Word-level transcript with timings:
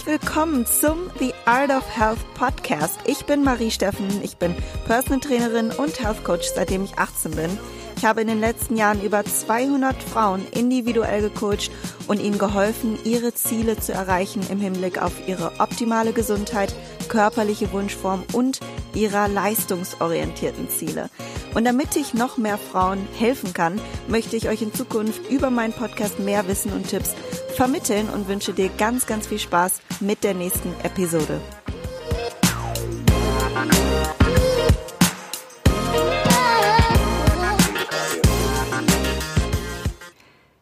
herzlich 0.00 0.22
willkommen 0.22 0.66
zum 0.66 1.10
The 1.18 1.34
Art 1.44 1.70
of 1.70 1.84
Health 1.94 2.18
Podcast. 2.34 2.98
Ich 3.04 3.26
bin 3.26 3.42
Marie 3.42 3.70
Steffen, 3.70 4.08
ich 4.22 4.38
bin 4.38 4.54
Personal 4.86 5.20
Trainerin 5.20 5.70
und 5.70 6.00
Health 6.00 6.24
Coach, 6.24 6.48
seitdem 6.54 6.84
ich 6.84 6.96
18 6.98 7.32
bin. 7.32 7.58
Ich 7.96 8.04
habe 8.04 8.22
in 8.22 8.28
den 8.28 8.40
letzten 8.40 8.76
Jahren 8.76 9.02
über 9.02 9.24
200 9.24 10.02
Frauen 10.02 10.46
individuell 10.52 11.20
gecoacht 11.20 11.70
und 12.06 12.20
ihnen 12.20 12.38
geholfen, 12.38 12.98
ihre 13.04 13.34
Ziele 13.34 13.78
zu 13.78 13.92
erreichen 13.92 14.42
im 14.48 14.58
Hinblick 14.58 15.02
auf 15.02 15.12
ihre 15.28 15.52
optimale 15.58 16.12
Gesundheit, 16.12 16.74
körperliche 17.08 17.70
Wunschform 17.72 18.22
und 18.32 18.60
ihrer 18.94 19.28
leistungsorientierten 19.28 20.70
Ziele. 20.70 21.10
Und 21.54 21.64
damit 21.64 21.96
ich 21.96 22.14
noch 22.14 22.38
mehr 22.38 22.58
Frauen 22.58 23.06
helfen 23.18 23.52
kann, 23.52 23.78
möchte 24.08 24.36
ich 24.36 24.48
euch 24.48 24.62
in 24.62 24.72
Zukunft 24.72 25.30
über 25.30 25.50
meinen 25.50 25.74
Podcast 25.74 26.20
mehr 26.20 26.46
Wissen 26.48 26.72
und 26.72 26.88
Tipps 26.88 27.14
vermitteln 27.52 28.08
und 28.08 28.28
wünsche 28.28 28.52
dir 28.52 28.70
ganz, 28.78 29.06
ganz 29.06 29.26
viel 29.26 29.38
Spaß 29.38 29.80
mit 30.00 30.24
der 30.24 30.34
nächsten 30.34 30.72
Episode. 30.82 31.40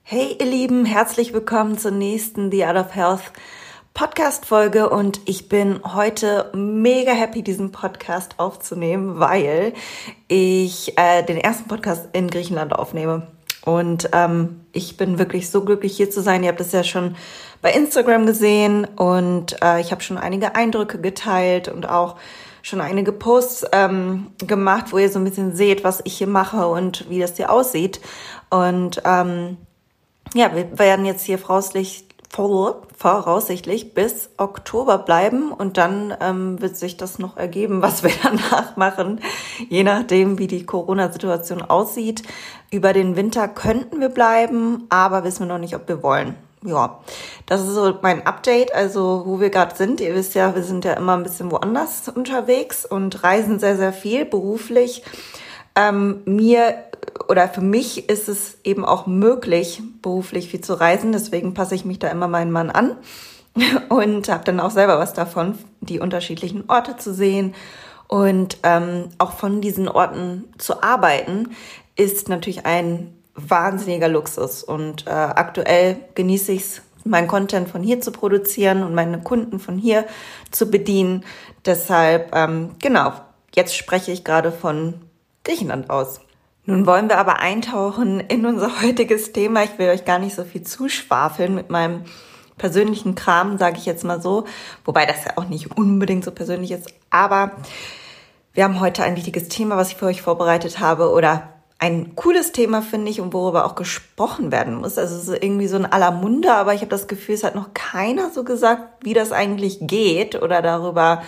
Hey 0.03 0.37
ihr 0.41 0.47
Lieben, 0.47 0.85
herzlich 0.87 1.33
willkommen 1.35 1.77
zur 1.77 1.91
nächsten 1.91 2.51
The 2.51 2.65
Art 2.65 2.79
of 2.79 2.95
Health 2.95 3.33
Podcast-Folge 3.99 4.89
und 4.89 5.21
ich 5.25 5.49
bin 5.49 5.81
heute 5.83 6.53
mega 6.55 7.11
happy, 7.11 7.43
diesen 7.43 7.73
Podcast 7.73 8.39
aufzunehmen, 8.39 9.19
weil 9.19 9.75
ich 10.29 10.97
äh, 10.97 11.25
den 11.25 11.37
ersten 11.37 11.69
Podcast 11.69 12.09
in 12.13 12.31
Griechenland 12.31 12.73
aufnehme. 12.73 13.27
Und 13.69 14.09
ähm, 14.15 14.61
ich 14.73 14.97
bin 14.97 15.19
wirklich 15.19 15.51
so 15.51 15.63
glücklich, 15.63 15.95
hier 15.95 16.09
zu 16.09 16.23
sein. 16.23 16.43
Ihr 16.43 16.49
habt 16.49 16.61
es 16.63 16.73
ja 16.73 16.83
schon 16.83 17.17
bei 17.61 17.71
Instagram 17.71 18.25
gesehen 18.25 18.87
und 18.97 19.63
äh, 19.63 19.83
ich 19.83 19.93
habe 19.93 20.01
schon 20.03 20.17
einige 20.17 20.55
Eindrücke 20.55 20.99
geteilt 20.99 21.69
und 21.69 21.87
auch 21.87 22.17
schon 22.63 22.81
einige 22.81 23.13
Posts 23.13 23.67
ähm, 23.73 24.29
gemacht, 24.39 24.87
wo 24.91 24.97
ihr 24.97 25.11
so 25.11 25.19
ein 25.19 25.25
bisschen 25.27 25.55
seht, 25.55 25.85
was 25.85 26.01
ich 26.05 26.17
hier 26.17 26.29
mache 26.29 26.67
und 26.67 27.11
wie 27.11 27.19
das 27.19 27.37
hier 27.37 27.53
aussieht. 27.53 28.01
Und 28.49 29.03
ähm, 29.05 29.59
ja, 30.33 30.57
wir 30.57 30.79
werden 30.79 31.05
jetzt 31.05 31.27
hier 31.27 31.39
voraussichtlich 31.39 32.08
voraussichtlich 32.31 33.95
bis 33.95 34.31
Oktober 34.37 34.99
bleiben 34.99 35.51
und 35.51 35.77
dann 35.77 36.15
ähm, 36.21 36.61
wird 36.61 36.77
sich 36.77 36.97
das 36.97 37.19
noch 37.19 37.37
ergeben, 37.37 37.83
was 37.83 38.03
wir 38.03 38.13
danach 38.23 38.77
machen, 38.77 39.21
je 39.69 39.83
nachdem, 39.83 40.39
wie 40.39 40.47
die 40.47 40.67
Corona-Situation 40.67 41.63
aussieht. 41.63 42.23
Über 42.71 42.93
den 42.93 43.17
Winter 43.17 43.49
könnten 43.49 44.01
wir 44.01 44.11
bleiben, 44.11 44.87
aber 44.91 45.25
wissen 45.25 45.41
wir 45.41 45.55
noch 45.55 45.59
nicht, 45.59 45.75
ob 45.75 45.89
wir 45.89 46.03
wollen. 46.03 46.35
Ja, 46.65 46.99
das 47.47 47.61
ist 47.61 47.75
so 47.75 47.99
mein 48.03 48.27
Update, 48.27 48.75
also 48.75 49.23
wo 49.25 49.41
wir 49.41 49.51
gerade 49.51 49.77
sind. 49.77 50.01
Ihr 50.01 50.15
wisst 50.15 50.35
ja, 50.35 50.55
wir 50.57 50.65
sind 50.65 50.85
ja 50.85 50.95
immer 50.95 51.17
ein 51.17 51.23
bisschen 51.23 51.53
woanders 51.53 52.09
unterwegs 52.09 52.85
und 52.85 53.23
reisen 53.23 53.61
sehr, 53.61 53.77
sehr 53.77 53.93
viel 53.93 54.25
beruflich. 54.25 55.05
Ähm, 55.77 56.23
mir 56.25 56.88
oder 57.29 57.49
für 57.49 57.61
mich 57.61 58.09
ist 58.09 58.29
es 58.29 58.59
eben 58.65 58.85
auch 58.85 59.07
möglich, 59.07 59.83
beruflich 60.03 60.51
viel 60.51 60.61
zu 60.61 60.75
reisen. 60.75 61.13
Deswegen 61.13 61.55
passe 61.55 61.75
ich 61.75 61.85
mich 61.85 61.99
da 61.99 62.09
immer 62.09 62.29
meinen 62.29 62.51
Mann 62.51 62.71
an 62.71 62.97
und 63.89 64.29
habe 64.29 64.45
dann 64.45 64.61
auch 64.61 64.71
selber 64.71 64.99
was 64.99 65.15
davon, 65.15 65.59
die 65.81 66.01
unterschiedlichen 66.01 66.65
Orte 66.69 66.97
zu 66.97 67.15
sehen 67.15 67.55
und 68.09 68.59
ähm, 68.63 69.11
auch 69.19 69.33
von 69.33 69.61
diesen 69.61 69.87
Orten 69.87 70.45
zu 70.57 70.83
arbeiten, 70.83 71.51
ist 71.95 72.29
natürlich 72.29 72.65
ein 72.65 73.15
wahnsinniger 73.35 74.09
Luxus. 74.09 74.65
Und 74.65 75.07
äh, 75.07 75.11
aktuell 75.11 75.99
genieße 76.15 76.53
ich 76.53 76.63
es, 76.63 76.83
meinen 77.05 77.29
Content 77.29 77.69
von 77.69 77.83
hier 77.83 78.01
zu 78.01 78.11
produzieren 78.11 78.83
und 78.83 78.95
meine 78.95 79.21
Kunden 79.21 79.61
von 79.61 79.79
hier 79.79 80.07
zu 80.51 80.71
bedienen. 80.71 81.25
Deshalb, 81.65 82.35
ähm, 82.35 82.71
genau, 82.81 83.13
jetzt 83.55 83.77
spreche 83.77 84.11
ich 84.11 84.25
gerade 84.25 84.53
von 84.53 84.95
Griechenland 85.45 85.91
aus. 85.91 86.21
Nun 86.69 86.85
wollen 86.85 87.09
wir 87.09 87.17
aber 87.17 87.39
eintauchen 87.39 88.21
in 88.21 88.45
unser 88.45 88.83
heutiges 88.83 89.33
Thema. 89.33 89.65
Ich 89.65 89.79
will 89.79 89.89
euch 89.89 90.05
gar 90.05 90.19
nicht 90.19 90.37
so 90.37 90.45
viel 90.45 90.65
zuschwafeln 90.65 91.55
mit 91.55 91.71
meinem 91.71 92.03
persönlichen 92.59 93.15
Kram, 93.15 93.57
sage 93.57 93.79
ich 93.79 93.87
jetzt 93.87 94.05
mal 94.05 94.21
so. 94.21 94.45
Wobei 94.85 95.07
das 95.07 95.25
ja 95.25 95.31
auch 95.37 95.49
nicht 95.49 95.79
unbedingt 95.79 96.27
so 96.27 96.31
persönlich 96.31 96.73
ist. 96.73 96.93
Aber 97.09 97.53
wir 98.53 98.65
haben 98.65 98.81
heute 98.81 99.03
ein 99.03 99.17
wichtiges 99.17 99.49
Thema, 99.49 99.79
was 99.79 99.93
ich 99.93 99.97
für 99.97 100.05
euch 100.05 100.21
vorbereitet 100.21 100.79
habe. 100.79 101.11
Oder 101.11 101.55
ein 101.79 102.15
cooles 102.17 102.53
Thema, 102.53 102.83
finde 102.83 103.11
ich, 103.11 103.23
und 103.23 103.33
worüber 103.33 103.65
auch 103.65 103.75
gesprochen 103.75 104.53
werden 104.53 104.75
muss. 104.75 104.99
Also 104.99 105.17
es 105.17 105.27
ist 105.27 105.43
irgendwie 105.43 105.69
so 105.69 105.77
ein 105.77 105.91
aller 105.91 106.11
Munde, 106.11 106.53
aber 106.53 106.75
ich 106.75 106.83
habe 106.83 106.91
das 106.91 107.09
Gefühl, 107.09 107.37
es 107.37 107.45
hat 107.45 107.55
noch 107.55 107.73
keiner 107.73 108.29
so 108.29 108.45
gesagt, 108.45 109.07
wie 109.07 109.15
das 109.15 109.33
eigentlich 109.33 109.79
geht 109.81 110.43
oder 110.43 110.61
darüber 110.61 111.23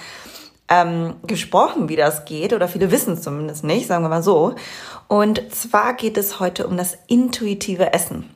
ähm, 0.70 1.16
gesprochen, 1.26 1.88
wie 1.88 1.96
das 1.96 2.24
geht, 2.24 2.52
oder 2.52 2.68
viele 2.68 2.90
wissen 2.90 3.14
es 3.14 3.22
zumindest 3.22 3.64
nicht, 3.64 3.88
sagen 3.88 4.04
wir 4.04 4.08
mal 4.08 4.22
so. 4.22 4.54
Und 5.08 5.52
zwar 5.52 5.94
geht 5.94 6.16
es 6.16 6.40
heute 6.40 6.66
um 6.66 6.76
das 6.76 6.96
intuitive 7.08 7.92
Essen. 7.92 8.30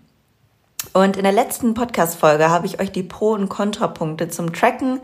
Und 0.93 1.17
in 1.17 1.23
der 1.23 1.33
letzten 1.33 1.75
Podcast-Folge 1.75 2.51
habe 2.51 2.67
ich 2.67 2.81
euch 2.81 2.93
die 2.93 3.03
Pro- 3.03 3.33
und 3.33 3.49
Kontrapunkte 3.49 4.29
zum 4.29 4.53
Tracken 4.53 5.01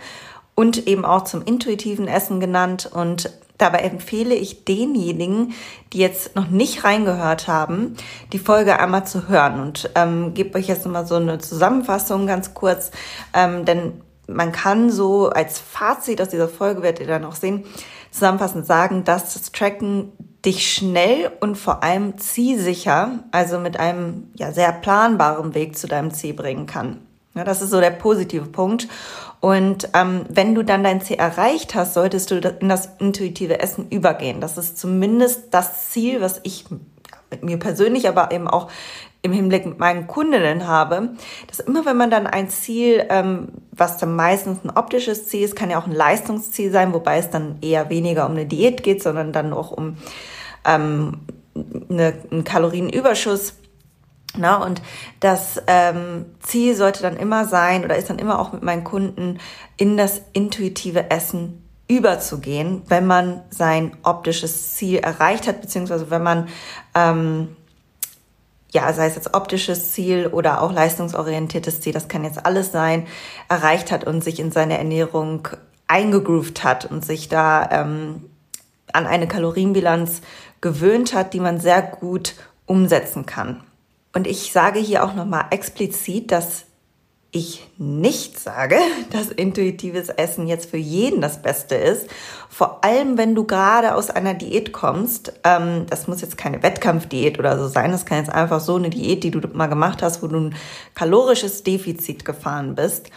und 0.55 0.87
eben 0.87 1.05
auch 1.05 1.25
zum 1.25 1.43
intuitiven 1.43 2.07
Essen 2.07 2.41
genannt. 2.41 2.91
Und 2.93 3.33
dabei 3.57 3.79
empfehle 3.79 4.35
ich 4.35 4.65
denjenigen, 4.65 5.55
die 5.93 5.99
jetzt 5.99 6.37
noch 6.37 6.49
nicht 6.49 6.85
reingehört 6.85 7.49
haben, 7.49 7.97
die 8.33 8.39
Folge 8.39 8.79
einmal 8.79 9.07
zu 9.07 9.29
hören 9.29 9.61
und 9.61 9.91
ähm, 9.95 10.35
gebe 10.35 10.59
euch 10.59 10.67
jetzt 10.67 10.85
nochmal 10.85 11.07
so 11.07 11.15
eine 11.15 11.39
Zusammenfassung 11.39 12.27
ganz 12.27 12.55
kurz, 12.55 12.91
ähm, 13.33 13.65
denn 13.65 14.03
man 14.35 14.53
kann 14.53 14.91
so 14.91 15.31
als 15.31 15.59
Fazit 15.59 16.21
aus 16.21 16.29
dieser 16.29 16.49
Folge, 16.49 16.83
werdet 16.83 17.01
ihr 17.01 17.07
dann 17.07 17.25
auch 17.25 17.35
sehen, 17.35 17.65
zusammenfassend 18.11 18.67
sagen, 18.67 19.05
dass 19.05 19.35
das 19.35 19.53
Tracken 19.53 20.13
dich 20.45 20.73
schnell 20.73 21.31
und 21.41 21.57
vor 21.57 21.83
allem 21.83 22.19
zielsicher, 22.19 23.21
also 23.31 23.59
mit 23.59 23.79
einem 23.79 24.31
ja 24.35 24.53
sehr 24.53 24.73
planbaren 24.73 25.55
Weg 25.55 25.77
zu 25.77 25.87
deinem 25.87 26.13
Ziel 26.13 26.35
bringen 26.35 26.67
kann. 26.67 27.01
Ja, 27.35 27.45
das 27.45 27.63
ist 27.63 27.71
so 27.71 27.81
der 27.81 27.91
positive 27.91 28.47
Punkt. 28.47 28.89
Und 29.41 29.89
ähm, 29.95 30.25
wenn 30.29 30.55
du 30.55 30.63
dann 30.63 30.83
dein 30.83 31.01
Ziel 31.01 31.17
erreicht 31.17 31.75
hast, 31.75 31.95
solltest 31.95 32.31
du 32.31 32.37
in 32.61 32.69
das 32.69 32.89
intuitive 32.99 33.61
Essen 33.61 33.89
übergehen. 33.89 34.41
Das 34.41 34.59
ist 34.59 34.79
zumindest 34.79 35.55
das 35.55 35.91
Ziel, 35.91 36.21
was 36.21 36.41
ich 36.43 36.65
mit 37.31 37.45
mir 37.45 37.59
persönlich, 37.59 38.09
aber 38.09 38.33
eben 38.33 38.49
auch 38.49 38.69
im 39.23 39.33
Hinblick 39.33 39.67
mit 39.67 39.79
meinen 39.79 40.07
Kundinnen 40.07 40.67
habe, 40.67 41.11
dass 41.47 41.61
immer 41.61 41.85
wenn 41.85 41.97
man 41.97 42.11
dann 42.11 42.27
ein 42.27 42.49
Ziel, 42.49 43.05
ähm, 43.11 43.49
was 43.73 43.99
dann 43.99 44.17
meistens 44.17 44.65
ein 44.65 44.71
optisches 44.71 45.29
Ziel 45.29 45.45
ist, 45.45 45.57
kann 45.57 45.71
ja 45.71 45.79
auch 45.79 45.87
ein 45.87 45.95
Leistungsziel 45.95 46.71
sein, 46.71 46.93
wobei 46.93 47.19
es 47.19 47.31
dann 47.31 47.59
eher 47.61 47.91
weniger 47.91 48.27
um 48.27 48.33
eine 48.33 48.47
Diät 48.47 48.83
geht, 48.83 49.03
sondern 49.03 49.33
dann 49.33 49.53
auch 49.53 49.71
um 49.71 49.97
ähm, 50.65 51.19
eine, 51.89 52.15
einen 52.31 52.45
Kalorienüberschuss. 52.45 53.55
Na, 54.39 54.63
und 54.65 54.81
das 55.19 55.61
ähm, 55.67 56.27
Ziel 56.41 56.77
sollte 56.77 57.03
dann 57.03 57.17
immer 57.17 57.47
sein 57.47 57.85
oder 57.85 57.97
ist 57.97 58.11
dann 58.11 58.21
immer 58.21 58.39
auch 58.39 58.53
mit 58.53 58.63
meinen 58.63 58.85
Kunden 58.85 59.39
in 59.77 59.97
das 59.97 60.23
intuitive 60.33 61.11
Essen 61.11 61.65
überzugehen, 61.89 62.83
wenn 62.87 63.07
man 63.07 63.43
sein 63.51 63.97
optisches 64.05 64.77
Ziel 64.77 65.01
erreicht 65.01 65.49
hat, 65.49 65.61
beziehungsweise 65.61 66.11
wenn 66.11 66.23
man 66.23 66.49
ähm, 66.95 67.57
ja, 68.73 68.93
sei 68.93 69.07
es 69.07 69.17
jetzt 69.17 69.35
optisches 69.35 69.93
Ziel 69.93 70.29
oder 70.29 70.63
auch 70.63 70.73
leistungsorientiertes 70.73 71.81
Ziel, 71.81 71.93
das 71.93 72.09
kann 72.09 72.25
jetzt 72.25 72.45
alles 72.47 72.73
sein, 72.73 73.07
erreicht 73.49 73.91
hat 73.91 74.05
und 74.05 74.23
sich 74.23 74.39
in 74.39 74.53
seine 74.53 74.79
Ernährung 74.79 75.49
eingegroovt 75.89 76.63
hat 76.63 76.87
und 76.87 77.05
sich 77.05 77.29
da 77.29 77.69
ähm, 77.71 78.31
an 78.93 79.07
eine 79.07 79.27
Kalorienbilanz 79.27 80.23
gewöhnt 80.61 81.15
hat, 81.15 81.35
die 81.35 81.41
man 81.41 81.59
sehr 81.59 81.83
gut 81.83 82.35
umsetzen 82.67 83.27
kann. 83.27 83.63
Und 84.13 84.27
ich 84.27 84.53
sage 84.53 84.79
hier 84.79 85.05
auch 85.05 85.15
nochmal 85.15 85.47
explizit, 85.51 86.31
dass 86.33 86.65
ich 87.33 87.67
nicht 87.79 88.39
sage, 88.39 88.77
dass 89.11 89.29
intuitives 89.29 90.09
Essen 90.09 90.47
jetzt 90.47 90.71
für 90.71 90.77
jeden 90.77 91.21
das 91.21 91.43
Beste 91.43 91.75
ist. 91.75 92.09
Vor 92.49 92.85
allem, 92.85 93.17
wenn 93.17 93.35
du 93.35 93.45
gerade 93.45 93.95
aus 93.95 94.11
einer 94.11 94.35
Diät 94.35 94.73
kommst. 94.73 95.33
Ähm, 95.45 95.87
das 95.89 96.09
muss 96.09 96.21
jetzt 96.21 96.37
keine 96.37 96.63
Wettkampfdiät 96.63 97.39
oder 97.39 97.59
so 97.59 97.69
sein. 97.69 97.93
Das 97.93 98.05
kann 98.05 98.19
jetzt 98.19 98.33
einfach 98.33 98.61
so 98.61 98.77
eine 98.77 98.91
Diät, 98.91 99.25
die 99.25 99.31
du 99.31 99.41
mal 99.53 99.69
gemacht 99.69 100.03
hast, 100.03 100.23
wo 100.23 100.27
du 100.27 100.39
ein 100.39 100.57
kalorisches 100.95 101.63
Defizit 101.63 102.25
gefahren 102.25 102.75
bist, 102.75 103.11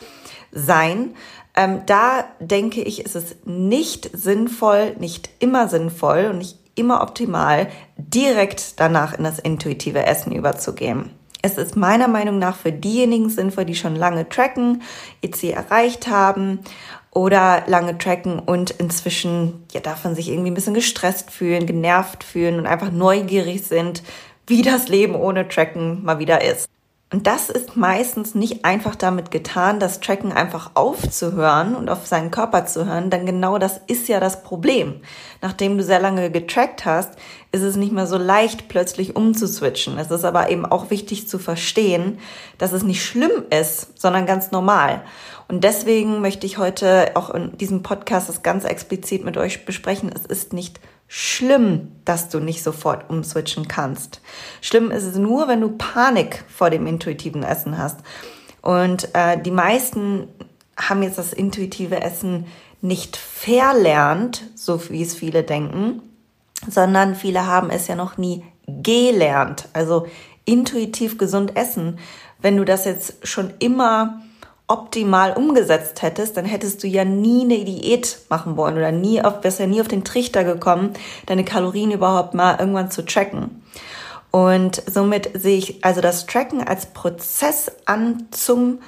sein. 0.52 1.16
Ähm, 1.56 1.82
da 1.86 2.26
denke 2.40 2.82
ich, 2.82 3.04
ist 3.04 3.16
es 3.16 3.36
nicht 3.46 4.10
sinnvoll, 4.14 4.96
nicht 5.00 5.30
immer 5.40 5.68
sinnvoll 5.68 6.30
und 6.32 6.40
nicht 6.40 6.58
immer 6.76 7.02
optimal, 7.02 7.68
direkt 7.98 8.80
danach 8.80 9.14
in 9.14 9.24
das 9.24 9.40
intuitive 9.40 10.06
Essen 10.06 10.32
überzugehen. 10.32 11.12
Es 11.46 11.58
ist 11.58 11.76
meiner 11.76 12.08
Meinung 12.08 12.40
nach 12.40 12.56
für 12.56 12.72
diejenigen 12.72 13.30
sinnvoll, 13.30 13.66
die 13.66 13.76
schon 13.76 13.98
lange 13.98 14.30
tracken, 14.30 14.82
ihr 15.20 15.34
Ziel 15.34 15.52
erreicht 15.52 16.08
haben 16.08 16.60
oder 17.12 17.64
lange 17.68 17.98
tracken 17.98 18.40
und 18.40 18.72
inzwischen 18.72 19.66
ja 19.74 19.82
davon 19.82 20.16
sich 20.16 20.30
irgendwie 20.30 20.52
ein 20.52 20.54
bisschen 20.54 20.74
gestresst 20.74 21.32
fühlen, 21.32 21.66
genervt 21.66 22.24
fühlen 22.24 22.60
und 22.60 22.66
einfach 22.66 22.92
neugierig 22.92 23.64
sind, 23.64 24.04
wie 24.48 24.62
das 24.62 24.88
Leben 24.88 25.16
ohne 25.16 25.46
Tracken 25.50 26.06
mal 26.06 26.18
wieder 26.18 26.42
ist. 26.42 26.70
Und 27.14 27.28
das 27.28 27.52
ist 27.52 27.78
meistens 27.78 28.34
nicht 28.34 28.66
einfach 28.66 28.96
damit 28.96 29.30
getan, 29.30 29.80
das 29.80 30.00
Tracken 30.00 30.32
einfach 30.32 30.72
aufzuhören 30.74 31.76
und 31.76 31.88
auf 31.88 32.08
seinen 32.08 32.32
Körper 32.32 32.66
zu 32.66 32.88
hören, 32.88 33.12
denn 33.12 33.28
genau 33.28 33.60
das 33.60 33.80
ist 33.86 34.08
ja 34.08 34.20
das 34.20 34.42
Problem. 34.42 34.96
Nachdem 35.40 35.78
du 35.78 35.84
sehr 35.84 36.00
lange 36.00 36.32
getrackt 36.32 36.86
hast, 36.86 37.12
ist 37.52 37.62
es 37.62 37.76
nicht 37.76 37.94
mehr 37.94 38.08
so 38.08 38.18
leicht, 38.18 38.68
plötzlich 38.68 39.16
umzuswitchen. 39.16 40.00
Es 40.00 40.10
ist 40.10 40.26
aber 40.26 40.50
eben 40.50 40.66
auch 40.66 40.90
wichtig 40.90 41.30
zu 41.30 41.38
verstehen, 41.38 42.18
dass 42.58 42.72
es 42.72 42.82
nicht 42.82 43.06
schlimm 43.06 43.44
ist, 43.52 44.02
sondern 44.02 44.26
ganz 44.26 44.50
normal. 44.50 45.04
Und 45.48 45.64
deswegen 45.64 46.20
möchte 46.20 46.48
ich 46.48 46.58
heute 46.58 47.12
auch 47.14 47.30
in 47.30 47.56
diesem 47.60 47.84
Podcast 47.84 48.28
das 48.28 48.42
ganz 48.42 48.64
explizit 48.64 49.24
mit 49.24 49.38
euch 49.38 49.66
besprechen. 49.66 50.12
Es 50.12 50.26
ist 50.26 50.52
nicht 50.52 50.80
schlimm, 51.08 51.92
dass 52.06 52.30
du 52.30 52.40
nicht 52.40 52.64
sofort 52.64 53.10
umswitchen 53.10 53.68
kannst. 53.68 54.22
Schlimm 54.62 54.92
ist 54.92 55.04
es 55.04 55.16
nur, 55.16 55.48
wenn 55.48 55.62
du 55.62 55.70
Panik 55.70 56.44
vor 56.48 56.70
dem 56.70 56.88
intuitiven 56.88 57.44
Essen 57.44 57.78
hast. 57.78 58.00
Und 58.62 59.14
äh, 59.14 59.40
die 59.42 59.52
meisten 59.52 60.28
haben 60.78 61.04
jetzt 61.04 61.18
das 61.18 61.34
intuitive 61.34 62.02
Essen 62.02 62.48
nicht 62.82 63.16
verlernt, 63.16 64.44
so 64.56 64.90
wie 64.90 65.04
es 65.04 65.14
viele 65.14 65.44
denken, 65.44 66.02
sondern 66.68 67.16
viele 67.16 67.46
haben 67.46 67.70
es 67.70 67.88
ja 67.88 67.96
noch 67.96 68.18
nie 68.18 68.44
gelernt. 68.68 69.70
Also 69.74 70.08
intuitiv 70.46 71.18
gesund 71.18 71.56
essen. 71.56 72.00
Wenn 72.42 72.58
du 72.58 72.66
das 72.66 72.86
jetzt 72.86 73.26
schon 73.28 73.54
immer 73.60 74.22
optimal 74.68 75.34
umgesetzt 75.34 76.02
hättest, 76.02 76.38
dann 76.38 76.46
hättest 76.46 76.84
du 76.84 76.88
ja 76.88 77.06
nie 77.06 77.44
eine 77.44 77.66
Diät 77.66 78.20
machen 78.30 78.58
wollen 78.58 78.78
oder 78.78 78.92
nie 78.92 79.22
auf, 79.22 79.44
wärst 79.44 79.60
ja 79.60 79.68
nie 79.68 79.82
auf 79.82 79.88
den 79.88 80.04
Trichter 80.04 80.44
gekommen, 80.44 80.94
deine 81.26 81.44
Kalorien 81.44 81.92
überhaupt 81.92 82.34
mal 82.34 82.58
irgendwann 82.60 82.92
zu 82.92 83.06
tracken. 83.06 83.64
Und 84.32 84.82
somit 84.90 85.30
sehe 85.36 85.58
ich 85.58 85.86
also 85.86 86.02
das 86.02 86.26
Tracken 86.26 86.66
als 86.66 86.88
Prozess 86.88 87.72
an 87.86 88.28
zum 88.32 88.80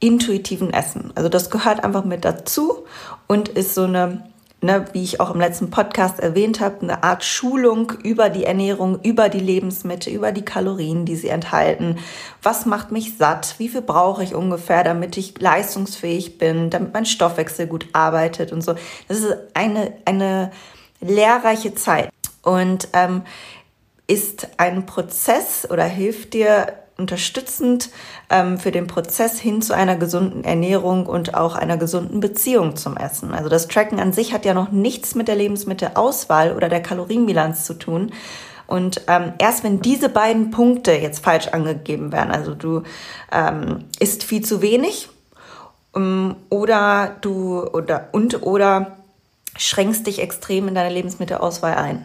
intuitiven 0.00 0.72
Essen. 0.72 1.12
Also 1.14 1.28
das 1.28 1.50
gehört 1.50 1.84
einfach 1.84 2.04
mit 2.04 2.24
dazu 2.24 2.84
und 3.26 3.48
ist 3.48 3.74
so 3.74 3.84
eine 3.84 4.22
ne, 4.64 4.86
wie 4.92 5.02
ich 5.02 5.20
auch 5.20 5.32
im 5.32 5.40
letzten 5.40 5.70
Podcast 5.70 6.18
erwähnt 6.18 6.60
habe, 6.60 6.82
eine 6.82 7.04
Art 7.04 7.22
Schulung 7.22 7.92
über 8.02 8.30
die 8.30 8.44
Ernährung, 8.44 8.98
über 9.02 9.28
die 9.28 9.40
Lebensmittel, 9.40 10.12
über 10.12 10.32
die 10.32 10.44
Kalorien, 10.44 11.04
die 11.04 11.16
sie 11.16 11.28
enthalten. 11.28 11.98
Was 12.42 12.66
macht 12.66 12.90
mich 12.90 13.16
satt? 13.16 13.54
Wie 13.58 13.68
viel 13.68 13.82
brauche 13.82 14.24
ich 14.24 14.34
ungefähr, 14.34 14.82
damit 14.82 15.16
ich 15.16 15.38
leistungsfähig 15.38 16.38
bin, 16.38 16.70
damit 16.70 16.94
mein 16.94 17.06
Stoffwechsel 17.06 17.66
gut 17.66 17.86
arbeitet 17.92 18.52
und 18.52 18.62
so. 18.62 18.74
Das 19.06 19.18
ist 19.18 19.36
eine, 19.52 19.92
eine 20.06 20.50
lehrreiche 21.00 21.74
Zeit 21.74 22.10
und 22.42 22.88
ähm, 22.94 23.22
ist 24.06 24.48
ein 24.56 24.86
Prozess 24.86 25.68
oder 25.70 25.84
hilft 25.84 26.34
dir 26.34 26.72
unterstützend 26.96 27.90
ähm, 28.30 28.58
für 28.58 28.70
den 28.70 28.86
Prozess 28.86 29.40
hin 29.40 29.62
zu 29.62 29.74
einer 29.74 29.96
gesunden 29.96 30.44
Ernährung 30.44 31.06
und 31.06 31.34
auch 31.34 31.56
einer 31.56 31.76
gesunden 31.76 32.20
Beziehung 32.20 32.76
zum 32.76 32.96
Essen. 32.96 33.32
Also 33.32 33.48
das 33.48 33.68
Tracken 33.68 33.98
an 33.98 34.12
sich 34.12 34.32
hat 34.32 34.44
ja 34.44 34.54
noch 34.54 34.70
nichts 34.70 35.14
mit 35.14 35.28
der 35.28 35.36
Lebensmittelauswahl 35.36 36.54
oder 36.54 36.68
der 36.68 36.82
Kalorienbilanz 36.82 37.64
zu 37.64 37.74
tun. 37.74 38.12
Und 38.66 39.02
ähm, 39.08 39.34
erst 39.38 39.64
wenn 39.64 39.80
diese 39.80 40.08
beiden 40.08 40.50
Punkte 40.50 40.92
jetzt 40.92 41.22
falsch 41.22 41.48
angegeben 41.48 42.12
werden, 42.12 42.30
also 42.30 42.54
du 42.54 42.82
ähm, 43.30 43.84
isst 43.98 44.24
viel 44.24 44.44
zu 44.44 44.62
wenig 44.62 45.08
ähm, 45.94 46.36
oder 46.48 47.16
du 47.20 47.62
oder 47.62 48.08
und 48.12 48.42
oder 48.42 48.98
schränkst 49.56 50.06
dich 50.06 50.20
extrem 50.20 50.68
in 50.68 50.74
deiner 50.74 50.90
Lebensmittelauswahl 50.90 51.74
ein. 51.74 52.04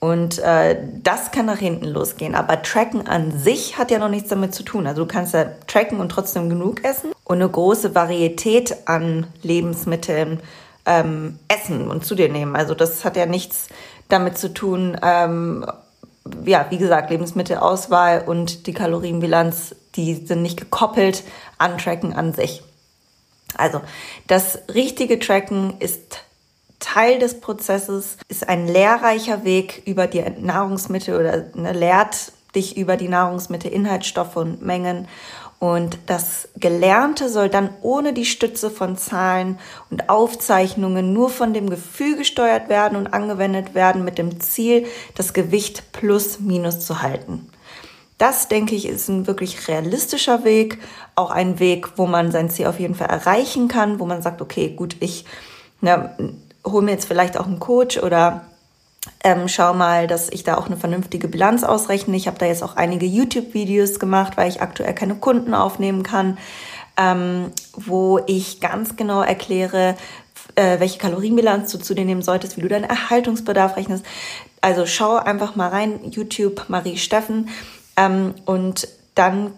Und 0.00 0.38
äh, 0.38 0.78
das 1.02 1.30
kann 1.30 1.46
nach 1.46 1.58
hinten 1.58 1.84
losgehen. 1.84 2.34
Aber 2.34 2.62
Tracken 2.62 3.06
an 3.06 3.38
sich 3.38 3.76
hat 3.76 3.90
ja 3.90 3.98
noch 3.98 4.08
nichts 4.08 4.30
damit 4.30 4.54
zu 4.54 4.62
tun. 4.62 4.86
Also 4.86 5.04
du 5.04 5.08
kannst 5.08 5.34
ja 5.34 5.44
tracken 5.66 6.00
und 6.00 6.08
trotzdem 6.08 6.48
genug 6.48 6.84
essen 6.84 7.12
und 7.24 7.36
eine 7.36 7.48
große 7.48 7.94
Varietät 7.94 8.88
an 8.88 9.26
Lebensmitteln 9.42 10.40
ähm, 10.86 11.38
essen 11.48 11.90
und 11.90 12.06
zu 12.06 12.14
dir 12.14 12.30
nehmen. 12.30 12.56
Also 12.56 12.74
das 12.74 13.04
hat 13.04 13.16
ja 13.16 13.26
nichts 13.26 13.68
damit 14.08 14.38
zu 14.38 14.52
tun, 14.52 14.96
ähm, 15.02 15.66
ja, 16.44 16.66
wie 16.70 16.78
gesagt, 16.78 17.10
Lebensmittelauswahl 17.10 18.24
und 18.26 18.66
die 18.66 18.72
Kalorienbilanz, 18.72 19.74
die 19.96 20.14
sind 20.14 20.42
nicht 20.42 20.58
gekoppelt 20.58 21.24
an 21.58 21.78
Tracken 21.78 22.14
an 22.14 22.32
sich. 22.32 22.62
Also 23.56 23.80
das 24.26 24.60
richtige 24.72 25.18
Tracken 25.18 25.74
ist 25.78 26.24
Teil 26.80 27.18
des 27.18 27.40
Prozesses, 27.40 28.16
ist 28.28 28.48
ein 28.48 28.66
lehrreicher 28.66 29.44
Weg 29.44 29.82
über 29.86 30.06
die 30.06 30.24
Nahrungsmittel 30.40 31.14
oder 31.18 31.44
ne, 31.54 31.72
lehrt 31.72 32.32
dich 32.54 32.76
über 32.76 32.96
die 32.96 33.08
Nahrungsmittel, 33.08 33.70
Inhaltsstoffe 33.70 34.36
und 34.36 34.62
Mengen. 34.62 35.06
Und 35.60 35.98
das 36.06 36.48
Gelernte 36.56 37.28
soll 37.28 37.50
dann 37.50 37.68
ohne 37.82 38.14
die 38.14 38.24
Stütze 38.24 38.70
von 38.70 38.96
Zahlen 38.96 39.58
und 39.90 40.08
Aufzeichnungen 40.08 41.12
nur 41.12 41.28
von 41.28 41.52
dem 41.52 41.68
Gefühl 41.68 42.16
gesteuert 42.16 42.70
werden 42.70 42.96
und 42.96 43.12
angewendet 43.12 43.74
werden 43.74 44.02
mit 44.02 44.16
dem 44.16 44.40
Ziel, 44.40 44.86
das 45.14 45.34
Gewicht 45.34 45.92
plus 45.92 46.40
minus 46.40 46.80
zu 46.80 47.02
halten. 47.02 47.50
Das, 48.16 48.48
denke 48.48 48.74
ich, 48.74 48.86
ist 48.86 49.08
ein 49.08 49.26
wirklich 49.26 49.68
realistischer 49.68 50.44
Weg, 50.44 50.78
auch 51.14 51.30
ein 51.30 51.58
Weg, 51.58 51.98
wo 51.98 52.06
man 52.06 52.32
sein 52.32 52.48
Ziel 52.50 52.66
auf 52.66 52.80
jeden 52.80 52.94
Fall 52.94 53.08
erreichen 53.08 53.68
kann, 53.68 54.00
wo 54.00 54.06
man 54.06 54.22
sagt, 54.22 54.40
okay, 54.40 54.70
gut, 54.70 54.96
ich 55.00 55.26
ne, 55.82 56.14
hol 56.64 56.82
mir 56.82 56.92
jetzt 56.92 57.06
vielleicht 57.06 57.38
auch 57.38 57.46
einen 57.46 57.60
Coach 57.60 57.98
oder 57.98 58.44
ähm, 59.24 59.48
schau 59.48 59.72
mal, 59.74 60.06
dass 60.06 60.28
ich 60.30 60.44
da 60.44 60.56
auch 60.56 60.66
eine 60.66 60.76
vernünftige 60.76 61.28
Bilanz 61.28 61.62
ausrechne. 61.62 62.16
Ich 62.16 62.26
habe 62.26 62.38
da 62.38 62.46
jetzt 62.46 62.62
auch 62.62 62.76
einige 62.76 63.06
YouTube-Videos 63.06 63.98
gemacht, 63.98 64.36
weil 64.36 64.48
ich 64.48 64.60
aktuell 64.60 64.94
keine 64.94 65.14
Kunden 65.14 65.54
aufnehmen 65.54 66.02
kann, 66.02 66.38
ähm, 66.96 67.50
wo 67.72 68.20
ich 68.26 68.60
ganz 68.60 68.96
genau 68.96 69.22
erkläre, 69.22 69.96
äh, 70.54 70.80
welche 70.80 70.98
Kalorienbilanz 70.98 71.72
du 71.72 71.78
zu 71.78 71.94
dir 71.94 72.04
nehmen 72.04 72.22
solltest, 72.22 72.56
wie 72.56 72.62
du 72.62 72.68
deinen 72.68 72.84
Erhaltungsbedarf 72.84 73.76
rechnest. 73.76 74.04
Also 74.60 74.84
schau 74.84 75.16
einfach 75.16 75.56
mal 75.56 75.68
rein, 75.68 76.00
YouTube 76.10 76.66
Marie 76.68 76.98
Steffen 76.98 77.48
ähm, 77.96 78.34
und 78.44 78.86
dann 79.14 79.52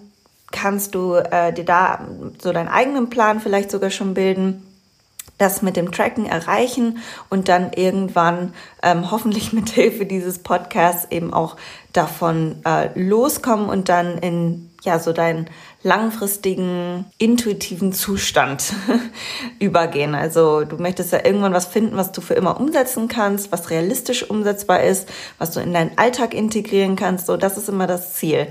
kannst 0.52 0.94
du 0.94 1.14
äh, 1.14 1.52
dir 1.52 1.64
da 1.64 2.06
so 2.40 2.52
deinen 2.52 2.68
eigenen 2.68 3.10
Plan 3.10 3.40
vielleicht 3.40 3.70
sogar 3.70 3.90
schon 3.90 4.14
bilden 4.14 4.62
das 5.42 5.60
mit 5.60 5.76
dem 5.76 5.92
Tracken 5.92 6.24
erreichen 6.24 6.98
und 7.28 7.48
dann 7.48 7.72
irgendwann 7.72 8.54
ähm, 8.82 9.10
hoffentlich 9.10 9.52
mit 9.52 9.68
Hilfe 9.70 10.06
dieses 10.06 10.38
Podcasts 10.38 11.08
eben 11.10 11.34
auch 11.34 11.56
davon 11.92 12.56
äh, 12.64 12.88
loskommen 12.98 13.68
und 13.68 13.88
dann 13.88 14.18
in 14.18 14.70
ja 14.82 14.98
so 14.98 15.12
deinen 15.12 15.48
langfristigen 15.82 17.06
intuitiven 17.18 17.92
Zustand 17.92 18.72
übergehen. 19.58 20.14
Also 20.14 20.64
du 20.64 20.76
möchtest 20.76 21.12
ja 21.12 21.24
irgendwann 21.24 21.52
was 21.52 21.66
finden, 21.66 21.96
was 21.96 22.12
du 22.12 22.20
für 22.20 22.34
immer 22.34 22.58
umsetzen 22.58 23.08
kannst, 23.08 23.52
was 23.52 23.70
realistisch 23.70 24.28
umsetzbar 24.28 24.82
ist, 24.82 25.08
was 25.38 25.52
du 25.52 25.60
in 25.60 25.72
deinen 25.72 25.96
Alltag 25.98 26.34
integrieren 26.34 26.96
kannst. 26.96 27.26
So, 27.26 27.36
das 27.36 27.58
ist 27.58 27.68
immer 27.68 27.86
das 27.86 28.14
Ziel. 28.14 28.48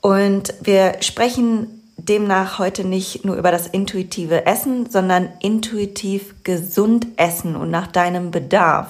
Und 0.00 0.52
wir 0.60 0.96
sprechen 1.00 1.83
demnach 1.96 2.58
heute 2.58 2.84
nicht 2.84 3.24
nur 3.24 3.36
über 3.36 3.50
das 3.50 3.66
intuitive 3.66 4.46
Essen, 4.46 4.90
sondern 4.90 5.30
intuitiv 5.40 6.34
gesund 6.44 7.06
essen 7.16 7.56
und 7.56 7.70
nach 7.70 7.86
deinem 7.86 8.30
Bedarf. 8.30 8.88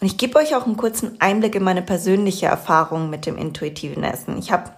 Und 0.00 0.06
ich 0.06 0.18
gebe 0.18 0.38
euch 0.38 0.54
auch 0.54 0.66
einen 0.66 0.76
kurzen 0.76 1.20
Einblick 1.20 1.54
in 1.54 1.64
meine 1.64 1.82
persönliche 1.82 2.46
Erfahrung 2.46 3.10
mit 3.10 3.26
dem 3.26 3.38
intuitiven 3.38 4.04
Essen. 4.04 4.38
Ich 4.38 4.52
habe 4.52 4.70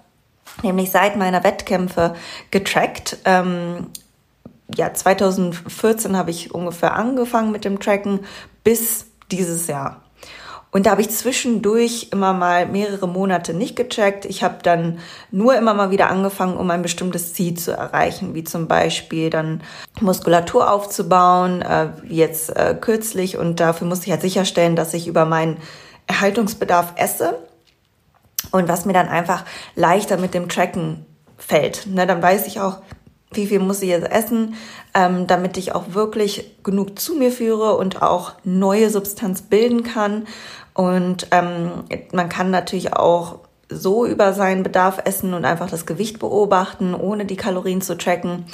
nämlich 0.62 0.90
seit 0.90 1.16
meiner 1.16 1.42
Wettkämpfe 1.42 2.14
getrackt. 2.50 3.18
Ähm, 3.24 3.88
ja, 4.74 4.92
2014 4.92 6.16
habe 6.16 6.30
ich 6.30 6.54
ungefähr 6.54 6.94
angefangen 6.94 7.52
mit 7.52 7.64
dem 7.64 7.80
Tracken 7.80 8.20
bis 8.64 9.06
dieses 9.30 9.66
Jahr. 9.66 10.05
Und 10.76 10.84
da 10.84 10.90
habe 10.90 11.00
ich 11.00 11.08
zwischendurch 11.08 12.08
immer 12.12 12.34
mal 12.34 12.66
mehrere 12.66 13.08
Monate 13.08 13.54
nicht 13.54 13.76
gecheckt. 13.76 14.26
Ich 14.26 14.42
habe 14.42 14.56
dann 14.62 14.98
nur 15.30 15.56
immer 15.56 15.72
mal 15.72 15.90
wieder 15.90 16.10
angefangen, 16.10 16.58
um 16.58 16.70
ein 16.70 16.82
bestimmtes 16.82 17.32
Ziel 17.32 17.54
zu 17.54 17.72
erreichen, 17.72 18.34
wie 18.34 18.44
zum 18.44 18.68
Beispiel 18.68 19.30
dann 19.30 19.62
Muskulatur 20.02 20.70
aufzubauen, 20.70 21.62
äh, 21.62 21.88
wie 22.02 22.16
jetzt 22.16 22.54
äh, 22.54 22.76
kürzlich. 22.78 23.38
Und 23.38 23.58
dafür 23.58 23.86
musste 23.86 24.04
ich 24.04 24.12
halt 24.12 24.20
sicherstellen, 24.20 24.76
dass 24.76 24.92
ich 24.92 25.08
über 25.08 25.24
meinen 25.24 25.56
Erhaltungsbedarf 26.08 26.92
esse. 26.96 27.38
Und 28.50 28.68
was 28.68 28.84
mir 28.84 28.92
dann 28.92 29.08
einfach 29.08 29.46
leichter 29.76 30.18
mit 30.18 30.34
dem 30.34 30.50
Tracken 30.50 31.06
fällt. 31.38 31.86
Ne, 31.86 32.06
dann 32.06 32.22
weiß 32.22 32.46
ich 32.46 32.60
auch, 32.60 32.82
wie 33.32 33.46
viel 33.46 33.60
muss 33.60 33.80
ich 33.80 33.88
jetzt 33.88 34.10
essen, 34.10 34.56
ähm, 34.94 35.26
damit 35.26 35.56
ich 35.56 35.74
auch 35.74 35.94
wirklich 35.94 36.62
genug 36.62 36.98
zu 36.98 37.14
mir 37.14 37.32
führe 37.32 37.76
und 37.76 38.02
auch 38.02 38.32
neue 38.44 38.90
Substanz 38.90 39.40
bilden 39.40 39.82
kann. 39.82 40.26
Und 40.76 41.28
ähm, 41.30 41.84
man 42.12 42.28
kann 42.28 42.50
natürlich 42.50 42.92
auch 42.92 43.38
so 43.70 44.04
über 44.04 44.34
seinen 44.34 44.62
Bedarf 44.62 45.00
essen 45.06 45.32
und 45.32 45.46
einfach 45.46 45.70
das 45.70 45.86
Gewicht 45.86 46.18
beobachten, 46.18 46.94
ohne 46.94 47.24
die 47.24 47.36
Kalorien 47.36 47.80
zu 47.80 47.96
tracken. 47.96 48.44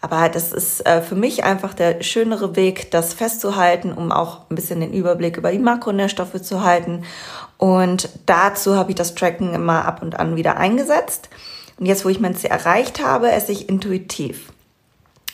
Aber 0.00 0.28
das 0.28 0.52
ist 0.52 0.84
äh, 0.84 1.00
für 1.00 1.14
mich 1.14 1.44
einfach 1.44 1.72
der 1.72 2.02
schönere 2.02 2.56
Weg, 2.56 2.90
das 2.90 3.14
festzuhalten, 3.14 3.92
um 3.92 4.10
auch 4.10 4.50
ein 4.50 4.56
bisschen 4.56 4.80
den 4.80 4.92
Überblick 4.92 5.36
über 5.36 5.52
die 5.52 5.60
Makronährstoffe 5.60 6.42
zu 6.42 6.64
halten. 6.64 7.04
Und 7.56 8.08
dazu 8.26 8.74
habe 8.74 8.90
ich 8.90 8.96
das 8.96 9.14
Tracken 9.14 9.54
immer 9.54 9.84
ab 9.84 10.02
und 10.02 10.18
an 10.18 10.34
wieder 10.34 10.56
eingesetzt 10.56 11.28
Und 11.78 11.86
jetzt, 11.86 12.04
wo 12.04 12.08
ich 12.08 12.18
mein 12.18 12.34
Ziel 12.34 12.50
erreicht 12.50 13.00
habe, 13.00 13.30
esse 13.30 13.52
ich 13.52 13.68
intuitiv. 13.68 14.52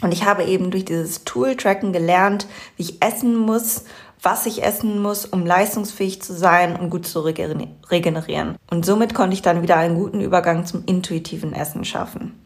Und 0.03 0.13
ich 0.13 0.27
habe 0.27 0.45
eben 0.45 0.71
durch 0.71 0.85
dieses 0.85 1.25
Tool-Tracken 1.25 1.93
gelernt, 1.93 2.47
wie 2.77 2.83
ich 2.83 3.03
essen 3.03 3.37
muss, 3.37 3.85
was 4.23 4.47
ich 4.47 4.63
essen 4.63 5.01
muss, 5.01 5.25
um 5.25 5.45
leistungsfähig 5.47 6.23
zu 6.23 6.33
sein 6.33 6.77
und 6.77 6.91
gut 6.91 7.07
zu 7.07 7.21
regenerieren. 7.21 8.57
Und 8.71 8.87
somit 8.87 9.15
konnte 9.15 9.35
ich 9.35 9.43
dann 9.43 9.63
wieder 9.63 9.77
einen 9.77 9.97
guten 9.97 10.21
Übergang 10.21 10.67
zum 10.67 10.85
intuitiven 10.87 11.53
Essen 11.53 11.85
schaffen. 11.85 12.41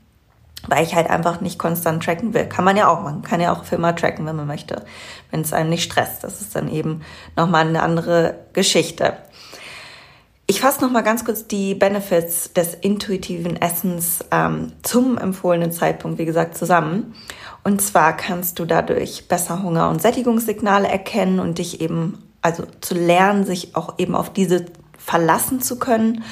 Weil 0.66 0.84
ich 0.84 0.94
halt 0.94 1.08
einfach 1.08 1.40
nicht 1.40 1.58
konstant 1.58 2.02
tracken 2.04 2.34
will. 2.34 2.44
Kann 2.44 2.66
man 2.66 2.76
ja 2.76 2.88
auch, 2.88 3.02
man 3.02 3.22
kann 3.22 3.40
ja 3.40 3.52
auch 3.52 3.64
für 3.64 3.76
immer 3.76 3.96
tracken, 3.96 4.26
wenn 4.26 4.36
man 4.36 4.46
möchte. 4.46 4.84
Wenn 5.30 5.40
es 5.40 5.54
einem 5.54 5.70
nicht 5.70 5.84
stresst. 5.84 6.22
Das 6.22 6.42
ist 6.42 6.54
dann 6.54 6.70
eben 6.70 7.00
nochmal 7.34 7.66
eine 7.66 7.82
andere 7.82 8.34
Geschichte. 8.52 9.14
Ich 10.50 10.60
fasse 10.60 10.82
noch 10.82 10.90
mal 10.90 11.02
ganz 11.02 11.24
kurz 11.24 11.46
die 11.46 11.76
Benefits 11.76 12.52
des 12.52 12.74
intuitiven 12.74 13.54
Essens 13.62 14.18
ähm, 14.32 14.72
zum 14.82 15.16
empfohlenen 15.16 15.70
Zeitpunkt, 15.70 16.18
wie 16.18 16.24
gesagt, 16.24 16.58
zusammen. 16.58 17.14
Und 17.62 17.82
zwar 17.82 18.16
kannst 18.16 18.58
du 18.58 18.64
dadurch 18.64 19.28
besser 19.28 19.62
Hunger- 19.62 19.90
und 19.90 20.00
Sättigungssignale 20.00 20.88
erkennen 20.88 21.40
und 21.40 21.58
dich 21.58 21.80
eben, 21.80 22.18
also 22.42 22.64
zu 22.80 22.94
lernen, 22.94 23.44
sich 23.44 23.76
auch 23.76 23.98
eben 23.98 24.14
auf 24.14 24.32
diese 24.32 24.66
verlassen 24.96 25.60
zu 25.60 25.78
können. 25.78 26.24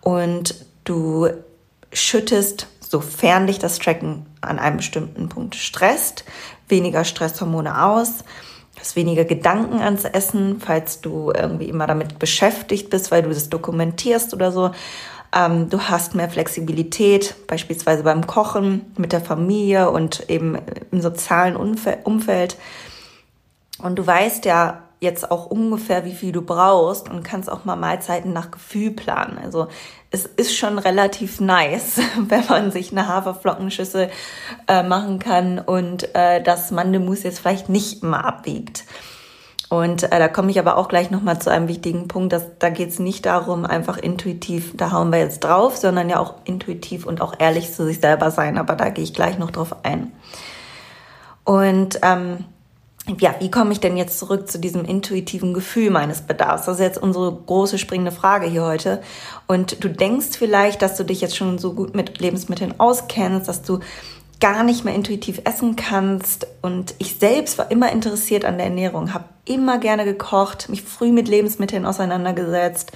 Und 0.00 0.54
du 0.84 1.28
schüttest, 1.92 2.66
sofern 2.80 3.46
dich 3.46 3.58
das 3.58 3.78
Tracken 3.78 4.26
an 4.40 4.58
einem 4.58 4.78
bestimmten 4.78 5.28
Punkt 5.28 5.54
stresst, 5.54 6.24
weniger 6.68 7.04
Stresshormone 7.04 7.84
aus 7.84 8.24
hast 8.82 8.96
weniger 8.96 9.24
Gedanken 9.24 9.80
ans 9.80 10.04
Essen, 10.04 10.60
falls 10.60 11.00
du 11.00 11.32
irgendwie 11.34 11.68
immer 11.68 11.86
damit 11.86 12.18
beschäftigt 12.18 12.90
bist, 12.90 13.10
weil 13.10 13.22
du 13.22 13.28
das 13.28 13.48
dokumentierst 13.48 14.34
oder 14.34 14.50
so. 14.50 14.72
Ähm, 15.34 15.70
du 15.70 15.80
hast 15.80 16.14
mehr 16.14 16.28
Flexibilität, 16.28 17.34
beispielsweise 17.46 18.02
beim 18.02 18.26
Kochen 18.26 18.92
mit 18.96 19.12
der 19.12 19.20
Familie 19.20 19.90
und 19.90 20.28
eben 20.28 20.58
im 20.90 21.00
sozialen 21.00 21.56
Umfeld. 21.56 22.56
Und 23.78 23.98
du 23.98 24.06
weißt 24.06 24.44
ja 24.44 24.82
jetzt 25.02 25.32
auch 25.32 25.46
ungefähr, 25.46 26.04
wie 26.04 26.14
viel 26.14 26.30
du 26.30 26.42
brauchst 26.42 27.10
und 27.10 27.24
kannst 27.24 27.50
auch 27.50 27.64
mal 27.64 27.74
Mahlzeiten 27.74 28.32
nach 28.32 28.52
Gefühl 28.52 28.92
planen. 28.92 29.36
Also 29.42 29.66
es 30.12 30.26
ist 30.26 30.56
schon 30.56 30.78
relativ 30.78 31.40
nice, 31.40 31.98
wenn 32.28 32.46
man 32.46 32.70
sich 32.70 32.92
eine 32.92 33.08
Haferflockenschüssel 33.08 34.10
äh, 34.68 34.82
machen 34.84 35.18
kann 35.18 35.58
und 35.58 36.14
äh, 36.14 36.40
das 36.40 36.70
Mandelmus 36.70 37.24
jetzt 37.24 37.40
vielleicht 37.40 37.68
nicht 37.68 38.04
immer 38.04 38.24
abwiegt. 38.24 38.84
Und 39.72 40.02
äh, 40.02 40.18
da 40.18 40.28
komme 40.28 40.50
ich 40.50 40.58
aber 40.58 40.76
auch 40.76 40.86
gleich 40.86 41.10
nochmal 41.10 41.40
zu 41.40 41.50
einem 41.50 41.66
wichtigen 41.66 42.06
Punkt, 42.06 42.34
dass 42.34 42.44
da 42.58 42.68
geht 42.68 42.90
es 42.90 42.98
nicht 42.98 43.24
darum, 43.24 43.64
einfach 43.64 43.96
intuitiv, 43.96 44.76
da 44.76 44.92
hauen 44.92 45.10
wir 45.10 45.18
jetzt 45.18 45.40
drauf, 45.40 45.78
sondern 45.78 46.10
ja 46.10 46.18
auch 46.18 46.34
intuitiv 46.44 47.06
und 47.06 47.22
auch 47.22 47.36
ehrlich 47.38 47.72
zu 47.72 47.86
sich 47.86 47.98
selber 47.98 48.30
sein. 48.30 48.58
Aber 48.58 48.74
da 48.74 48.90
gehe 48.90 49.02
ich 49.02 49.14
gleich 49.14 49.38
noch 49.38 49.50
drauf 49.50 49.76
ein. 49.82 50.12
Und 51.44 51.98
ähm, 52.02 52.44
ja, 53.18 53.34
wie 53.38 53.50
komme 53.50 53.72
ich 53.72 53.80
denn 53.80 53.96
jetzt 53.96 54.18
zurück 54.18 54.46
zu 54.46 54.58
diesem 54.58 54.84
intuitiven 54.84 55.54
Gefühl 55.54 55.88
meines 55.88 56.20
Bedarfs? 56.20 56.66
Das 56.66 56.74
ist 56.74 56.82
jetzt 56.82 57.02
unsere 57.02 57.32
große 57.32 57.78
springende 57.78 58.12
Frage 58.12 58.48
hier 58.48 58.66
heute. 58.66 59.00
Und 59.46 59.82
du 59.82 59.88
denkst 59.88 60.36
vielleicht, 60.36 60.82
dass 60.82 60.98
du 60.98 61.04
dich 61.04 61.22
jetzt 61.22 61.38
schon 61.38 61.56
so 61.56 61.72
gut 61.72 61.94
mit 61.94 62.20
Lebensmitteln 62.20 62.78
auskennst, 62.78 63.48
dass 63.48 63.62
du 63.62 63.80
gar 64.42 64.64
nicht 64.64 64.84
mehr 64.84 64.94
intuitiv 64.94 65.40
essen 65.44 65.76
kannst. 65.76 66.48
Und 66.62 66.96
ich 66.98 67.14
selbst 67.20 67.58
war 67.58 67.70
immer 67.70 67.92
interessiert 67.92 68.44
an 68.44 68.56
der 68.56 68.66
Ernährung, 68.66 69.14
habe 69.14 69.26
immer 69.44 69.78
gerne 69.78 70.04
gekocht, 70.04 70.68
mich 70.68 70.82
früh 70.82 71.12
mit 71.12 71.28
Lebensmitteln 71.28 71.86
auseinandergesetzt, 71.86 72.90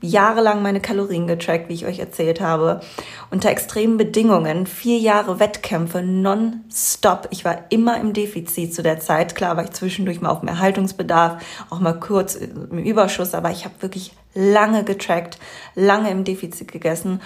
jahrelang 0.00 0.62
meine 0.62 0.80
Kalorien 0.80 1.26
getrackt, 1.26 1.68
wie 1.68 1.74
ich 1.74 1.86
euch 1.86 1.98
erzählt 1.98 2.40
habe, 2.40 2.80
unter 3.32 3.50
extremen 3.50 3.96
Bedingungen, 3.96 4.64
vier 4.66 4.98
Jahre 4.98 5.40
Wettkämpfe 5.40 6.02
non-stop. 6.02 7.26
Ich 7.30 7.44
war 7.44 7.64
immer 7.70 8.00
im 8.00 8.12
Defizit 8.12 8.72
zu 8.72 8.84
der 8.84 9.00
Zeit. 9.00 9.34
Klar 9.34 9.56
war 9.56 9.64
ich 9.64 9.70
zwischendurch 9.70 10.20
mal 10.20 10.30
auf 10.30 10.40
dem 10.40 10.48
Erhaltungsbedarf, 10.48 11.42
auch 11.68 11.80
mal 11.80 11.98
kurz 11.98 12.36
im 12.36 12.78
Überschuss, 12.78 13.34
aber 13.34 13.50
ich 13.50 13.64
habe 13.64 13.74
wirklich 13.80 14.12
lange 14.34 14.84
getrackt, 14.84 15.38
lange 15.74 16.10
im 16.10 16.22
Defizit 16.22 16.70
gegessen 16.70 17.20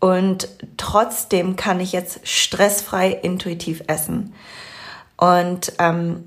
und 0.00 0.48
trotzdem 0.78 1.56
kann 1.56 1.78
ich 1.78 1.92
jetzt 1.92 2.26
stressfrei 2.26 3.10
intuitiv 3.10 3.82
essen. 3.86 4.34
Und 5.16 5.74
ähm, 5.78 6.24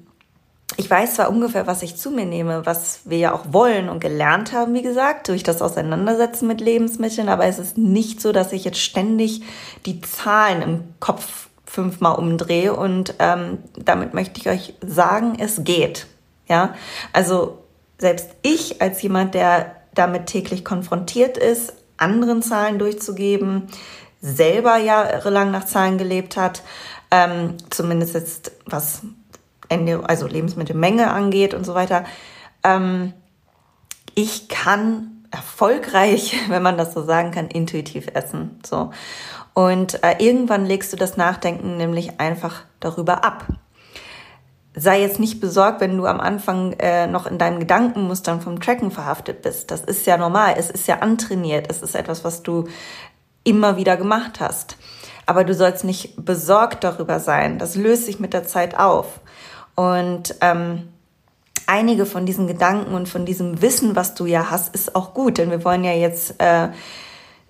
ich 0.78 0.90
weiß 0.90 1.16
zwar 1.16 1.30
ungefähr, 1.30 1.68
was 1.68 1.82
ich 1.82 1.98
zu 1.98 2.12
mir 2.12 2.26
nehme, 2.26 2.66
was 2.66 3.02
wir 3.06 3.18
ja 3.18 3.34
auch 3.34 3.46
wollen 3.52 3.90
und 3.90 4.00
gelernt 4.00 4.54
haben, 4.54 4.74
wie 4.74 4.82
gesagt, 4.82 5.28
durch 5.28 5.44
das 5.44 5.62
Auseinandersetzen 5.62 6.48
mit 6.48 6.62
Lebensmitteln, 6.62 7.30
aber 7.30 7.46
es 7.46 7.60
ist 7.60 7.78
nicht 7.78 8.22
so, 8.22 8.32
dass 8.32 8.54
ich 8.54 8.64
jetzt 8.64 8.80
ständig 8.80 9.42
die 9.86 10.02
Zahlen 10.02 10.62
im 10.62 10.84
Kopf 11.00 11.50
fünfmal 11.66 12.16
umdrehe 12.16 12.76
und 12.76 13.16
ähm, 13.20 13.58
damit 13.76 14.14
möchte 14.14 14.40
ich 14.40 14.48
euch 14.48 14.76
sagen, 14.86 15.38
es 15.40 15.64
geht. 15.64 16.06
Ja, 16.48 16.76
also 17.14 17.60
selbst 17.98 18.30
ich 18.42 18.82
als 18.82 19.02
jemand, 19.02 19.34
der 19.34 19.76
damit 19.96 20.28
täglich 20.28 20.66
konfrontiert 20.66 21.38
ist, 21.38 21.74
anderen 21.98 22.42
Zahlen 22.42 22.80
durchzugeben, 22.80 23.68
selber 24.22 24.78
jahrelang 24.78 25.52
nach 25.52 25.66
Zahlen 25.66 25.98
gelebt 25.98 26.38
hat, 26.38 26.64
ähm, 27.12 27.58
zumindest 27.70 28.14
jetzt 28.16 28.52
was 28.66 29.02
Ende, 29.70 30.08
also 30.08 30.28
Lebensmittelmenge 30.28 31.12
angeht 31.12 31.54
und 31.54 31.66
so 31.66 31.74
weiter. 31.74 32.06
Ähm, 32.64 33.14
ich 34.16 34.48
kann 34.48 35.26
erfolgreich, 35.32 36.36
wenn 36.50 36.64
man 36.64 36.78
das 36.78 36.94
so 36.94 37.04
sagen 37.04 37.32
kann, 37.32 37.48
intuitiv 37.48 38.08
essen. 38.14 38.60
So. 38.66 38.92
Und 39.54 40.04
äh, 40.04 40.16
irgendwann 40.20 40.66
legst 40.66 40.94
du 40.94 40.98
das 40.98 41.18
Nachdenken 41.18 41.78
nämlich 41.78 42.20
einfach 42.20 42.64
darüber 42.80 43.24
ab 43.24 43.46
sei 44.76 45.02
jetzt 45.02 45.20
nicht 45.20 45.40
besorgt, 45.40 45.82
wenn 45.82 45.98
du 45.98 46.06
am 46.06 46.20
Anfang 46.20 46.74
äh, 46.74 47.08
noch 47.08 47.28
in 47.28 47.38
deinen 47.38 47.60
Gedankenmustern 47.60 48.42
vom 48.42 48.60
Tracken 48.60 48.92
verhaftet 48.92 49.42
bist. 49.42 49.70
Das 49.72 49.82
ist 49.82 50.06
ja 50.08 50.18
normal. 50.18 50.56
Es 50.58 50.70
ist 50.70 50.88
ja 50.88 51.00
antrainiert. 51.00 51.68
Es 51.70 51.82
ist 51.82 51.96
etwas, 51.96 52.24
was 52.24 52.44
du 52.44 52.68
immer 53.44 53.78
wieder 53.78 53.98
gemacht 53.98 54.40
hast. 54.40 54.78
Aber 55.26 55.44
du 55.44 55.54
sollst 55.54 55.84
nicht 55.84 56.26
besorgt 56.26 56.84
darüber 56.84 57.20
sein. 57.20 57.60
Das 57.60 57.76
löst 57.76 58.06
sich 58.06 58.20
mit 58.20 58.34
der 58.34 58.46
Zeit 58.48 58.78
auf. 58.78 59.20
Und 59.76 60.36
ähm, 60.42 60.90
einige 61.68 62.06
von 62.06 62.26
diesen 62.26 62.48
Gedanken 62.48 62.94
und 62.94 63.08
von 63.08 63.26
diesem 63.26 63.62
Wissen, 63.62 63.96
was 63.96 64.16
du 64.16 64.26
ja 64.26 64.50
hast, 64.50 64.74
ist 64.74 64.96
auch 64.96 65.14
gut. 65.14 65.38
Denn 65.38 65.52
wir 65.52 65.64
wollen 65.64 65.84
ja 65.84 65.94
jetzt 65.94 66.36
äh, 66.40 66.70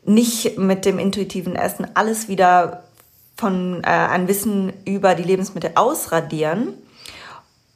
nicht 0.05 0.57
mit 0.57 0.85
dem 0.85 0.99
intuitiven 0.99 1.55
Essen 1.55 1.87
alles 1.93 2.27
wieder 2.27 2.83
von 3.37 3.81
äh, 3.83 3.87
an 3.87 4.27
Wissen 4.27 4.73
über 4.85 5.15
die 5.15 5.23
Lebensmittel 5.23 5.71
ausradieren, 5.75 6.73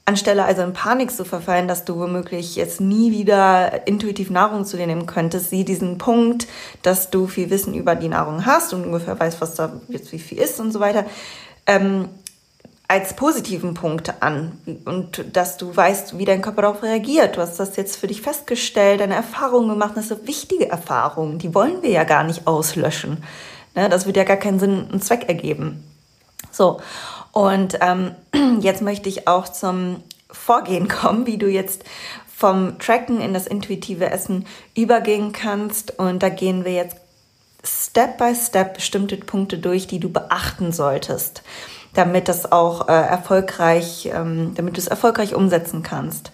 Anstelle 0.07 0.45
also 0.45 0.61
in 0.61 0.71
Panik 0.71 1.11
zu 1.11 1.25
verfallen, 1.25 1.67
dass 1.67 1.83
du 1.83 1.99
womöglich 1.99 2.55
jetzt 2.55 2.79
nie 2.79 3.11
wieder 3.11 3.85
intuitiv 3.87 4.29
Nahrung 4.29 4.63
zu 4.63 4.77
dir 4.77 4.87
nehmen 4.87 5.05
könntest, 5.05 5.49
sieh 5.49 5.65
diesen 5.65 5.97
Punkt, 5.97 6.47
dass 6.81 7.09
du 7.09 7.27
viel 7.27 7.49
Wissen 7.49 7.73
über 7.73 7.93
die 7.95 8.07
Nahrung 8.07 8.45
hast 8.45 8.73
und 8.73 8.85
ungefähr 8.85 9.19
weißt, 9.19 9.41
was 9.41 9.55
da 9.55 9.81
jetzt 9.89 10.13
wie 10.13 10.19
viel 10.19 10.37
ist 10.37 10.61
und 10.61 10.71
so 10.71 10.79
weiter, 10.79 11.05
ähm, 11.65 12.07
als 12.87 13.17
positiven 13.17 13.73
Punkt 13.73 14.23
an 14.23 14.57
und 14.85 15.25
dass 15.35 15.57
du 15.57 15.75
weißt, 15.75 16.17
wie 16.17 16.23
dein 16.23 16.41
Körper 16.41 16.61
darauf 16.61 16.83
reagiert. 16.83 17.35
Du 17.35 17.41
hast 17.41 17.59
das 17.59 17.75
jetzt 17.75 17.97
für 17.97 18.07
dich 18.07 18.21
festgestellt, 18.21 19.01
deine 19.01 19.15
Erfahrungen 19.15 19.67
gemacht, 19.67 19.91
das 19.95 20.07
sind 20.07 20.25
wichtige 20.25 20.69
Erfahrungen, 20.69 21.37
die 21.37 21.53
wollen 21.53 21.81
wir 21.81 21.89
ja 21.89 22.05
gar 22.05 22.23
nicht 22.23 22.47
auslöschen. 22.47 23.25
Ne? 23.75 23.89
Das 23.89 24.05
wird 24.05 24.15
ja 24.15 24.23
gar 24.23 24.37
keinen 24.37 24.59
Sinn 24.59 24.87
und 24.89 25.03
Zweck 25.03 25.27
ergeben. 25.27 25.83
So. 26.49 26.79
Und 27.31 27.77
ähm, 27.81 28.12
jetzt 28.62 28.81
möchte 28.81 29.10
ich 29.10 29.27
auch 29.27 29.48
zum 29.48 30.03
Vorgehen 30.29 30.88
kommen, 30.89 31.25
wie 31.25 31.38
du 31.38 31.48
jetzt 31.48 31.84
vom 32.36 32.77
Tracken 32.77 33.19
in 33.19 33.34
das 33.34 33.48
intuitive 33.48 34.10
Essen 34.12 34.46
übergehen 34.75 35.31
kannst. 35.31 35.98
Und 35.98 36.22
da 36.22 36.29
gehen 36.29 36.65
wir 36.65 36.74
jetzt 36.74 36.98
Step 37.63 38.17
by 38.17 38.34
Step 38.36 38.75
bestimmte 38.75 39.17
Punkte 39.17 39.57
durch, 39.57 39.88
die 39.88 40.00
du 40.00 40.10
beachten 40.10 40.72
solltest, 40.72 41.41
damit 41.93 42.27
das 42.27 42.51
auch 42.51 42.88
äh, 42.88 42.91
erfolgreich, 42.91 44.10
ähm, 44.13 44.53
damit 44.55 44.77
du 44.77 44.79
es 44.79 44.88
erfolgreich 44.88 45.34
umsetzen 45.34 45.84
kannst. 45.84 46.31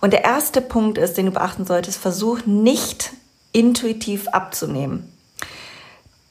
Und 0.00 0.12
der 0.12 0.24
erste 0.24 0.60
Punkt 0.62 0.98
ist, 0.98 1.16
den 1.18 1.26
du 1.26 1.32
beachten 1.32 1.66
solltest, 1.66 1.98
versuch 1.98 2.46
nicht 2.46 3.12
intuitiv 3.52 4.28
abzunehmen. 4.28 5.09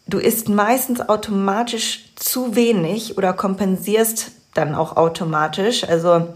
Du 0.10 0.18
isst 0.18 0.50
meistens 0.50 1.08
automatisch 1.08 2.12
zu 2.16 2.56
wenig 2.56 3.18
oder 3.18 3.32
kompensierst 3.32 4.32
dann 4.56 4.74
auch 4.74 4.98
automatisch. 4.98 5.84
Also 5.84 6.34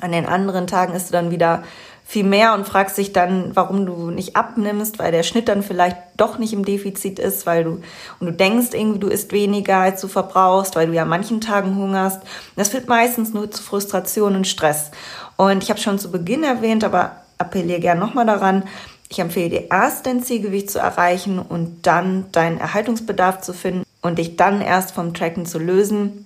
an 0.00 0.10
den 0.10 0.26
anderen 0.26 0.66
Tagen 0.66 0.92
isst 0.92 1.10
du 1.10 1.12
dann 1.12 1.30
wieder 1.30 1.62
viel 2.04 2.24
mehr 2.24 2.54
und 2.54 2.66
fragst 2.66 2.98
dich 2.98 3.12
dann, 3.12 3.54
warum 3.54 3.86
du 3.86 4.10
nicht 4.10 4.34
abnimmst, 4.34 4.98
weil 4.98 5.12
der 5.12 5.22
Schnitt 5.22 5.48
dann 5.48 5.62
vielleicht 5.62 5.96
doch 6.16 6.38
nicht 6.38 6.52
im 6.52 6.64
Defizit 6.64 7.20
ist, 7.20 7.46
weil 7.46 7.62
du 7.62 7.70
und 8.18 8.26
du 8.26 8.32
denkst 8.32 8.68
irgendwie, 8.72 8.98
du 8.98 9.08
isst 9.08 9.32
weniger, 9.32 9.78
als 9.78 10.00
du 10.00 10.08
verbrauchst, 10.08 10.74
weil 10.74 10.88
du 10.88 10.92
ja 10.92 11.02
an 11.02 11.08
manchen 11.08 11.40
Tagen 11.40 11.76
hungerst. 11.76 12.22
Das 12.56 12.70
führt 12.70 12.88
meistens 12.88 13.32
nur 13.32 13.50
zu 13.50 13.62
Frustration 13.62 14.34
und 14.34 14.48
Stress. 14.48 14.90
Und 15.36 15.62
ich 15.62 15.70
habe 15.70 15.80
schon 15.80 16.00
zu 16.00 16.10
Beginn 16.10 16.42
erwähnt, 16.42 16.82
aber 16.82 17.22
appelliere 17.38 17.80
gern 17.80 17.98
nochmal 17.98 18.26
daran, 18.26 18.64
ich 19.08 19.18
empfehle 19.18 19.50
dir 19.50 19.70
erst 19.70 20.06
dein 20.06 20.22
Zielgewicht 20.22 20.70
zu 20.70 20.78
erreichen 20.78 21.38
und 21.38 21.86
dann 21.86 22.30
deinen 22.32 22.58
Erhaltungsbedarf 22.58 23.40
zu 23.40 23.52
finden 23.52 23.84
und 24.02 24.18
dich 24.18 24.36
dann 24.36 24.60
erst 24.60 24.92
vom 24.92 25.14
Tracken 25.14 25.46
zu 25.46 25.58
lösen. 25.58 26.24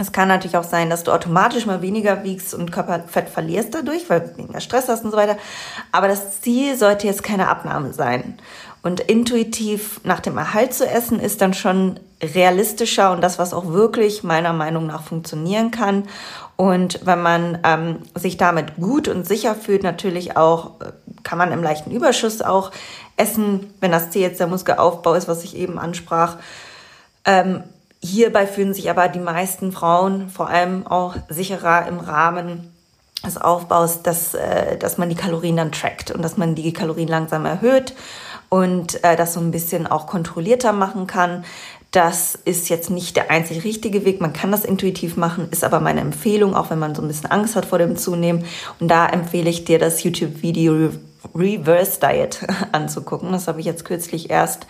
Es 0.00 0.12
kann 0.12 0.28
natürlich 0.28 0.56
auch 0.56 0.64
sein, 0.64 0.88
dass 0.88 1.04
du 1.04 1.12
automatisch 1.12 1.66
mal 1.66 1.82
weniger 1.82 2.24
wiegst 2.24 2.54
und 2.54 2.72
Körperfett 2.72 3.28
verlierst 3.28 3.74
dadurch, 3.74 4.08
weil 4.08 4.20
du 4.20 4.38
weniger 4.38 4.60
Stress 4.60 4.88
hast 4.88 5.04
und 5.04 5.10
so 5.10 5.16
weiter. 5.16 5.36
Aber 5.92 6.08
das 6.08 6.40
Ziel 6.40 6.76
sollte 6.76 7.06
jetzt 7.06 7.22
keine 7.22 7.48
Abnahme 7.48 7.92
sein. 7.92 8.38
Und 8.82 9.00
intuitiv 9.00 10.00
nach 10.04 10.20
dem 10.20 10.38
Erhalt 10.38 10.72
zu 10.72 10.86
essen 10.86 11.20
ist 11.20 11.42
dann 11.42 11.52
schon 11.52 12.00
realistischer 12.22 13.12
und 13.12 13.20
das, 13.20 13.38
was 13.38 13.52
auch 13.52 13.72
wirklich 13.72 14.22
meiner 14.22 14.54
Meinung 14.54 14.86
nach 14.86 15.02
funktionieren 15.02 15.70
kann. 15.70 16.04
Und 16.56 17.06
wenn 17.06 17.22
man 17.22 17.58
ähm, 17.64 17.98
sich 18.14 18.36
damit 18.36 18.76
gut 18.76 19.08
und 19.08 19.26
sicher 19.26 19.54
fühlt, 19.54 19.82
natürlich 19.82 20.36
auch, 20.36 20.80
äh, 20.80 20.92
kann 21.22 21.38
man 21.38 21.52
im 21.52 21.62
leichten 21.62 21.90
Überschuss 21.90 22.42
auch 22.42 22.70
essen, 23.16 23.72
wenn 23.80 23.92
das 23.92 24.10
Ziel 24.10 24.22
jetzt 24.22 24.40
der 24.40 24.46
Muskelaufbau 24.46 25.14
ist, 25.14 25.28
was 25.28 25.44
ich 25.44 25.56
eben 25.56 25.78
ansprach. 25.78 26.36
Ähm, 27.24 27.62
hierbei 28.00 28.46
fühlen 28.46 28.74
sich 28.74 28.90
aber 28.90 29.08
die 29.08 29.18
meisten 29.18 29.72
Frauen 29.72 30.30
vor 30.30 30.48
allem 30.48 30.86
auch 30.86 31.16
sicherer 31.28 31.86
im 31.86 32.00
Rahmen 32.00 32.72
des 33.24 33.36
Aufbaus, 33.36 34.02
dass, 34.02 34.34
äh, 34.34 34.78
dass 34.78 34.98
man 34.98 35.08
die 35.08 35.14
Kalorien 35.14 35.56
dann 35.56 35.72
trackt 35.72 36.10
und 36.10 36.22
dass 36.22 36.36
man 36.36 36.54
die 36.54 36.72
Kalorien 36.72 37.08
langsam 37.08 37.44
erhöht 37.44 37.94
und 38.48 39.02
äh, 39.04 39.16
das 39.16 39.34
so 39.34 39.40
ein 39.40 39.50
bisschen 39.50 39.86
auch 39.86 40.06
kontrollierter 40.06 40.72
machen 40.72 41.06
kann. 41.06 41.44
Das 41.90 42.36
ist 42.44 42.68
jetzt 42.68 42.88
nicht 42.88 43.16
der 43.16 43.30
einzig 43.30 43.64
richtige 43.64 44.04
Weg. 44.04 44.20
Man 44.20 44.32
kann 44.32 44.52
das 44.52 44.64
intuitiv 44.64 45.16
machen, 45.16 45.48
ist 45.50 45.64
aber 45.64 45.80
meine 45.80 46.00
Empfehlung, 46.00 46.54
auch 46.54 46.70
wenn 46.70 46.78
man 46.78 46.94
so 46.94 47.02
ein 47.02 47.08
bisschen 47.08 47.30
Angst 47.30 47.56
hat 47.56 47.66
vor 47.66 47.78
dem 47.78 47.96
Zunehmen. 47.96 48.44
Und 48.78 48.88
da 48.88 49.06
empfehle 49.06 49.50
ich 49.50 49.64
dir 49.64 49.78
das 49.78 50.02
YouTube-Video 50.02 50.90
Reverse 51.34 52.00
Diet 52.00 52.40
anzugucken. 52.72 53.32
Das 53.32 53.48
habe 53.48 53.60
ich 53.60 53.66
jetzt 53.66 53.84
kürzlich 53.84 54.30
erst 54.30 54.66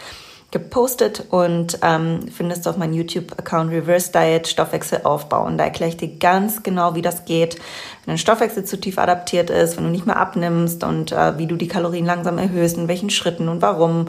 gepostet 0.51 1.27
und 1.31 1.79
ähm, 1.83 2.27
findest 2.29 2.67
auf 2.67 2.77
meinem 2.77 2.95
YouTube-Account 2.95 3.71
Reverse 3.71 4.11
Diet 4.11 4.49
Stoffwechsel 4.49 5.03
aufbauen. 5.05 5.57
Da 5.57 5.65
erkläre 5.65 5.91
ich 5.91 5.97
dir 5.97 6.17
ganz 6.19 6.63
genau, 6.63 6.97
wie 6.97 7.03
das 7.03 7.25
geht, 7.25 7.55
wenn 7.55 8.15
dein 8.15 8.19
Stoffwechsel 8.19 8.65
zu 8.65 8.81
tief 8.81 8.99
adaptiert 8.99 9.49
ist, 9.49 9.77
wenn 9.77 9.85
du 9.85 9.91
nicht 9.91 10.07
mehr 10.07 10.17
abnimmst 10.17 10.83
und 10.83 11.13
äh, 11.13 11.39
wie 11.39 11.47
du 11.47 11.57
die 11.57 11.69
Kalorien 11.69 12.05
langsam 12.05 12.37
erhöhst, 12.39 12.77
in 12.77 12.89
welchen 12.89 13.11
Schritten 13.11 13.49
und 13.49 13.63
warum. 13.63 14.09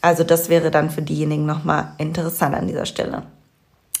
Also 0.00 0.24
das 0.24 0.48
wäre 0.48 0.70
dann 0.70 0.90
für 0.90 1.02
diejenigen 1.02 1.44
nochmal 1.44 1.92
interessant 1.98 2.54
an 2.54 2.68
dieser 2.68 2.86
Stelle. 2.86 3.24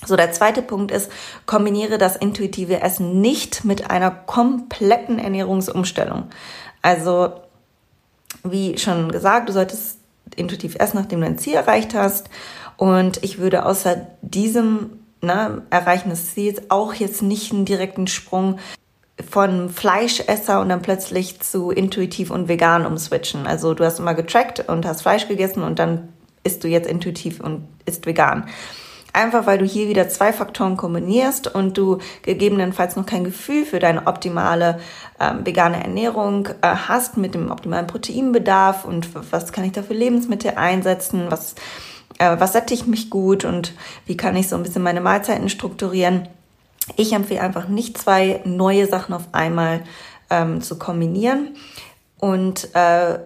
So, 0.04 0.14
der 0.16 0.32
zweite 0.32 0.62
Punkt 0.62 0.92
ist, 0.92 1.10
kombiniere 1.46 1.98
das 1.98 2.16
intuitive 2.16 2.80
Essen 2.80 3.20
nicht 3.20 3.64
mit 3.64 3.90
einer 3.90 4.10
kompletten 4.10 5.18
Ernährungsumstellung. 5.18 6.24
Also, 6.82 7.32
wie 8.44 8.78
schon 8.78 9.10
gesagt, 9.10 9.48
du 9.48 9.52
solltest 9.52 9.98
intuitiv 10.34 10.76
erst, 10.78 10.94
nachdem 10.94 11.20
du 11.20 11.26
dein 11.26 11.38
Ziel 11.38 11.54
erreicht 11.54 11.94
hast. 11.94 12.28
Und 12.76 13.22
ich 13.22 13.38
würde 13.38 13.64
außer 13.64 14.06
diesem 14.22 14.90
ne, 15.22 15.62
Erreichen 15.70 16.10
des 16.10 16.34
Ziels 16.34 16.62
auch 16.68 16.94
jetzt 16.94 17.22
nicht 17.22 17.52
einen 17.52 17.64
direkten 17.64 18.06
Sprung 18.06 18.58
von 19.30 19.70
Fleischesser 19.70 20.60
und 20.60 20.68
dann 20.68 20.82
plötzlich 20.82 21.40
zu 21.40 21.70
intuitiv 21.70 22.30
und 22.30 22.48
vegan 22.48 22.84
umswitchen. 22.84 23.46
Also 23.46 23.72
du 23.72 23.84
hast 23.84 23.98
immer 23.98 24.14
getrackt 24.14 24.68
und 24.68 24.84
hast 24.84 25.02
Fleisch 25.02 25.26
gegessen 25.26 25.62
und 25.62 25.78
dann 25.78 26.08
isst 26.44 26.62
du 26.64 26.68
jetzt 26.68 26.88
intuitiv 26.88 27.40
und 27.40 27.66
isst 27.86 28.06
vegan. 28.06 28.48
Einfach 29.16 29.46
weil 29.46 29.56
du 29.56 29.64
hier 29.64 29.88
wieder 29.88 30.10
zwei 30.10 30.30
Faktoren 30.30 30.76
kombinierst 30.76 31.54
und 31.54 31.78
du 31.78 32.00
gegebenenfalls 32.20 32.96
noch 32.96 33.06
kein 33.06 33.24
Gefühl 33.24 33.64
für 33.64 33.78
deine 33.78 34.06
optimale 34.06 34.78
ähm, 35.18 35.46
vegane 35.46 35.82
Ernährung 35.82 36.48
äh, 36.60 36.66
hast 36.66 37.16
mit 37.16 37.34
dem 37.34 37.50
optimalen 37.50 37.86
Proteinbedarf 37.86 38.84
und 38.84 39.08
was 39.32 39.52
kann 39.52 39.64
ich 39.64 39.72
da 39.72 39.82
für 39.82 39.94
Lebensmittel 39.94 40.52
einsetzen, 40.56 41.30
was, 41.30 41.54
äh, 42.18 42.36
was 42.38 42.52
sättigt 42.52 42.88
mich 42.88 43.08
gut 43.08 43.46
und 43.46 43.72
wie 44.04 44.18
kann 44.18 44.36
ich 44.36 44.48
so 44.48 44.56
ein 44.56 44.62
bisschen 44.62 44.82
meine 44.82 45.00
Mahlzeiten 45.00 45.48
strukturieren. 45.48 46.28
Ich 46.96 47.14
empfehle 47.14 47.40
einfach 47.40 47.68
nicht 47.68 47.96
zwei 47.96 48.42
neue 48.44 48.86
Sachen 48.86 49.14
auf 49.14 49.32
einmal 49.32 49.80
ähm, 50.28 50.60
zu 50.60 50.78
kombinieren 50.78 51.56
und 52.18 52.68
äh, 52.74 53.18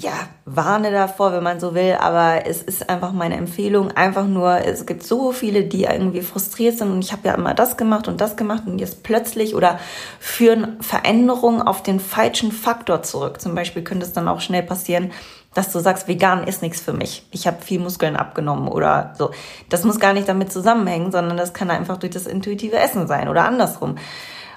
ja, 0.00 0.12
warne 0.46 0.90
davor, 0.90 1.32
wenn 1.32 1.42
man 1.42 1.60
so 1.60 1.74
will, 1.74 1.96
aber 2.00 2.46
es 2.46 2.62
ist 2.62 2.88
einfach 2.88 3.12
meine 3.12 3.36
Empfehlung. 3.36 3.90
Einfach 3.92 4.26
nur, 4.26 4.64
es 4.64 4.86
gibt 4.86 5.02
so 5.02 5.30
viele, 5.32 5.64
die 5.64 5.84
irgendwie 5.84 6.22
frustriert 6.22 6.78
sind 6.78 6.90
und 6.90 7.04
ich 7.04 7.12
habe 7.12 7.28
ja 7.28 7.34
immer 7.34 7.52
das 7.52 7.76
gemacht 7.76 8.08
und 8.08 8.20
das 8.20 8.36
gemacht 8.36 8.62
und 8.66 8.78
jetzt 8.78 9.02
plötzlich 9.02 9.54
oder 9.54 9.78
führen 10.18 10.78
Veränderungen 10.80 11.60
auf 11.60 11.82
den 11.82 12.00
falschen 12.00 12.50
Faktor 12.50 13.02
zurück. 13.02 13.40
Zum 13.40 13.54
Beispiel 13.54 13.82
könnte 13.82 14.06
es 14.06 14.14
dann 14.14 14.28
auch 14.28 14.40
schnell 14.40 14.62
passieren, 14.62 15.12
dass 15.52 15.70
du 15.70 15.80
sagst, 15.80 16.08
vegan 16.08 16.44
ist 16.44 16.62
nichts 16.62 16.80
für 16.80 16.94
mich. 16.94 17.26
Ich 17.30 17.46
habe 17.46 17.60
viel 17.60 17.80
Muskeln 17.80 18.16
abgenommen 18.16 18.68
oder 18.68 19.14
so. 19.18 19.32
Das 19.68 19.84
muss 19.84 20.00
gar 20.00 20.14
nicht 20.14 20.28
damit 20.28 20.50
zusammenhängen, 20.50 21.12
sondern 21.12 21.36
das 21.36 21.52
kann 21.52 21.70
einfach 21.70 21.98
durch 21.98 22.12
das 22.12 22.26
intuitive 22.26 22.78
Essen 22.78 23.06
sein 23.06 23.28
oder 23.28 23.44
andersrum. 23.44 23.96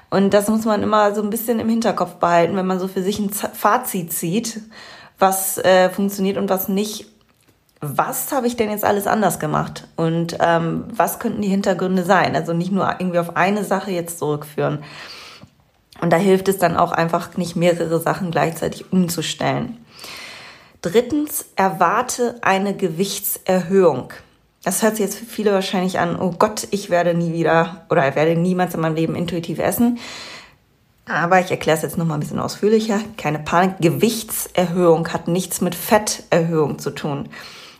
Und 0.08 0.32
das 0.32 0.48
muss 0.48 0.64
man 0.64 0.82
immer 0.82 1.14
so 1.14 1.22
ein 1.22 1.30
bisschen 1.30 1.58
im 1.58 1.68
Hinterkopf 1.68 2.14
behalten, 2.14 2.56
wenn 2.56 2.66
man 2.66 2.78
so 2.78 2.88
für 2.88 3.02
sich 3.02 3.18
ein 3.18 3.30
Fazit 3.30 4.12
zieht 4.12 4.60
was 5.24 5.58
äh, 5.58 5.88
funktioniert 5.88 6.36
und 6.36 6.50
was 6.50 6.68
nicht. 6.68 7.06
Was 7.80 8.32
habe 8.32 8.46
ich 8.46 8.56
denn 8.56 8.70
jetzt 8.70 8.84
alles 8.84 9.06
anders 9.06 9.38
gemacht? 9.38 9.88
Und 9.96 10.36
ähm, 10.40 10.84
was 10.94 11.18
könnten 11.18 11.42
die 11.42 11.48
Hintergründe 11.48 12.04
sein? 12.04 12.36
Also 12.36 12.52
nicht 12.52 12.72
nur 12.72 12.88
irgendwie 12.98 13.18
auf 13.18 13.36
eine 13.36 13.64
Sache 13.64 13.90
jetzt 13.90 14.18
zurückführen. 14.18 14.78
Und 16.00 16.12
da 16.12 16.16
hilft 16.16 16.48
es 16.48 16.58
dann 16.58 16.76
auch 16.76 16.92
einfach 16.92 17.36
nicht 17.36 17.56
mehrere 17.56 18.00
Sachen 18.00 18.30
gleichzeitig 18.30 18.92
umzustellen. 18.92 19.78
Drittens, 20.82 21.46
erwarte 21.56 22.36
eine 22.42 22.76
Gewichtserhöhung. 22.76 24.12
Das 24.64 24.82
hört 24.82 24.96
sich 24.96 25.04
jetzt 25.04 25.18
für 25.18 25.26
viele 25.26 25.52
wahrscheinlich 25.52 25.98
an, 25.98 26.18
oh 26.18 26.34
Gott, 26.38 26.68
ich 26.70 26.90
werde 26.90 27.14
nie 27.14 27.32
wieder 27.32 27.86
oder 27.90 28.14
werde 28.14 28.36
niemals 28.36 28.74
in 28.74 28.80
meinem 28.80 28.94
Leben 28.94 29.14
intuitiv 29.14 29.58
essen. 29.58 29.98
Aber 31.06 31.40
ich 31.40 31.50
erkläre 31.50 31.76
es 31.76 31.82
jetzt 31.82 31.98
noch 31.98 32.06
mal 32.06 32.14
ein 32.14 32.20
bisschen 32.20 32.38
ausführlicher. 32.38 33.00
Keine 33.18 33.38
Panik. 33.38 33.76
Gewichtserhöhung 33.80 35.08
hat 35.08 35.28
nichts 35.28 35.60
mit 35.60 35.74
Fetterhöhung 35.74 36.78
zu 36.78 36.90
tun. 36.90 37.28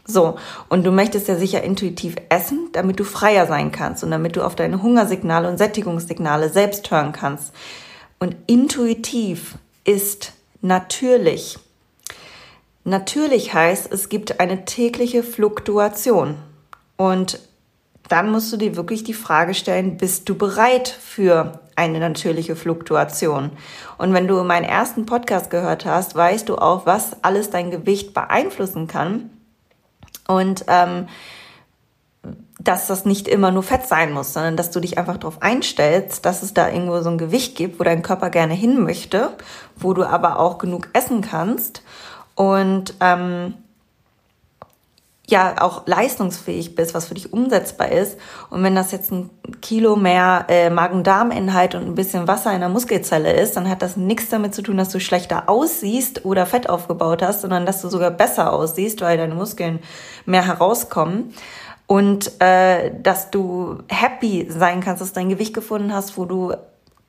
So, 0.06 0.37
und 0.68 0.84
du 0.84 0.90
möchtest 0.90 1.28
ja 1.28 1.37
sicher 1.37 1.62
intuitiv 1.62 2.16
essen, 2.28 2.68
damit 2.72 3.00
du 3.00 3.04
freier 3.04 3.46
sein 3.46 3.72
kannst 3.72 4.04
und 4.04 4.10
damit 4.10 4.37
du 4.37 4.44
auf 4.44 4.54
deine 4.54 4.82
Hungersignale 4.82 5.48
und 5.48 5.56
Sättigungssignale 5.56 6.50
selbst 6.50 6.90
hören 6.90 7.12
kannst. 7.12 7.54
Und 8.18 8.37
intuitiv 8.46 9.54
ist 9.84 10.34
natürlich. 10.60 11.58
Natürlich 12.84 13.54
heißt, 13.54 13.90
es 13.90 14.10
gibt 14.10 14.40
eine 14.40 14.66
tägliche 14.66 15.22
Fluktuation. 15.22 16.37
Und 16.98 17.38
dann 18.08 18.30
musst 18.30 18.52
du 18.52 18.58
dir 18.58 18.76
wirklich 18.76 19.04
die 19.04 19.14
Frage 19.14 19.54
stellen, 19.54 19.96
bist 19.96 20.28
du 20.28 20.34
bereit 20.34 20.88
für 20.88 21.60
eine 21.76 22.00
natürliche 22.00 22.56
Fluktuation? 22.56 23.50
Und 23.98 24.12
wenn 24.12 24.28
du 24.28 24.42
meinen 24.44 24.64
ersten 24.64 25.06
Podcast 25.06 25.50
gehört 25.50 25.84
hast, 25.84 26.14
weißt 26.14 26.48
du 26.48 26.56
auch, 26.56 26.87
was 26.87 27.22
alles 27.22 27.50
dein 27.50 27.70
Gewicht 27.70 28.14
beeinflussen 28.14 28.87
kann. 28.87 29.30
Und 30.26 30.64
ähm, 30.68 31.08
dass 32.60 32.87
das 32.87 33.04
nicht 33.04 33.28
immer 33.28 33.50
nur 33.50 33.62
Fett 33.62 33.87
sein 33.87 34.12
muss, 34.12 34.32
sondern 34.32 34.56
dass 34.56 34.70
du 34.70 34.80
dich 34.80 34.96
einfach 34.96 35.18
darauf 35.18 35.42
einstellst, 35.42 36.24
dass 36.24 36.42
es 36.42 36.54
da 36.54 36.68
irgendwo 36.68 37.00
so 37.00 37.10
ein 37.10 37.18
Gewicht 37.18 37.56
gibt, 37.56 37.78
wo 37.78 37.84
dein 37.84 38.02
Körper 38.02 38.30
gerne 38.30 38.54
hin 38.54 38.82
möchte, 38.82 39.30
wo 39.76 39.92
du 39.92 40.04
aber 40.04 40.38
auch 40.38 40.58
genug 40.58 40.88
essen 40.92 41.20
kannst. 41.20 41.82
Und 42.34 42.94
ähm, 43.00 43.54
ja 45.28 45.62
auch 45.62 45.87
leistungsfähig 45.87 46.74
bist, 46.74 46.94
was 46.94 47.06
für 47.06 47.14
dich 47.14 47.32
umsetzbar 47.32 47.90
ist. 47.90 48.18
Und 48.50 48.62
wenn 48.62 48.74
das 48.74 48.92
jetzt 48.92 49.10
ein 49.10 49.30
Kilo 49.62 49.96
mehr 49.96 50.44
äh, 50.48 50.68
Magen-Darm-Inhalt 50.68 51.74
und 51.74 51.87
ein 51.87 51.94
bisschen 51.94 52.28
Wasser 52.28 52.52
in 52.52 52.60
der 52.60 52.68
Muskelzelle 52.68 53.32
ist, 53.32 53.56
dann 53.56 53.68
hat 53.68 53.80
das 53.80 53.96
nichts 53.96 54.28
damit 54.28 54.54
zu 54.54 54.62
tun, 54.62 54.76
dass 54.76 54.90
du 54.90 55.00
schlechter 55.00 55.48
aussiehst 55.48 56.24
oder 56.24 56.44
Fett 56.44 56.68
aufgebaut 56.68 57.22
hast, 57.22 57.40
sondern 57.40 57.64
dass 57.64 57.80
du 57.80 57.88
sogar 57.88 58.10
besser 58.10 58.52
aussiehst, 58.52 59.00
weil 59.00 59.16
deine 59.16 59.34
Muskeln 59.34 59.80
mehr 60.26 60.46
herauskommen. 60.46 61.32
Und 61.87 62.40
äh, 62.40 62.92
dass 63.02 63.30
du 63.30 63.78
happy 63.88 64.46
sein 64.50 64.80
kannst, 64.80 65.00
dass 65.02 65.12
dein 65.12 65.28
Gewicht 65.28 65.54
gefunden 65.54 65.92
hast, 65.92 66.16
wo 66.16 66.24
du 66.24 66.54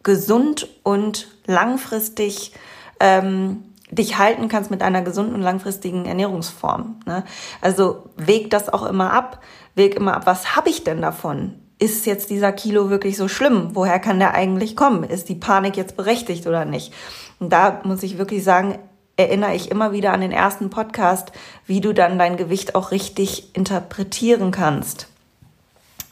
gesund 0.04 0.68
und 0.84 1.28
langfristig 1.48 2.54
ähm, 3.00 3.64
dich 3.92 4.18
halten 4.18 4.48
kannst 4.48 4.72
mit 4.72 4.82
einer 4.82 5.02
gesunden 5.02 5.36
und 5.36 5.42
langfristigen 5.42 6.06
Ernährungsform. 6.06 7.00
Ne? 7.06 7.24
Also 7.62 8.10
wäg 8.18 8.50
das 8.50 8.70
auch 8.70 8.86
immer 8.86 9.14
ab. 9.14 9.42
Wäg 9.76 9.96
immer 9.96 10.16
ab, 10.16 10.26
was 10.26 10.56
habe 10.56 10.70
ich 10.70 10.84
denn 10.84 11.02
davon? 11.02 11.60
Ist 11.78 12.06
jetzt 12.06 12.30
dieser 12.30 12.54
Kilo 12.54 12.90
wirklich 12.90 13.18
so 13.18 13.28
schlimm? 13.28 13.72
Woher 13.74 14.00
kann 14.00 14.20
der 14.20 14.34
eigentlich 14.34 14.76
kommen? 14.76 15.04
Ist 15.04 15.30
die 15.30 15.36
Panik 15.36 15.76
jetzt 15.76 15.98
berechtigt 15.98 16.48
oder 16.48 16.66
nicht? 16.66 16.94
Und 17.40 17.52
da 17.52 17.82
muss 17.84 18.02
ich 18.02 18.18
wirklich 18.18 18.44
sagen, 18.44 18.80
erinnere 19.18 19.56
ich 19.56 19.72
immer 19.72 19.92
wieder 19.92 20.14
an 20.14 20.22
den 20.22 20.32
ersten 20.32 20.70
Podcast, 20.70 21.32
wie 21.66 21.82
du 21.82 21.94
dann 21.94 22.18
dein 22.18 22.38
Gewicht 22.38 22.76
auch 22.76 22.92
richtig 22.92 23.56
interpretieren 23.56 24.52
kannst. 24.52 25.08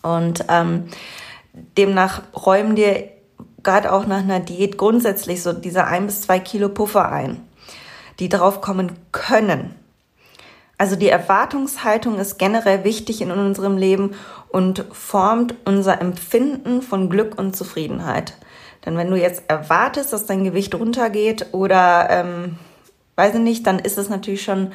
Und 0.01 0.45
ähm, 0.49 0.89
demnach 1.77 2.21
räumen 2.35 2.75
dir 2.75 3.09
gerade 3.63 3.93
auch 3.93 4.05
nach 4.05 4.19
einer 4.19 4.41
Diät 4.41 4.77
grundsätzlich 4.77 5.41
so 5.41 5.53
diese 5.53 5.85
ein 5.85 6.05
bis 6.05 6.21
zwei 6.21 6.39
Kilo 6.39 6.67
Puffer 6.67 7.09
ein 7.09 7.41
die 8.19 8.29
drauf 8.29 8.61
kommen 8.61 8.93
können. 9.11 9.75
Also 10.77 10.95
die 10.95 11.09
Erwartungshaltung 11.09 12.17
ist 12.19 12.37
generell 12.37 12.83
wichtig 12.83 13.21
in 13.21 13.31
unserem 13.31 13.77
Leben 13.77 14.15
und 14.49 14.85
formt 14.91 15.55
unser 15.65 16.01
Empfinden 16.01 16.81
von 16.81 17.09
Glück 17.09 17.37
und 17.37 17.55
Zufriedenheit. 17.55 18.33
Denn 18.85 18.97
wenn 18.97 19.09
du 19.09 19.15
jetzt 19.15 19.43
erwartest, 19.47 20.11
dass 20.11 20.25
dein 20.25 20.43
Gewicht 20.43 20.75
runtergeht 20.75 21.47
oder 21.53 22.09
ähm, 22.09 22.57
weiß 23.15 23.35
ich 23.35 23.41
nicht, 23.41 23.67
dann 23.67 23.79
ist 23.79 23.97
es 23.97 24.09
natürlich 24.09 24.43
schon 24.43 24.71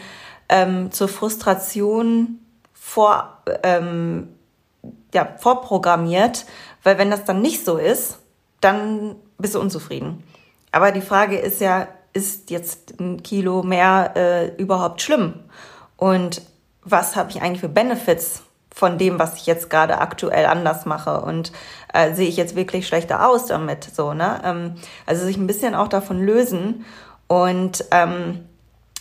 ähm, 0.49 0.91
zur 0.93 1.09
Frustration 1.09 2.41
vor, 2.73 3.43
ähm, 3.63 4.29
ja, 5.13 5.29
vorprogrammiert, 5.39 6.47
weil 6.85 6.97
wenn 6.99 7.11
das 7.11 7.25
dann 7.25 7.43
nicht 7.43 7.65
so 7.65 7.77
ist, 7.77 8.19
dann 8.61 9.17
bist 9.37 9.55
du 9.55 9.61
unzufrieden. 9.61 10.23
Aber 10.73 10.93
die 10.93 11.01
Frage 11.01 11.37
ist 11.39 11.61
ja, 11.61 11.89
ist 12.13 12.51
jetzt 12.51 12.99
ein 13.01 13.23
Kilo 13.23 13.63
mehr 13.63 14.13
äh, 14.17 14.49
überhaupt 14.57 15.03
schlimm? 15.03 15.35
Und 15.97 16.43
was 16.83 17.17
habe 17.17 17.31
ich 17.31 17.43
eigentlich 17.43 17.61
für 17.61 17.69
Benefits 17.69 18.43
von 18.75 18.99
dem, 18.99 19.19
was 19.19 19.37
ich 19.37 19.47
jetzt 19.47 19.71
gerade 19.71 19.99
aktuell 19.99 20.47
anders 20.47 20.87
mache? 20.87 21.21
Und 21.21 21.53
äh, 21.93 22.15
sehe 22.15 22.29
ich 22.29 22.37
jetzt 22.37 22.57
wirklich 22.57 22.87
schlechter 22.87 23.29
aus 23.29 23.47
damit? 23.47 23.85
So, 23.85 24.15
ne? 24.15 24.41
Ähm, 24.45 24.75
also 25.07 25.25
sich 25.25 25.37
ein 25.37 25.47
bisschen 25.47 25.75
auch 25.75 25.89
davon 25.89 26.25
lösen 26.25 26.85
und 27.27 27.85
ähm, 27.91 28.41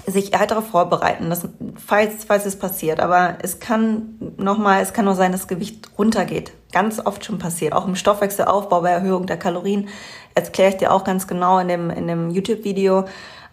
sich 0.05 0.31
halt 0.33 0.51
darauf 0.51 0.67
vorbereiten, 0.67 1.29
dass, 1.29 1.47
falls, 1.85 2.23
falls 2.23 2.45
es 2.45 2.57
passiert. 2.57 2.99
Aber 2.99 3.37
es 3.41 3.59
kann 3.59 4.15
nochmal, 4.37 4.81
es 4.81 4.93
kann 4.93 5.05
nur 5.05 5.15
sein, 5.15 5.31
dass 5.31 5.41
das 5.41 5.47
Gewicht 5.47 5.89
runtergeht. 5.97 6.53
Ganz 6.71 6.99
oft 7.03 7.25
schon 7.25 7.39
passiert. 7.39 7.73
Auch 7.73 7.87
im 7.87 7.95
Stoffwechselaufbau 7.95 8.81
bei 8.81 8.91
Erhöhung 8.91 9.25
der 9.25 9.37
Kalorien 9.37 9.89
erkläre 10.37 10.69
ich 10.69 10.77
dir 10.77 10.91
auch 10.91 11.03
ganz 11.03 11.27
genau 11.27 11.59
in 11.59 11.67
dem, 11.67 11.89
in 11.89 12.07
dem 12.07 12.29
YouTube-Video. 12.29 13.05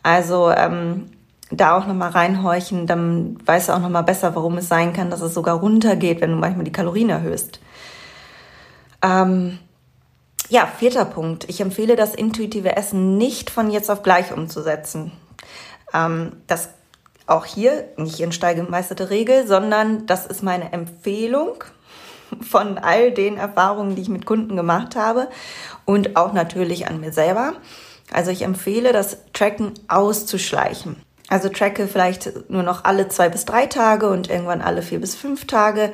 Also 0.02 0.50
ähm, 0.50 1.10
da 1.50 1.76
auch 1.76 1.86
nochmal 1.86 2.10
reinhorchen, 2.10 2.86
dann 2.86 3.38
weißt 3.44 3.68
du 3.68 3.72
auch 3.72 3.80
nochmal 3.80 4.04
besser, 4.04 4.34
warum 4.34 4.58
es 4.58 4.68
sein 4.68 4.92
kann, 4.92 5.10
dass 5.10 5.20
es 5.20 5.34
sogar 5.34 5.56
runtergeht, 5.56 6.20
wenn 6.20 6.30
du 6.30 6.36
manchmal 6.36 6.64
die 6.64 6.72
Kalorien 6.72 7.10
erhöhst. 7.10 7.60
Ähm, 9.02 9.58
ja, 10.48 10.66
vierter 10.66 11.04
Punkt. 11.04 11.48
Ich 11.48 11.60
empfehle 11.60 11.96
das 11.96 12.14
intuitive 12.14 12.76
Essen 12.76 13.16
nicht 13.16 13.50
von 13.50 13.70
jetzt 13.70 13.90
auf 13.90 14.02
gleich 14.02 14.32
umzusetzen. 14.32 15.12
Ähm, 15.92 16.32
das 16.46 16.70
auch 17.26 17.46
hier 17.46 17.84
nicht 17.96 18.20
in 18.20 18.32
Stein 18.32 18.56
gemeisterte 18.56 19.10
Regel, 19.10 19.46
sondern 19.46 20.06
das 20.06 20.26
ist 20.26 20.42
meine 20.42 20.72
Empfehlung 20.72 21.64
von 22.40 22.78
all 22.78 23.12
den 23.12 23.36
Erfahrungen, 23.36 23.96
die 23.96 24.02
ich 24.02 24.08
mit 24.08 24.26
Kunden 24.26 24.56
gemacht 24.56 24.96
habe 24.96 25.28
und 25.84 26.16
auch 26.16 26.32
natürlich 26.32 26.88
an 26.88 27.00
mir 27.00 27.12
selber. 27.12 27.54
Also 28.12 28.30
ich 28.30 28.42
empfehle, 28.42 28.92
das 28.92 29.18
Tracken 29.32 29.72
auszuschleichen. 29.88 30.96
Also 31.28 31.48
tracke 31.48 31.88
vielleicht 31.88 32.50
nur 32.50 32.62
noch 32.62 32.84
alle 32.84 33.08
zwei 33.08 33.30
bis 33.30 33.46
drei 33.46 33.64
Tage 33.66 34.10
und 34.10 34.28
irgendwann 34.28 34.60
alle 34.60 34.82
vier 34.82 35.00
bis 35.00 35.14
fünf 35.14 35.46
Tage, 35.46 35.90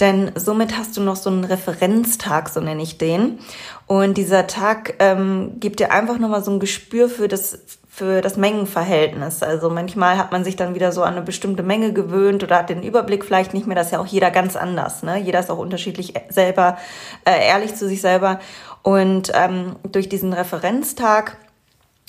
denn 0.00 0.32
somit 0.34 0.76
hast 0.76 0.96
du 0.96 1.00
noch 1.00 1.14
so 1.14 1.30
einen 1.30 1.44
Referenztag, 1.44 2.48
so 2.48 2.60
nenne 2.60 2.82
ich 2.82 2.98
den. 2.98 3.38
Und 3.86 4.18
dieser 4.18 4.48
Tag 4.48 4.94
ähm, 4.98 5.60
gibt 5.60 5.78
dir 5.78 5.92
einfach 5.92 6.18
nochmal 6.18 6.42
so 6.42 6.50
ein 6.50 6.58
Gespür 6.58 7.08
für 7.08 7.28
das 7.28 7.60
für 7.94 8.22
das 8.22 8.38
Mengenverhältnis. 8.38 9.42
Also 9.42 9.68
manchmal 9.68 10.16
hat 10.16 10.32
man 10.32 10.44
sich 10.44 10.56
dann 10.56 10.74
wieder 10.74 10.92
so 10.92 11.02
an 11.02 11.12
eine 11.12 11.20
bestimmte 11.20 11.62
Menge 11.62 11.92
gewöhnt 11.92 12.42
oder 12.42 12.56
hat 12.56 12.70
den 12.70 12.82
Überblick 12.82 13.22
vielleicht 13.22 13.52
nicht 13.52 13.66
mehr. 13.66 13.76
Das 13.76 13.88
ist 13.88 13.92
ja 13.92 14.00
auch 14.00 14.06
jeder 14.06 14.30
ganz 14.30 14.56
anders. 14.56 15.02
Ne? 15.02 15.18
Jeder 15.18 15.40
ist 15.40 15.50
auch 15.50 15.58
unterschiedlich 15.58 16.14
selber, 16.30 16.78
äh, 17.26 17.46
ehrlich 17.48 17.74
zu 17.74 17.86
sich 17.86 18.00
selber. 18.00 18.40
Und 18.82 19.30
ähm, 19.34 19.76
durch 19.90 20.08
diesen 20.08 20.32
Referenztag 20.32 21.36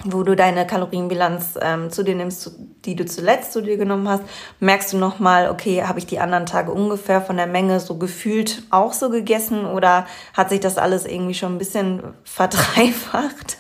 wo 0.05 0.23
du 0.23 0.35
deine 0.35 0.67
Kalorienbilanz 0.67 1.57
ähm, 1.61 1.89
zu 1.89 2.03
dir 2.03 2.15
nimmst, 2.15 2.51
die 2.83 2.95
du 2.95 3.05
zuletzt 3.05 3.53
zu 3.53 3.61
dir 3.61 3.77
genommen 3.77 4.09
hast, 4.09 4.23
merkst 4.59 4.93
du 4.93 4.97
nochmal, 4.97 5.49
okay, 5.49 5.83
habe 5.83 5.99
ich 5.99 6.05
die 6.05 6.19
anderen 6.19 6.45
Tage 6.45 6.71
ungefähr 6.71 7.21
von 7.21 7.37
der 7.37 7.47
Menge 7.47 7.79
so 7.79 7.97
gefühlt 7.97 8.63
auch 8.69 8.91
so 8.91 9.09
gegessen 9.09 9.65
oder 9.65 10.05
hat 10.33 10.49
sich 10.49 10.59
das 10.59 10.77
alles 10.77 11.05
irgendwie 11.05 11.35
schon 11.35 11.55
ein 11.55 11.57
bisschen 11.57 12.01
verdreifacht 12.23 13.57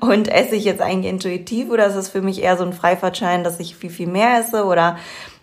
und 0.00 0.28
esse 0.28 0.54
ich 0.54 0.64
jetzt 0.64 0.82
eigentlich 0.82 1.12
intuitiv 1.12 1.70
oder 1.70 1.86
ist 1.86 1.96
es 1.96 2.08
für 2.08 2.22
mich 2.22 2.42
eher 2.42 2.56
so 2.56 2.64
ein 2.64 2.72
Freifahrtschein, 2.72 3.42
dass 3.42 3.58
ich 3.58 3.74
viel, 3.74 3.90
viel 3.90 4.08
mehr 4.08 4.38
esse 4.38 4.64
oder 4.64 4.98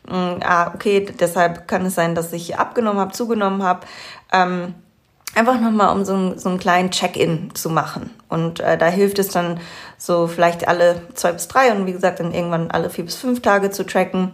mh, 0.08 0.36
mm, 0.36 0.39
ah, 0.43 0.71
okay, 0.74 1.06
deshalb 1.19 1.67
kann 1.67 1.86
es 1.86 1.95
sein, 1.95 2.15
dass 2.15 2.32
ich 2.32 2.58
abgenommen 2.58 3.00
habe, 3.02 3.12
zugenommen 3.12 3.63
habe. 3.63 3.82
Ähm, 4.32 4.76
einfach 5.36 5.60
nochmal, 5.60 5.95
um 5.95 6.06
so, 6.06 6.38
so 6.38 6.50
einen 6.50 6.60
kleinen 6.60 6.91
Check-in 6.91 7.54
zu 7.54 7.69
machen. 7.69 8.10
Und 8.30 8.60
äh, 8.60 8.78
da 8.78 8.88
hilft 8.88 9.19
es 9.19 9.30
dann 9.30 9.60
so 9.98 10.28
vielleicht 10.28 10.67
alle 10.67 11.02
zwei 11.13 11.32
bis 11.34 11.48
drei 11.48 11.71
und 11.71 11.86
wie 11.86 11.93
gesagt 11.93 12.19
dann 12.19 12.34
irgendwann 12.34 12.71
alle 12.71 12.89
vier 12.89 13.06
bis 13.06 13.15
fünf 13.15 13.41
Tage 13.41 13.69
zu 13.69 13.86
tracken 13.86 14.32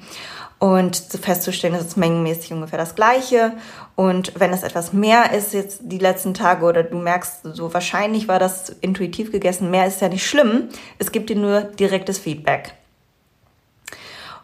und 0.60 0.96
festzustellen, 0.96 1.74
dass 1.74 1.86
es 1.86 1.96
mengenmäßig 1.96 2.54
ungefähr 2.54 2.78
das 2.78 2.94
gleiche. 2.94 3.54
Und 3.96 4.40
wenn 4.40 4.54
es 4.54 4.62
etwas 4.62 4.94
mehr 4.94 5.34
ist 5.34 5.54
jetzt 5.54 5.82
die 5.84 5.98
letzten 5.98 6.36
Tage 6.36 6.66
oder 6.66 6.84
du 6.84 6.98
merkst, 6.98 7.42
so 7.54 7.74
wahrscheinlich 7.74 8.28
war 8.28 8.38
das 8.38 8.70
intuitiv 8.70 9.32
gegessen, 9.32 9.72
mehr 9.72 9.88
ist 9.88 10.02
ja 10.02 10.10
nicht 10.10 10.26
schlimm. 10.26 10.70
Es 11.00 11.12
gibt 11.12 11.32
dir 11.32 11.36
nur 11.36 11.62
direktes 11.62 12.20
Feedback. 12.20 12.74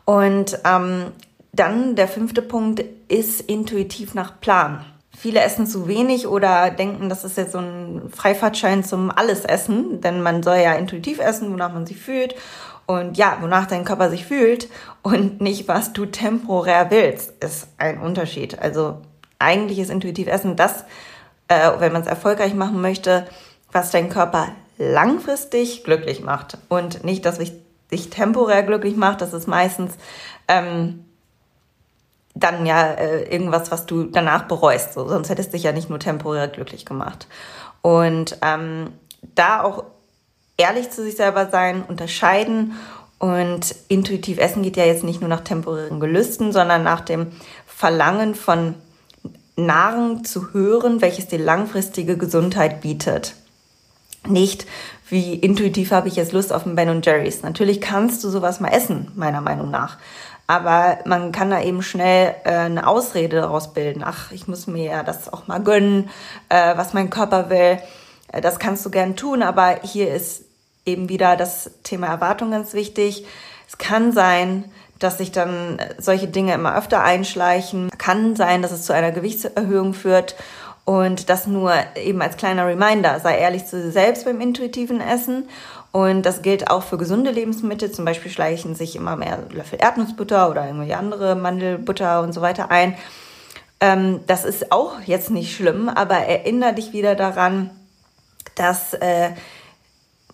Und 0.06 0.58
ähm, 0.65 1.12
dann 1.54 1.96
der 1.96 2.08
fünfte 2.08 2.41
Punkt 2.41 2.84
ist 3.08 3.41
intuitiv 3.41 4.15
nach 4.15 4.39
Plan. 4.39 4.86
Viele 5.19 5.41
essen 5.41 5.65
zu 5.65 5.88
wenig 5.88 6.27
oder 6.27 6.69
denken, 6.69 7.10
das 7.10 7.23
ist 7.23 7.38
jetzt 7.38 7.53
so 7.53 7.58
ein 7.58 8.12
Freifahrtschein 8.15 8.84
zum 8.84 9.10
Allesessen, 9.10 9.99
denn 9.99 10.21
man 10.21 10.43
soll 10.43 10.58
ja 10.58 10.73
intuitiv 10.73 11.19
essen, 11.19 11.51
wonach 11.51 11.73
man 11.73 11.88
sich 11.88 11.97
fühlt 11.97 12.36
und 12.86 13.17
ja, 13.17 13.38
wonach 13.41 13.65
dein 13.65 13.84
Körper 13.84 14.12
sich 14.12 14.25
fühlt 14.25 14.69
und 15.01 15.41
nicht, 15.41 15.67
was 15.67 15.91
du 15.91 16.06
temporär 16.06 16.91
willst, 16.91 17.43
ist 17.43 17.67
ein 17.80 17.99
Unterschied. 17.99 18.60
Also 18.60 19.01
eigentlich 19.39 19.80
ist 19.80 19.89
intuitiv 19.89 20.27
Essen 20.27 20.56
das, 20.56 20.84
äh, 21.47 21.71
wenn 21.80 21.93
man 21.93 22.03
es 22.03 22.08
erfolgreich 22.08 22.53
machen 22.53 22.80
möchte, 22.80 23.27
was 23.71 23.89
dein 23.89 24.10
Körper 24.10 24.49
langfristig 24.77 25.84
glücklich 25.84 26.21
macht 26.21 26.60
und 26.69 27.03
nicht, 27.03 27.25
dass 27.25 27.39
dich 27.39 28.10
temporär 28.12 28.62
glücklich 28.62 28.95
macht. 28.95 29.21
Das 29.21 29.34
ist 29.34 29.47
meistens 29.47 29.93
ähm, 30.47 31.06
dann 32.39 32.65
ja 32.65 32.91
äh, 32.93 33.23
irgendwas, 33.23 33.71
was 33.71 33.86
du 33.86 34.04
danach 34.04 34.43
bereust. 34.43 34.93
So, 34.93 35.08
sonst 35.08 35.30
hättest 35.30 35.50
du 35.50 35.54
dich 35.54 35.63
ja 35.63 35.71
nicht 35.71 35.89
nur 35.89 36.00
temporär 36.00 36.47
glücklich 36.47 36.86
gemacht. 36.86 37.28
Und 37.82 38.38
ähm, 38.41 38.91
da 39.36 39.63
auch 39.63 39.84
ehrlich 40.58 40.89
zu 40.89 41.04
sich 41.04 41.15
selber 41.15 41.50
sein, 41.50 41.84
unterscheiden 41.84 42.73
und 43.19 43.76
intuitiv 43.88 44.38
essen 44.38 44.62
geht 44.62 44.78
ja 44.78 44.86
jetzt 44.86 45.04
nicht 45.04 45.21
nur 45.21 45.30
nach 45.30 45.41
temporären 45.41 46.00
Gelüsten, 46.00 46.52
sondern 46.52 46.84
nach 46.84 47.02
dem 47.02 47.28
Verlangen 47.65 48.36
von 48.36 48.76
Nahrung 49.56 50.23
zu 50.23 50.54
hören, 50.54 51.02
welches 51.02 51.28
dir 51.28 51.39
langfristige 51.39 52.17
Gesundheit 52.17 52.82
bietet. 52.82 53.34
Nicht, 54.28 54.67
wie 55.10 55.34
intuitiv 55.34 55.91
habe 55.91 56.10
ich 56.10 56.15
jetzt 56.15 56.34
Lust 56.34 56.54
auf 56.54 56.65
ein 56.65 56.76
Ben 56.76 57.02
Jerry's. 57.02 57.41
Natürlich 57.41 57.82
kannst 57.82 58.23
du 58.23 58.30
sowas 58.30 58.60
mal 58.60 58.69
essen, 58.69 59.12
meiner 59.15 59.41
Meinung 59.41 59.71
nach. 59.71 59.97
Aber 60.48 61.00
man 61.06 61.34
kann 61.34 61.50
da 61.50 61.62
eben 61.62 61.84
schnell 61.84 62.36
äh, 62.46 62.52
eine 62.52 62.88
Ausrede 62.88 63.42
daraus 63.42 63.74
bilden. 63.74 64.02
Ach, 64.06 64.32
ich 64.32 64.48
muss 64.48 64.66
mir 64.66 64.86
ja 64.86 65.04
das 65.04 65.32
auch 65.32 65.48
mal 65.48 65.60
gönnen, 65.60 66.10
äh, 66.48 66.78
was 66.78 66.94
mein 66.94 67.10
Körper 67.10 67.50
will. 67.50 67.80
Äh, 68.32 68.40
das 68.42 68.58
kannst 68.58 68.86
du 68.86 68.90
gern 68.90 69.18
tun, 69.18 69.44
aber 69.44 69.80
hier 69.84 70.14
ist 70.14 70.46
eben 70.86 71.10
wieder 71.10 71.36
das 71.36 71.72
Thema 71.84 72.08
Erwartung 72.08 72.52
ganz 72.52 72.74
wichtig. 72.74 73.26
Es 73.68 73.78
kann 73.78 74.14
sein, 74.14 74.72
dass 75.00 75.18
sich 75.18 75.32
dann 75.32 75.80
solche 75.98 76.28
Dinge 76.28 76.54
immer 76.54 76.78
öfter 76.78 77.04
einschleichen. 77.04 77.90
Kann 77.98 78.36
sein, 78.38 78.62
dass 78.62 78.72
es 78.72 78.86
zu 78.86 78.94
einer 78.94 79.12
Gewichtserhöhung 79.12 79.94
führt. 79.94 80.36
Und 80.86 81.30
das 81.30 81.48
nur 81.48 81.74
eben 81.96 82.22
als 82.22 82.38
kleiner 82.38 82.66
Reminder. 82.66 83.20
Sei 83.20 83.38
ehrlich 83.38 83.66
zu 83.66 83.82
dir 83.82 83.92
selbst 83.92 84.24
beim 84.24 84.40
intuitiven 84.40 85.02
Essen 85.02 85.50
und 85.98 86.28
das 86.28 86.44
gilt 86.44 86.70
auch 86.70 86.84
für 86.84 87.00
gesunde 87.00 87.32
Lebensmittel. 87.32 87.92
Zum 87.92 88.06
Beispiel 88.06 88.30
schleichen 88.30 88.76
sich 88.76 88.96
immer 88.96 89.16
mehr 89.16 89.40
Löffel 89.52 89.80
Erdnussbutter 89.82 90.48
oder 90.48 90.64
irgendwelche 90.68 90.96
andere 90.96 91.36
Mandelbutter 91.36 92.22
und 92.22 92.34
so 92.34 92.42
weiter 92.42 92.70
ein. 92.70 92.96
Ähm, 93.80 94.20
das 94.28 94.46
ist 94.46 94.72
auch 94.72 95.02
jetzt 95.08 95.32
nicht 95.32 95.56
schlimm, 95.56 95.90
aber 95.90 96.18
erinnere 96.18 96.76
dich 96.76 96.94
wieder 96.94 97.16
daran, 97.16 97.72
dass 98.54 98.94
äh, 98.94 99.32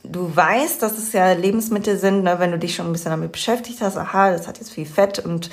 du 0.03 0.35
weißt, 0.35 0.81
dass 0.81 0.97
es 0.97 1.13
ja 1.13 1.31
Lebensmittel 1.31 1.97
sind, 1.97 2.25
ne, 2.25 2.39
wenn 2.39 2.51
du 2.51 2.59
dich 2.59 2.75
schon 2.75 2.87
ein 2.87 2.91
bisschen 2.91 3.11
damit 3.11 3.31
beschäftigt 3.31 3.79
hast, 3.79 3.95
aha, 3.95 4.31
das 4.31 4.49
hat 4.49 4.57
jetzt 4.57 4.73
viel 4.73 4.85
Fett 4.85 5.19
und 5.19 5.49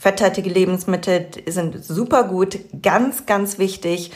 fetthaltige 0.00 0.48
Lebensmittel 0.48 1.26
sind 1.46 1.84
super 1.84 2.24
gut, 2.24 2.58
ganz, 2.80 3.26
ganz 3.26 3.58
wichtig 3.58 4.12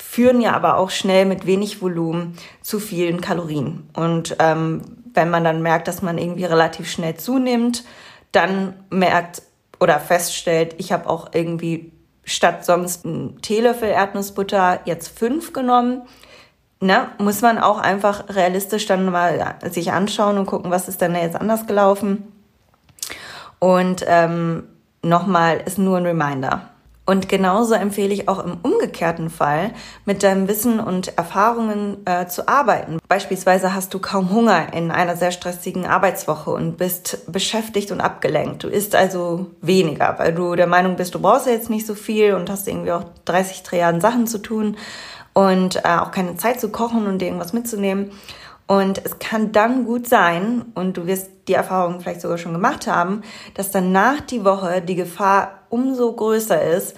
führen 0.00 0.40
ja 0.40 0.52
aber 0.52 0.76
auch 0.76 0.90
schnell 0.90 1.26
mit 1.26 1.46
wenig 1.46 1.82
Volumen 1.82 2.36
zu 2.62 2.80
vielen 2.80 3.20
Kalorien. 3.20 3.88
Und 3.94 4.36
ähm, 4.38 4.82
wenn 5.12 5.30
man 5.30 5.44
dann 5.44 5.62
merkt, 5.62 5.88
dass 5.88 6.02
man 6.02 6.18
irgendwie 6.18 6.44
relativ 6.44 6.90
schnell 6.90 7.16
zunimmt, 7.16 7.84
dann 8.32 8.74
merkt 8.90 9.42
oder 9.78 10.00
feststellt, 10.00 10.74
ich 10.78 10.92
habe 10.92 11.08
auch 11.08 11.30
irgendwie 11.32 11.92
statt 12.24 12.64
sonst 12.64 13.04
einen 13.04 13.40
Teelöffel 13.42 13.88
Erdnussbutter 13.88 14.80
jetzt 14.84 15.16
fünf 15.18 15.52
genommen, 15.52 16.02
ne, 16.80 17.08
muss 17.18 17.40
man 17.42 17.58
auch 17.58 17.78
einfach 17.78 18.28
realistisch 18.28 18.86
dann 18.86 19.10
mal 19.10 19.56
sich 19.70 19.92
anschauen 19.92 20.38
und 20.38 20.46
gucken, 20.46 20.70
was 20.70 20.88
ist 20.88 21.00
denn 21.00 21.14
jetzt 21.14 21.36
anders 21.36 21.66
gelaufen. 21.66 22.32
Und 23.58 24.04
ähm, 24.06 24.64
nochmal 25.02 25.62
ist 25.64 25.78
nur 25.78 25.98
ein 25.98 26.06
Reminder. 26.06 26.70
Und 27.10 27.28
genauso 27.28 27.74
empfehle 27.74 28.14
ich 28.14 28.28
auch 28.28 28.38
im 28.38 28.58
umgekehrten 28.62 29.30
Fall, 29.30 29.72
mit 30.04 30.22
deinem 30.22 30.46
Wissen 30.46 30.78
und 30.78 31.18
Erfahrungen 31.18 32.06
äh, 32.06 32.28
zu 32.28 32.46
arbeiten. 32.46 32.98
Beispielsweise 33.08 33.74
hast 33.74 33.92
du 33.92 33.98
kaum 33.98 34.30
Hunger 34.30 34.72
in 34.74 34.92
einer 34.92 35.16
sehr 35.16 35.32
stressigen 35.32 35.86
Arbeitswoche 35.86 36.52
und 36.52 36.76
bist 36.76 37.26
beschäftigt 37.26 37.90
und 37.90 38.00
abgelenkt. 38.00 38.62
Du 38.62 38.68
isst 38.68 38.94
also 38.94 39.46
weniger, 39.60 40.20
weil 40.20 40.32
du 40.32 40.54
der 40.54 40.68
Meinung 40.68 40.94
bist, 40.94 41.12
du 41.16 41.18
brauchst 41.18 41.46
ja 41.46 41.52
jetzt 41.52 41.68
nicht 41.68 41.84
so 41.84 41.96
viel 41.96 42.34
und 42.34 42.48
hast 42.48 42.68
irgendwie 42.68 42.92
auch 42.92 43.02
30 43.24 43.64
Trilliarden 43.64 44.00
Sachen 44.00 44.28
zu 44.28 44.38
tun 44.38 44.76
und 45.32 45.84
äh, 45.84 45.98
auch 46.00 46.12
keine 46.12 46.36
Zeit 46.36 46.60
zu 46.60 46.68
kochen 46.68 47.08
und 47.08 47.18
dir 47.18 47.24
irgendwas 47.24 47.52
mitzunehmen. 47.52 48.12
Und 48.70 49.04
es 49.04 49.18
kann 49.18 49.50
dann 49.50 49.84
gut 49.84 50.06
sein, 50.06 50.64
und 50.76 50.96
du 50.96 51.08
wirst 51.08 51.28
die 51.48 51.54
Erfahrung 51.54 52.00
vielleicht 52.00 52.20
sogar 52.20 52.38
schon 52.38 52.52
gemacht 52.52 52.86
haben, 52.86 53.22
dass 53.54 53.72
danach 53.72 54.20
die 54.20 54.44
Woche 54.44 54.80
die 54.80 54.94
Gefahr 54.94 55.62
umso 55.70 56.12
größer 56.12 56.62
ist, 56.62 56.94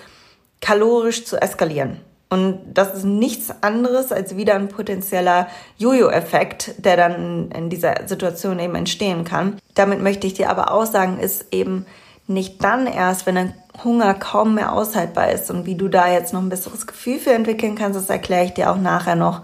kalorisch 0.61 1.25
zu 1.25 1.41
eskalieren. 1.41 1.97
Und 2.29 2.59
das 2.75 2.95
ist 2.95 3.05
nichts 3.05 3.51
anderes 3.63 4.13
als 4.13 4.37
wieder 4.37 4.55
ein 4.57 4.69
potenzieller 4.69 5.47
Jojo-Effekt, 5.79 6.75
der 6.77 6.99
dann 6.99 7.51
in 7.53 7.71
dieser 7.71 8.07
Situation 8.07 8.59
eben 8.59 8.75
entstehen 8.75 9.25
kann. 9.25 9.59
Damit 9.75 10.03
möchte 10.03 10.27
ich 10.27 10.35
dir 10.35 10.51
aber 10.51 10.73
auch 10.73 10.85
sagen, 10.85 11.21
ist 11.21 11.47
eben 11.53 11.87
nicht 12.27 12.63
dann 12.63 12.87
erst, 12.87 13.25
wenn 13.25 13.37
dein 13.37 13.55
Hunger 13.83 14.13
kaum 14.13 14.57
mehr 14.57 14.73
aushaltbar 14.73 15.33
ist 15.33 15.51
und 15.51 15.65
wie 15.65 15.77
du 15.77 15.89
da 15.89 16.13
jetzt 16.13 16.35
noch 16.35 16.43
ein 16.43 16.51
besseres 16.51 16.87
Gefühl 16.87 17.19
für 17.19 17.33
entwickeln 17.33 17.77
kannst, 17.77 17.99
das 17.99 18.11
erkläre 18.11 18.45
ich 18.45 18.53
dir 18.53 18.71
auch 18.71 18.77
nachher 18.77 19.17
noch 19.17 19.41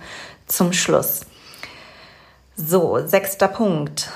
zum 0.47 0.75
Schluss. 0.75 1.23
So, 2.61 2.99
sechster 3.07 3.47
Punkt. 3.47 4.11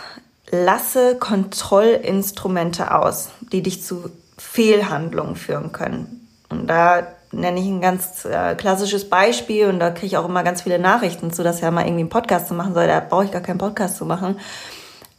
Lasse 0.51 1.17
Kontrollinstrumente 1.17 2.93
aus, 2.93 3.29
die 3.53 3.63
dich 3.63 3.85
zu 3.85 4.11
Fehlhandlungen 4.37 5.37
führen 5.37 5.71
können. 5.71 6.29
Und 6.49 6.67
da 6.67 7.07
nenne 7.31 7.61
ich 7.61 7.67
ein 7.67 7.81
ganz 7.81 8.25
äh, 8.25 8.57
klassisches 8.57 9.09
Beispiel 9.09 9.69
und 9.69 9.79
da 9.79 9.91
kriege 9.91 10.07
ich 10.07 10.17
auch 10.17 10.29
immer 10.29 10.43
ganz 10.43 10.63
viele 10.63 10.81
Nachrichten 10.81 11.33
zu, 11.33 11.45
dass 11.45 11.61
ja 11.61 11.71
mal 11.71 11.83
irgendwie 11.83 12.01
einen 12.01 12.09
Podcast 12.09 12.49
zu 12.49 12.55
machen 12.55 12.75
soll. 12.75 12.89
Da 12.89 12.99
brauche 12.99 13.27
ich 13.27 13.31
gar 13.31 13.43
keinen 13.43 13.59
Podcast 13.59 13.97
zu 13.97 14.07
machen. 14.07 14.41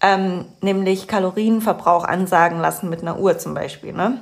Ähm, 0.02 0.44
nämlich 0.60 1.08
Kalorienverbrauch 1.08 2.04
ansagen 2.04 2.60
lassen 2.60 2.90
mit 2.90 3.04
einer 3.04 3.20
Uhr 3.20 3.38
zum 3.38 3.54
Beispiel. 3.54 3.94
Ne? 3.94 4.20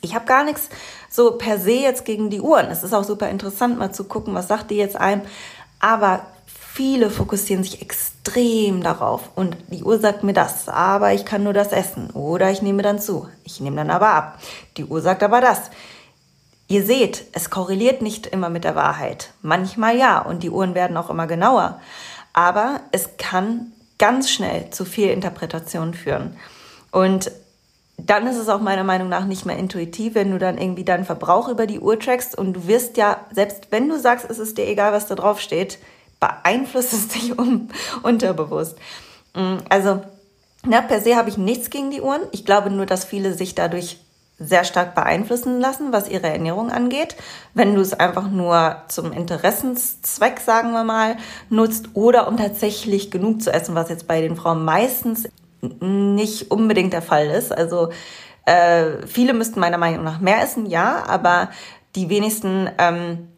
Ich 0.00 0.14
habe 0.14 0.24
gar 0.24 0.42
nichts 0.42 0.70
so 1.10 1.32
per 1.32 1.58
se 1.58 1.72
jetzt 1.72 2.06
gegen 2.06 2.30
die 2.30 2.40
Uhren. 2.40 2.68
Es 2.70 2.82
ist 2.82 2.94
auch 2.94 3.04
super 3.04 3.28
interessant, 3.28 3.78
mal 3.78 3.92
zu 3.92 4.04
gucken, 4.04 4.34
was 4.34 4.48
sagt 4.48 4.70
die 4.70 4.76
jetzt 4.76 4.96
einem. 4.96 5.20
Aber 5.80 6.22
Viele 6.74 7.10
fokussieren 7.10 7.62
sich 7.62 7.82
extrem 7.82 8.82
darauf 8.82 9.28
und 9.34 9.58
die 9.66 9.84
Uhr 9.84 9.98
sagt 9.98 10.22
mir 10.24 10.32
das, 10.32 10.70
aber 10.70 11.12
ich 11.12 11.26
kann 11.26 11.44
nur 11.44 11.52
das 11.52 11.70
essen 11.70 12.08
oder 12.12 12.50
ich 12.50 12.62
nehme 12.62 12.82
dann 12.82 12.98
zu. 12.98 13.28
Ich 13.44 13.60
nehme 13.60 13.76
dann 13.76 13.90
aber 13.90 14.08
ab. 14.08 14.38
Die 14.78 14.86
Uhr 14.86 15.02
sagt 15.02 15.22
aber 15.22 15.42
das. 15.42 15.70
Ihr 16.68 16.82
seht, 16.82 17.26
es 17.32 17.50
korreliert 17.50 18.00
nicht 18.00 18.26
immer 18.26 18.48
mit 18.48 18.64
der 18.64 18.74
Wahrheit. 18.74 19.34
Manchmal 19.42 19.98
ja 19.98 20.18
und 20.18 20.42
die 20.42 20.48
Uhren 20.48 20.74
werden 20.74 20.96
auch 20.96 21.10
immer 21.10 21.26
genauer. 21.26 21.78
Aber 22.32 22.80
es 22.90 23.18
kann 23.18 23.72
ganz 23.98 24.30
schnell 24.30 24.70
zu 24.70 24.86
viel 24.86 25.10
Interpretation 25.10 25.92
führen. 25.92 26.38
Und 26.90 27.30
dann 27.98 28.26
ist 28.26 28.38
es 28.38 28.48
auch 28.48 28.62
meiner 28.62 28.84
Meinung 28.84 29.10
nach 29.10 29.26
nicht 29.26 29.44
mehr 29.44 29.58
intuitiv, 29.58 30.14
wenn 30.14 30.30
du 30.30 30.38
dann 30.38 30.56
irgendwie 30.56 30.84
deinen 30.84 31.04
Verbrauch 31.04 31.48
über 31.48 31.66
die 31.66 31.80
Uhr 31.80 31.98
trackst 31.98 32.38
und 32.38 32.54
du 32.54 32.66
wirst 32.66 32.96
ja, 32.96 33.26
selbst 33.30 33.66
wenn 33.68 33.90
du 33.90 33.98
sagst, 33.98 34.30
es 34.30 34.38
ist 34.38 34.56
dir 34.56 34.66
egal, 34.66 34.94
was 34.94 35.06
da 35.06 35.14
drauf 35.14 35.38
steht, 35.38 35.78
beeinflusst 36.22 36.92
es 36.92 37.08
dich 37.08 37.36
um, 37.36 37.68
unterbewusst. 38.02 38.78
Mm, 39.34 39.56
also, 39.68 40.02
na, 40.64 40.80
per 40.80 41.00
se 41.00 41.16
habe 41.16 41.28
ich 41.28 41.36
nichts 41.36 41.68
gegen 41.68 41.90
die 41.90 42.00
Uhren. 42.00 42.22
Ich 42.30 42.44
glaube 42.44 42.70
nur, 42.70 42.86
dass 42.86 43.04
viele 43.04 43.34
sich 43.34 43.56
dadurch 43.56 43.98
sehr 44.38 44.64
stark 44.64 44.94
beeinflussen 44.94 45.60
lassen, 45.60 45.92
was 45.92 46.08
ihre 46.08 46.28
Ernährung 46.28 46.70
angeht. 46.70 47.16
Wenn 47.54 47.74
du 47.74 47.80
es 47.80 47.92
einfach 47.92 48.30
nur 48.30 48.76
zum 48.88 49.12
Interessenszweck, 49.12 50.40
sagen 50.40 50.72
wir 50.72 50.84
mal, 50.84 51.16
nutzt 51.50 51.90
oder 51.94 52.28
um 52.28 52.36
tatsächlich 52.36 53.10
genug 53.10 53.42
zu 53.42 53.52
essen, 53.52 53.74
was 53.74 53.88
jetzt 53.88 54.06
bei 54.06 54.20
den 54.20 54.36
Frauen 54.36 54.64
meistens 54.64 55.28
nicht 55.80 56.50
unbedingt 56.50 56.92
der 56.92 57.02
Fall 57.02 57.26
ist. 57.26 57.52
Also 57.52 57.90
äh, 58.46 59.06
viele 59.06 59.32
müssten 59.32 59.60
meiner 59.60 59.78
Meinung 59.78 60.04
nach 60.04 60.20
mehr 60.20 60.42
essen, 60.42 60.66
ja, 60.66 61.04
aber 61.06 61.50
die 61.94 62.08
wenigsten 62.08 62.68
ähm, 62.78 63.28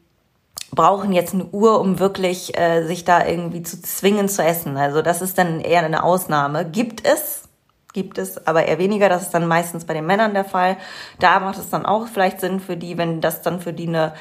brauchen 0.74 1.12
jetzt 1.12 1.34
eine 1.34 1.44
Uhr, 1.46 1.80
um 1.80 1.98
wirklich 1.98 2.58
äh, 2.58 2.84
sich 2.86 3.04
da 3.04 3.26
irgendwie 3.26 3.62
zu 3.62 3.80
zwingen 3.80 4.28
zu 4.28 4.42
essen. 4.42 4.76
Also 4.76 5.02
das 5.02 5.22
ist 5.22 5.38
dann 5.38 5.60
eher 5.60 5.84
eine 5.84 6.02
Ausnahme. 6.02 6.64
Gibt 6.64 7.06
es, 7.06 7.48
gibt 7.92 8.18
es, 8.18 8.46
aber 8.46 8.66
eher 8.66 8.78
weniger. 8.78 9.08
Das 9.08 9.22
ist 9.22 9.34
dann 9.34 9.46
meistens 9.46 9.84
bei 9.84 9.94
den 9.94 10.06
Männern 10.06 10.34
der 10.34 10.44
Fall. 10.44 10.76
Da 11.18 11.40
macht 11.40 11.58
es 11.58 11.70
dann 11.70 11.86
auch 11.86 12.06
vielleicht 12.06 12.40
Sinn 12.40 12.60
für 12.60 12.76
die, 12.76 12.98
wenn 12.98 13.20
das 13.20 13.42
dann 13.42 13.60
für 13.60 13.72
die 13.72 13.88
eine 13.88 14.14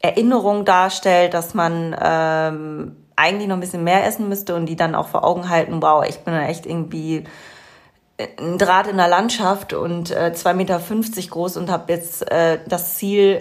Erinnerung 0.00 0.64
darstellt, 0.64 1.34
dass 1.34 1.54
man 1.54 1.96
ähm, 2.00 2.96
eigentlich 3.16 3.48
noch 3.48 3.56
ein 3.56 3.60
bisschen 3.60 3.84
mehr 3.84 4.06
essen 4.06 4.28
müsste 4.28 4.54
und 4.54 4.66
die 4.66 4.76
dann 4.76 4.94
auch 4.94 5.08
vor 5.08 5.24
Augen 5.24 5.48
halten, 5.48 5.82
wow, 5.82 6.04
ich 6.08 6.20
bin 6.20 6.34
echt 6.34 6.66
irgendwie 6.66 7.24
ein 8.38 8.58
Draht 8.58 8.86
in 8.86 8.96
der 8.96 9.08
Landschaft 9.08 9.72
und 9.72 10.10
äh, 10.10 10.32
2,50 10.34 10.54
Meter 10.54 10.80
groß 11.30 11.56
und 11.56 11.70
habe 11.70 11.92
jetzt 11.92 12.30
äh, 12.30 12.58
das 12.66 12.96
Ziel, 12.96 13.40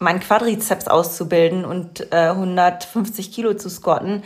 mein 0.00 0.18
Quadrizeps 0.18 0.88
auszubilden 0.88 1.64
und 1.64 2.10
äh, 2.12 2.30
150 2.30 3.32
Kilo 3.32 3.54
zu 3.54 3.68
squatten, 3.68 4.24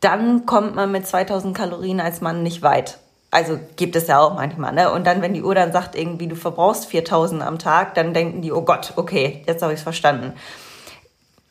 dann 0.00 0.44
kommt 0.44 0.74
man 0.74 0.92
mit 0.92 1.06
2000 1.06 1.56
Kalorien 1.56 2.00
als 2.00 2.20
Mann 2.20 2.42
nicht 2.42 2.62
weit. 2.62 2.98
Also 3.30 3.58
gibt 3.76 3.96
es 3.96 4.06
ja 4.06 4.20
auch 4.20 4.34
manchmal, 4.34 4.72
ne? 4.72 4.92
Und 4.92 5.06
dann, 5.06 5.22
wenn 5.22 5.32
die 5.32 5.42
Uhr 5.42 5.54
dann 5.54 5.72
sagt, 5.72 5.96
irgendwie, 5.96 6.28
du 6.28 6.36
verbrauchst 6.36 6.86
4000 6.86 7.42
am 7.42 7.58
Tag, 7.58 7.94
dann 7.94 8.14
denken 8.14 8.42
die, 8.42 8.52
oh 8.52 8.62
Gott, 8.62 8.92
okay, 8.96 9.42
jetzt 9.46 9.62
habe 9.62 9.72
ich 9.72 9.78
es 9.78 9.82
verstanden. 9.82 10.34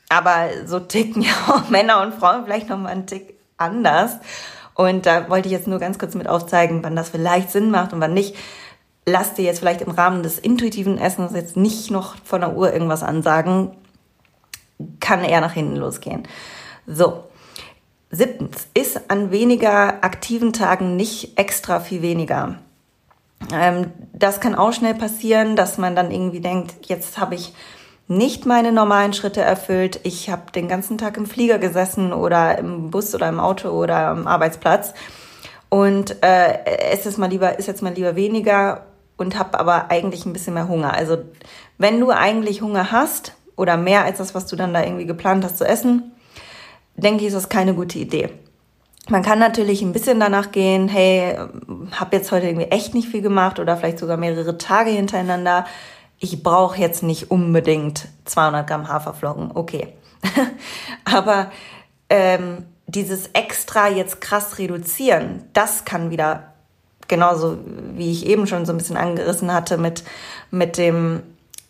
Aber 0.10 0.48
so 0.66 0.80
ticken 0.80 1.22
ja 1.24 1.34
auch 1.48 1.70
Männer 1.70 2.02
und 2.02 2.14
Frauen 2.14 2.46
vielleicht 2.46 2.70
nochmal 2.70 2.92
einen 2.92 3.08
Tick 3.08 3.36
anders. 3.58 4.20
Und 4.76 5.08
da 5.08 5.28
wollte 5.30 5.48
ich 5.48 5.54
jetzt 5.54 5.68
nur 5.68 5.80
ganz 5.80 5.98
kurz 5.98 6.14
mit 6.14 6.28
aufzeigen, 6.28 6.84
wann 6.84 6.96
das 6.96 7.10
vielleicht 7.10 7.50
Sinn 7.50 7.72
macht 7.72 7.94
und 7.94 8.02
wann 8.02 8.14
nicht 8.14 8.36
lass 9.06 9.34
dir 9.34 9.46
jetzt 9.46 9.60
vielleicht 9.60 9.82
im 9.82 9.92
Rahmen 9.92 10.24
des 10.24 10.40
intuitiven 10.40 10.98
Essens 10.98 11.34
jetzt 11.34 11.58
nicht 11.58 11.92
noch 11.92 12.16
von 12.24 12.42
der 12.42 12.56
Uhr 12.56 12.74
irgendwas 12.74 13.04
ansagen. 13.04 13.72
Kann 15.00 15.24
eher 15.24 15.42
nach 15.42 15.54
hinten 15.54 15.76
losgehen. 15.76 16.24
So. 16.88 17.24
Siebtens, 18.12 18.68
ist 18.74 19.10
an 19.10 19.32
weniger 19.32 20.04
aktiven 20.04 20.54
Tagen 20.54 20.96
nicht 20.96 21.38
extra 21.38 21.80
viel 21.80 22.02
weniger. 22.02 22.60
Ähm, 23.52 23.92
das 24.14 24.40
kann 24.40 24.56
auch 24.56 24.72
schnell 24.72 24.94
passieren, 24.94 25.56
dass 25.56 25.78
man 25.78 25.96
dann 25.96 26.12
irgendwie 26.12 26.40
denkt, 26.40 26.86
jetzt 26.88 27.18
habe 27.18 27.36
ich 27.36 27.54
nicht 28.08 28.46
meine 28.46 28.72
normalen 28.72 29.14
Schritte 29.14 29.42
erfüllt. 29.42 30.00
Ich 30.04 30.30
habe 30.30 30.52
den 30.54 30.68
ganzen 30.68 30.98
Tag 30.98 31.18
im 31.18 31.26
Flieger 31.26 31.58
gesessen 31.58 32.14
oder 32.14 32.58
im 32.58 32.92
Bus 32.92 33.14
oder 33.16 33.28
im 33.28 33.40
Auto 33.40 33.70
oder 33.70 34.08
am 34.08 34.28
Arbeitsplatz. 34.28 34.94
Und 35.70 36.24
äh, 36.24 36.64
es 36.92 37.06
ist 37.06 37.18
mal 37.18 37.30
lieber, 37.30 37.58
ist 37.58 37.68
jetzt 37.68 37.82
mal 37.82 37.94
lieber 37.94 38.16
weniger 38.16 38.86
und 39.18 39.38
habe 39.38 39.60
aber 39.60 39.90
eigentlich 39.92 40.26
ein 40.26 40.34
bisschen 40.34 40.54
mehr 40.54 40.68
Hunger. 40.68 40.94
Also 40.94 41.18
wenn 41.78 42.00
du 42.00 42.12
eigentlich 42.12 42.62
Hunger 42.62 42.92
hast 42.92 43.34
oder 43.56 43.78
mehr 43.78 44.04
als 44.04 44.18
das, 44.18 44.36
was 44.36 44.46
du 44.46 44.56
dann 44.56 44.74
da 44.74 44.84
irgendwie 44.84 45.06
geplant 45.06 45.44
hast 45.44 45.58
zu 45.58 45.66
essen, 45.66 46.12
denke 46.96 47.22
ich, 47.22 47.28
ist 47.28 47.36
das 47.36 47.50
keine 47.50 47.74
gute 47.74 48.00
Idee. 48.00 48.30
Man 49.08 49.22
kann 49.22 49.38
natürlich 49.38 49.82
ein 49.84 49.94
bisschen 49.94 50.20
danach 50.20 50.52
gehen, 50.52 50.88
hey, 50.88 51.38
habe 51.92 52.16
jetzt 52.16 52.32
heute 52.32 52.48
irgendwie 52.48 52.68
echt 52.68 52.96
nicht 52.96 53.08
viel 53.08 53.22
gemacht 53.22 53.60
oder 53.60 53.78
vielleicht 53.78 54.00
sogar 54.00 54.18
mehrere 54.18 54.58
Tage 54.58 54.90
hintereinander. 54.90 55.66
Ich 56.18 56.42
brauche 56.42 56.80
jetzt 56.80 57.04
nicht 57.04 57.30
unbedingt 57.30 58.08
200 58.26 58.68
Gramm 58.68 58.88
Haferflocken, 58.88 59.52
okay. 59.54 59.94
Aber 61.06 61.52
ähm, 62.10 62.66
dieses 62.88 63.28
extra 63.34 63.90
jetzt 63.90 64.22
krass 64.22 64.58
reduzieren, 64.58 65.44
das 65.54 65.86
kann 65.86 66.10
wieder 66.10 66.55
genauso 67.08 67.58
wie 67.96 68.12
ich 68.12 68.26
eben 68.26 68.48
schon 68.48 68.66
so 68.66 68.74
ein 68.74 68.78
bisschen 68.78 68.98
angerissen 68.98 69.54
hatte 69.54 69.78
mit, 69.78 70.04
mit 70.52 70.78
dem 70.78 71.24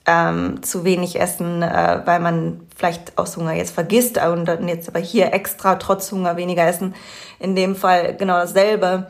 ähm, 0.06 0.62
zu 0.62 0.84
wenig 0.84 1.20
Essen, 1.20 1.62
äh, 1.62 2.02
weil 2.06 2.20
man 2.20 2.62
vielleicht 2.76 3.18
aus 3.18 3.38
Hunger 3.38 3.54
jetzt 3.54 3.74
vergisst 3.74 4.18
und 4.18 4.46
dann 4.46 4.68
jetzt 4.68 4.90
aber 4.90 5.00
hier 5.00 5.34
extra 5.34 5.76
trotz 5.76 6.12
Hunger 6.12 6.38
weniger 6.38 6.68
essen. 6.68 6.94
In 7.40 7.56
dem 7.56 7.76
Fall 7.76 8.16
genau 8.16 8.36
dasselbe 8.36 9.08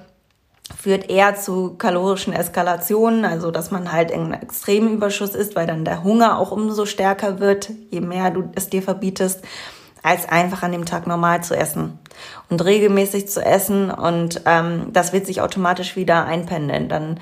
führt 0.76 1.10
eher 1.10 1.36
zu 1.36 1.76
kalorischen 1.78 2.34
Eskalationen, 2.34 3.26
also 3.26 3.52
dass 3.52 3.72
man 3.72 3.92
halt 3.92 4.10
in 4.10 4.22
einem 4.22 4.34
extremen 4.34 4.94
Überschuss 4.94 5.36
ist, 5.36 5.56
weil 5.56 5.68
dann 5.68 5.86
der 5.86 6.04
Hunger 6.04 6.40
auch 6.40 6.52
umso 6.52 6.86
stärker 6.86 7.40
wird, 7.40 7.70
je 7.92 8.02
mehr 8.02 8.32
du 8.32 8.50
es 8.56 8.70
dir 8.70 8.82
verbietest 8.82 9.42
als 10.06 10.30
einfach 10.30 10.62
an 10.62 10.72
dem 10.72 10.86
Tag 10.86 11.08
normal 11.08 11.44
zu 11.44 11.58
essen 11.58 11.98
und 12.50 12.64
regelmäßig 12.64 13.28
zu 13.28 13.44
essen 13.44 13.90
und 13.90 14.42
ähm, 14.46 14.94
das 14.94 15.14
wird 15.14 15.26
sich 15.26 15.42
automatisch 15.42 15.96
wieder 15.96 16.26
einpendeln. 16.26 16.88
Dann 16.90 17.20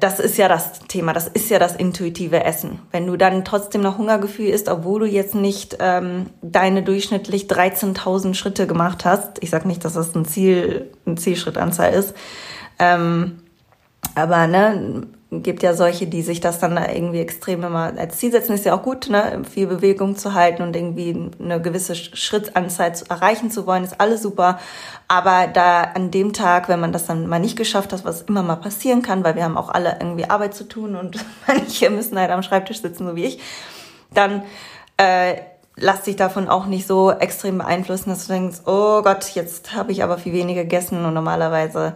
das 0.00 0.20
ist 0.20 0.36
ja 0.36 0.48
das 0.48 0.80
Thema, 0.80 1.12
das 1.12 1.28
ist 1.28 1.50
ja 1.50 1.58
das 1.58 1.74
intuitive 1.74 2.44
Essen. 2.44 2.80
Wenn 2.92 3.06
du 3.06 3.16
dann 3.16 3.44
trotzdem 3.44 3.80
noch 3.80 3.98
Hungergefühl 3.98 4.48
isst, 4.48 4.68
obwohl 4.68 5.00
du 5.00 5.06
jetzt 5.06 5.34
nicht 5.34 5.78
ähm, 5.80 6.26
deine 6.42 6.82
durchschnittlich 6.82 7.44
13.000 7.46 8.34
Schritte 8.34 8.66
gemacht 8.66 9.04
hast, 9.04 9.42
ich 9.42 9.50
sag 9.50 9.64
nicht, 9.64 9.84
dass 9.84 9.94
das 9.94 10.14
ein 10.14 10.26
Ziel, 10.26 10.90
eine 11.06 11.16
Zielschrittanzahl 11.16 11.92
ist, 11.92 12.14
ähm, 12.78 13.40
aber 14.14 14.46
ne, 14.46 15.06
gibt 15.30 15.62
ja 15.62 15.74
solche, 15.74 16.06
die 16.06 16.22
sich 16.22 16.40
das 16.40 16.58
dann 16.58 16.78
irgendwie 16.78 17.20
extrem 17.20 17.62
immer 17.62 17.92
als 17.96 18.16
Ziel 18.16 18.32
setzen. 18.32 18.54
Ist 18.54 18.64
ja 18.64 18.74
auch 18.74 18.82
gut, 18.82 19.10
ne? 19.10 19.42
viel 19.48 19.66
Bewegung 19.66 20.16
zu 20.16 20.32
halten 20.32 20.62
und 20.62 20.74
irgendwie 20.74 21.30
eine 21.38 21.60
gewisse 21.60 21.94
Schrittanzahl 21.94 22.94
zu 22.94 23.04
erreichen 23.10 23.50
zu 23.50 23.66
wollen, 23.66 23.84
ist 23.84 24.00
alles 24.00 24.22
super. 24.22 24.58
Aber 25.06 25.46
da 25.46 25.82
an 25.82 26.10
dem 26.10 26.32
Tag, 26.32 26.70
wenn 26.70 26.80
man 26.80 26.92
das 26.92 27.06
dann 27.06 27.26
mal 27.26 27.40
nicht 27.40 27.58
geschafft 27.58 27.92
hat, 27.92 28.06
was 28.06 28.22
immer 28.22 28.42
mal 28.42 28.56
passieren 28.56 29.02
kann, 29.02 29.22
weil 29.22 29.36
wir 29.36 29.44
haben 29.44 29.58
auch 29.58 29.68
alle 29.68 29.98
irgendwie 30.00 30.30
Arbeit 30.30 30.54
zu 30.54 30.64
tun 30.64 30.96
und 30.96 31.18
manche 31.46 31.90
müssen 31.90 32.18
halt 32.18 32.30
am 32.30 32.42
Schreibtisch 32.42 32.80
sitzen, 32.80 33.06
so 33.06 33.14
wie 33.14 33.24
ich, 33.24 33.40
dann 34.14 34.42
äh, 34.96 35.34
lass 35.76 36.02
dich 36.02 36.16
davon 36.16 36.48
auch 36.48 36.64
nicht 36.64 36.86
so 36.86 37.10
extrem 37.10 37.58
beeinflussen, 37.58 38.08
dass 38.08 38.26
du 38.26 38.32
denkst, 38.32 38.60
oh 38.64 39.02
Gott, 39.02 39.28
jetzt 39.34 39.74
habe 39.74 39.92
ich 39.92 40.02
aber 40.02 40.16
viel 40.16 40.32
weniger 40.32 40.62
gegessen 40.62 41.04
und 41.04 41.12
normalerweise 41.12 41.94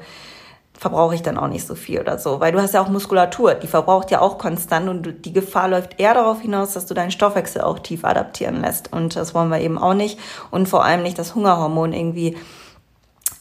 verbrauche 0.82 1.14
ich 1.14 1.22
dann 1.22 1.38
auch 1.38 1.46
nicht 1.46 1.64
so 1.64 1.76
viel 1.76 2.00
oder 2.00 2.18
so. 2.18 2.40
Weil 2.40 2.50
du 2.50 2.60
hast 2.60 2.74
ja 2.74 2.82
auch 2.82 2.88
Muskulatur, 2.88 3.54
die 3.54 3.68
verbraucht 3.68 4.10
ja 4.10 4.20
auch 4.20 4.36
konstant 4.36 4.88
und 4.88 5.24
die 5.24 5.32
Gefahr 5.32 5.68
läuft 5.68 6.00
eher 6.00 6.12
darauf 6.12 6.40
hinaus, 6.40 6.72
dass 6.72 6.86
du 6.86 6.92
deinen 6.92 7.12
Stoffwechsel 7.12 7.62
auch 7.62 7.78
tief 7.78 8.04
adaptieren 8.04 8.60
lässt. 8.60 8.92
Und 8.92 9.14
das 9.14 9.32
wollen 9.32 9.48
wir 9.48 9.60
eben 9.60 9.78
auch 9.78 9.94
nicht. 9.94 10.18
Und 10.50 10.68
vor 10.68 10.84
allem 10.84 11.04
nicht 11.04 11.20
das 11.20 11.36
Hungerhormon 11.36 11.92
irgendwie 11.92 12.36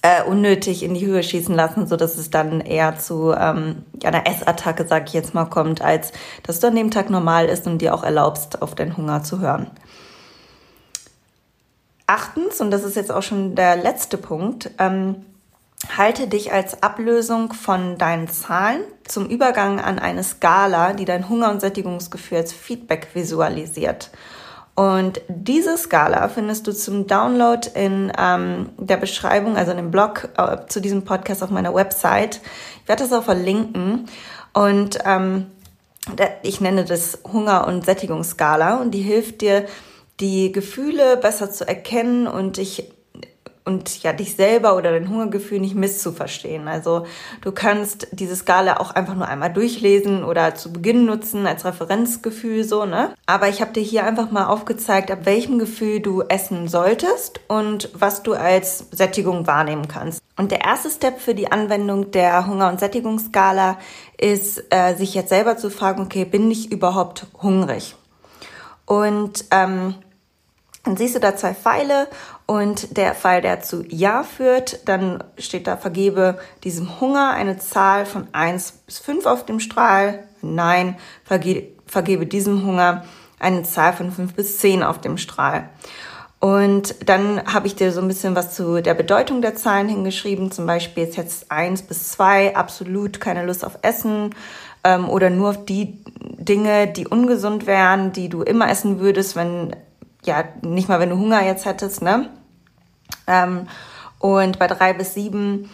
äh, 0.03 0.23
unnötig 0.23 0.83
in 0.83 0.93
die 0.93 1.03
Höhe 1.03 1.23
schießen 1.23 1.55
lassen, 1.55 1.87
so 1.87 1.95
dass 1.95 2.15
es 2.15 2.29
dann 2.29 2.61
eher 2.61 2.99
zu 2.99 3.33
ähm, 3.33 3.85
einer 4.03 4.27
Essattacke, 4.27 4.85
sag 4.87 5.07
ich 5.07 5.13
jetzt 5.13 5.33
mal, 5.33 5.45
kommt, 5.45 5.81
als 5.81 6.11
dass 6.43 6.59
du 6.59 6.67
an 6.67 6.75
dem 6.75 6.91
Tag 6.91 7.09
normal 7.09 7.47
ist 7.47 7.65
und 7.65 7.79
dir 7.79 7.95
auch 7.95 8.03
erlaubst, 8.03 8.61
auf 8.61 8.75
den 8.75 8.95
Hunger 8.97 9.23
zu 9.23 9.39
hören. 9.39 9.65
Achtens, 12.05 12.61
und 12.61 12.69
das 12.69 12.83
ist 12.83 12.95
jetzt 12.95 13.11
auch 13.11 13.23
schon 13.23 13.55
der 13.55 13.77
letzte 13.77 14.19
Punkt, 14.19 14.69
ähm, 14.77 15.25
Halte 15.97 16.27
dich 16.27 16.53
als 16.53 16.83
Ablösung 16.83 17.53
von 17.53 17.97
deinen 17.97 18.27
Zahlen 18.27 18.83
zum 19.03 19.27
Übergang 19.27 19.79
an 19.79 19.99
eine 19.99 20.23
Skala, 20.23 20.93
die 20.93 21.05
dein 21.05 21.27
Hunger- 21.27 21.51
und 21.51 21.59
Sättigungsgefühl 21.59 22.39
als 22.39 22.53
Feedback 22.53 23.09
visualisiert. 23.13 24.11
Und 24.75 25.21
diese 25.27 25.77
Skala 25.77 26.29
findest 26.29 26.65
du 26.65 26.71
zum 26.71 27.07
Download 27.07 27.67
in 27.73 28.11
ähm, 28.17 28.69
der 28.77 28.97
Beschreibung, 28.97 29.57
also 29.57 29.71
in 29.71 29.77
dem 29.77 29.91
Blog 29.91 30.29
äh, 30.37 30.57
zu 30.67 30.79
diesem 30.79 31.03
Podcast 31.03 31.43
auf 31.43 31.49
meiner 31.49 31.73
Website. 31.73 32.41
Ich 32.81 32.87
werde 32.87 33.03
das 33.03 33.13
auch 33.13 33.25
verlinken. 33.25 34.07
Und 34.53 34.99
ähm, 35.05 35.47
ich 36.41 36.61
nenne 36.61 36.85
das 36.85 37.19
Hunger- 37.31 37.67
und 37.67 37.85
Sättigungsskala 37.85 38.77
und 38.77 38.91
die 38.91 39.01
hilft 39.01 39.41
dir, 39.41 39.65
die 40.19 40.51
Gefühle 40.51 41.17
besser 41.17 41.51
zu 41.51 41.67
erkennen 41.67 42.27
und 42.27 42.57
dich 42.57 42.91
und 43.63 44.01
ja 44.03 44.13
dich 44.13 44.35
selber 44.35 44.75
oder 44.75 44.91
dein 44.91 45.09
Hungergefühl 45.09 45.59
nicht 45.59 45.75
misszuverstehen. 45.75 46.67
Also 46.67 47.05
du 47.41 47.51
kannst 47.51 48.07
diese 48.11 48.35
Skala 48.35 48.77
auch 48.77 48.91
einfach 48.91 49.15
nur 49.15 49.27
einmal 49.27 49.53
durchlesen 49.53 50.23
oder 50.23 50.55
zu 50.55 50.73
Beginn 50.73 51.05
nutzen 51.05 51.45
als 51.45 51.65
Referenzgefühl 51.65 52.63
so, 52.63 52.85
ne? 52.85 53.13
Aber 53.25 53.49
ich 53.49 53.61
habe 53.61 53.73
dir 53.73 53.83
hier 53.83 54.05
einfach 54.05 54.31
mal 54.31 54.47
aufgezeigt, 54.47 55.11
ab 55.11 55.19
welchem 55.23 55.59
Gefühl 55.59 55.99
du 55.99 56.23
essen 56.23 56.67
solltest 56.67 57.39
und 57.47 57.89
was 57.93 58.23
du 58.23 58.33
als 58.33 58.85
Sättigung 58.91 59.47
wahrnehmen 59.47 59.87
kannst. 59.87 60.21
Und 60.37 60.51
der 60.51 60.61
erste 60.61 60.89
Step 60.89 61.19
für 61.19 61.35
die 61.35 61.51
Anwendung 61.51 62.11
der 62.11 62.47
Hunger- 62.47 62.69
und 62.69 62.79
Sättigungsskala 62.79 63.77
ist, 64.17 64.63
äh, 64.71 64.95
sich 64.95 65.13
jetzt 65.13 65.29
selber 65.29 65.57
zu 65.57 65.69
fragen, 65.69 66.01
okay, 66.01 66.25
bin 66.25 66.49
ich 66.49 66.71
überhaupt 66.71 67.27
hungrig? 67.41 67.95
Und 68.85 69.45
ähm, 69.51 69.95
dann 70.83 70.97
siehst 70.97 71.15
du 71.15 71.19
da 71.19 71.35
zwei 71.35 71.53
Pfeile 71.53 72.07
und 72.51 72.97
der 72.97 73.15
Pfeil, 73.15 73.41
der 73.41 73.61
zu 73.61 73.85
Ja 73.87 74.23
führt, 74.23 74.85
dann 74.85 75.23
steht 75.37 75.67
da, 75.67 75.77
vergebe 75.77 76.37
diesem 76.65 76.99
Hunger 76.99 77.31
eine 77.31 77.57
Zahl 77.57 78.05
von 78.05 78.27
1 78.33 78.73
bis 78.85 78.99
5 78.99 79.25
auf 79.25 79.45
dem 79.45 79.61
Strahl. 79.61 80.25
Nein, 80.41 80.97
verge 81.23 81.69
vergebe 81.85 82.25
diesem 82.25 82.65
Hunger 82.65 83.05
eine 83.39 83.63
Zahl 83.63 83.93
von 83.93 84.11
5 84.11 84.33
bis 84.33 84.57
10 84.57 84.83
auf 84.83 84.99
dem 84.99 85.17
Strahl. 85.17 85.69
Und 86.41 87.07
dann 87.07 87.41
habe 87.45 87.67
ich 87.67 87.75
dir 87.75 87.93
so 87.93 88.01
ein 88.01 88.09
bisschen 88.09 88.35
was 88.35 88.53
zu 88.53 88.81
der 88.81 88.95
Bedeutung 88.95 89.41
der 89.41 89.55
Zahlen 89.55 89.87
hingeschrieben. 89.87 90.51
Zum 90.51 90.65
Beispiel 90.65 91.07
ist 91.07 91.15
jetzt 91.15 91.53
1 91.53 91.83
bis 91.83 92.11
2 92.11 92.57
absolut 92.57 93.21
keine 93.21 93.45
Lust 93.45 93.63
auf 93.63 93.79
Essen 93.81 94.35
ähm, 94.83 95.09
oder 95.09 95.29
nur 95.29 95.51
auf 95.51 95.63
die 95.63 96.03
Dinge, 96.37 96.87
die 96.87 97.07
ungesund 97.07 97.65
wären, 97.65 98.11
die 98.11 98.27
du 98.27 98.41
immer 98.41 98.69
essen 98.69 98.99
würdest, 98.99 99.37
wenn 99.37 99.73
ja, 100.25 100.43
nicht 100.61 100.89
mal 100.89 100.99
wenn 100.99 101.11
du 101.11 101.17
Hunger 101.17 101.45
jetzt 101.45 101.65
hättest, 101.65 102.01
ne? 102.01 102.29
Ähm, 103.27 103.67
und 104.19 104.59
bei 104.59 104.67
drei 104.67 104.93
bis 104.93 105.13
sieben, 105.15 105.69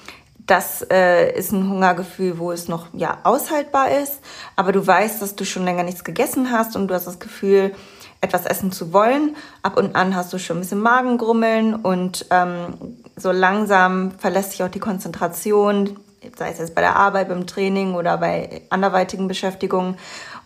das 0.48 0.82
äh, 0.90 1.38
ist 1.38 1.52
ein 1.52 1.70
Hungergefühl, 1.70 2.40
wo 2.40 2.52
es 2.52 2.70
noch 2.70 2.88
ja 2.94 3.18
aushaltbar 3.24 3.92
ist, 3.92 4.20
aber 4.56 4.72
du 4.72 4.86
weißt, 4.86 5.22
dass 5.22 5.36
du 5.36 5.44
schon 5.44 5.66
länger 5.66 5.84
nichts 5.84 6.06
gegessen 6.06 6.52
hast 6.52 6.76
und 6.76 6.88
du 6.88 6.94
hast 6.94 7.06
das 7.06 7.20
Gefühl, 7.20 7.74
etwas 8.22 8.46
essen 8.46 8.72
zu 8.72 8.94
wollen. 8.94 9.36
Ab 9.62 9.78
und 9.78 9.96
an 9.96 10.16
hast 10.16 10.34
du 10.34 10.40
schon 10.40 10.58
ein 10.58 10.62
bisschen 10.62 10.82
Magengrummeln 10.82 11.76
und 11.76 12.26
ähm, 12.32 12.74
so 13.16 13.32
langsam 13.32 14.12
verlässt 14.12 14.52
sich 14.52 14.64
auch 14.64 14.70
die 14.70 14.80
Konzentration, 14.80 16.00
sei 16.38 16.52
es 16.52 16.60
jetzt 16.60 16.76
bei 16.76 16.82
der 16.82 16.96
Arbeit, 16.96 17.30
beim 17.30 17.46
Training 17.46 17.94
oder 17.94 18.18
bei 18.18 18.62
anderweitigen 18.70 19.28
Beschäftigungen. 19.28 19.98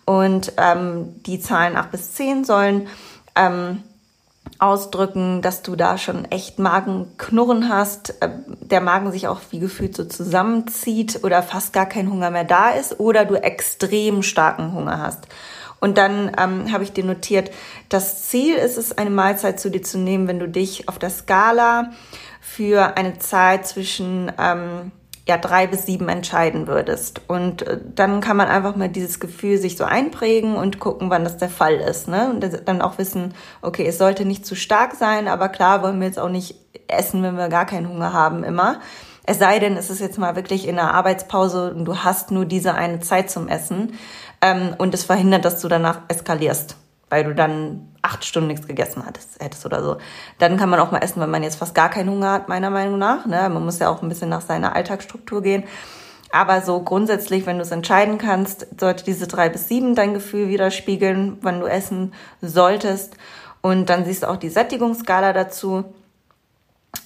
Und 0.05 0.53
ähm, 0.57 1.21
die 1.23 1.39
Zahlen 1.39 1.77
acht 1.77 1.91
bis 1.91 2.13
zehn 2.13 2.43
sollen 2.43 2.87
ähm, 3.35 3.83
ausdrücken, 4.59 5.41
dass 5.41 5.63
du 5.63 5.75
da 5.75 5.97
schon 5.97 6.25
echt 6.25 6.59
Magenknurren 6.59 7.67
hast, 7.67 8.21
äh, 8.21 8.29
der 8.59 8.81
Magen 8.81 9.11
sich 9.11 9.27
auch 9.27 9.39
wie 9.49 9.59
gefühlt 9.59 9.95
so 9.95 10.05
zusammenzieht 10.05 11.23
oder 11.23 11.41
fast 11.41 11.73
gar 11.73 11.87
kein 11.87 12.11
Hunger 12.11 12.29
mehr 12.29 12.43
da 12.43 12.69
ist 12.69 12.99
oder 12.99 13.25
du 13.25 13.35
extrem 13.35 14.21
starken 14.21 14.73
Hunger 14.73 14.99
hast. 14.99 15.27
Und 15.79 15.97
dann 15.97 16.31
ähm, 16.37 16.71
habe 16.71 16.83
ich 16.83 16.93
dir 16.93 17.03
notiert, 17.03 17.49
das 17.89 18.29
Ziel 18.29 18.55
ist 18.55 18.77
es, 18.77 18.95
eine 18.95 19.09
Mahlzeit 19.09 19.59
zu 19.59 19.71
dir 19.71 19.81
zu 19.81 19.97
nehmen, 19.97 20.27
wenn 20.27 20.39
du 20.39 20.47
dich 20.47 20.87
auf 20.87 20.99
der 20.99 21.09
Skala 21.09 21.89
für 22.39 22.97
eine 22.97 23.17
Zeit 23.17 23.65
zwischen 23.65 24.31
ähm, 24.37 24.91
ja, 25.27 25.37
drei 25.37 25.67
bis 25.67 25.85
sieben 25.85 26.09
entscheiden 26.09 26.67
würdest. 26.67 27.21
Und 27.27 27.61
äh, 27.63 27.79
dann 27.95 28.21
kann 28.21 28.37
man 28.37 28.47
einfach 28.47 28.75
mal 28.75 28.89
dieses 28.89 29.19
Gefühl 29.19 29.57
sich 29.57 29.77
so 29.77 29.83
einprägen 29.83 30.55
und 30.55 30.79
gucken, 30.79 31.09
wann 31.09 31.23
das 31.23 31.37
der 31.37 31.49
Fall 31.49 31.75
ist. 31.75 32.07
Ne? 32.07 32.29
Und 32.29 32.67
dann 32.67 32.81
auch 32.81 32.97
wissen, 32.97 33.33
okay, 33.61 33.85
es 33.85 33.97
sollte 33.97 34.25
nicht 34.25 34.45
zu 34.45 34.55
stark 34.55 34.95
sein, 34.95 35.27
aber 35.27 35.49
klar 35.49 35.83
wollen 35.83 35.99
wir 35.99 36.07
jetzt 36.07 36.19
auch 36.19 36.29
nicht 36.29 36.55
essen, 36.87 37.23
wenn 37.23 37.37
wir 37.37 37.49
gar 37.49 37.65
keinen 37.65 37.89
Hunger 37.89 38.13
haben 38.13 38.43
immer. 38.43 38.79
Es 39.25 39.37
sei 39.37 39.59
denn, 39.59 39.77
es 39.77 39.89
ist 39.89 40.01
jetzt 40.01 40.17
mal 40.17 40.35
wirklich 40.35 40.67
in 40.67 40.79
einer 40.79 40.93
Arbeitspause 40.93 41.73
und 41.73 41.85
du 41.85 41.97
hast 41.97 42.31
nur 42.31 42.45
diese 42.45 42.73
eine 42.73 42.99
Zeit 42.99 43.29
zum 43.29 43.47
Essen 43.47 43.93
ähm, 44.41 44.73
und 44.77 44.93
es 44.95 45.03
verhindert, 45.03 45.45
dass 45.45 45.61
du 45.61 45.67
danach 45.67 46.01
eskalierst 46.07 46.75
weil 47.11 47.25
du 47.25 47.35
dann 47.35 47.89
acht 48.01 48.25
Stunden 48.25 48.47
nichts 48.47 48.67
gegessen 48.67 49.05
hattest, 49.05 49.39
hättest 49.39 49.65
oder 49.65 49.83
so. 49.83 49.97
Dann 50.39 50.57
kann 50.57 50.69
man 50.69 50.79
auch 50.79 50.91
mal 50.91 50.99
essen, 50.99 51.21
wenn 51.21 51.29
man 51.29 51.43
jetzt 51.43 51.57
fast 51.57 51.75
gar 51.75 51.89
keinen 51.89 52.09
Hunger 52.09 52.31
hat, 52.31 52.49
meiner 52.49 52.69
Meinung 52.69 52.97
nach. 52.97 53.25
Ne? 53.25 53.47
Man 53.49 53.63
muss 53.63 53.79
ja 53.79 53.89
auch 53.89 54.01
ein 54.01 54.09
bisschen 54.09 54.29
nach 54.29 54.41
seiner 54.41 54.75
Alltagsstruktur 54.75 55.41
gehen. 55.41 55.63
Aber 56.31 56.61
so 56.61 56.81
grundsätzlich, 56.81 57.45
wenn 57.45 57.57
du 57.57 57.63
es 57.63 57.71
entscheiden 57.71 58.17
kannst, 58.17 58.65
sollte 58.79 59.03
diese 59.03 59.27
drei 59.27 59.49
bis 59.49 59.67
sieben 59.67 59.95
dein 59.95 60.13
Gefühl 60.13 60.47
widerspiegeln, 60.47 61.37
wann 61.41 61.59
du 61.59 61.67
essen 61.67 62.13
solltest. 62.41 63.17
Und 63.61 63.89
dann 63.89 64.05
siehst 64.05 64.23
du 64.23 64.29
auch 64.29 64.37
die 64.37 64.49
Sättigungsskala 64.49 65.33
dazu. 65.33 65.93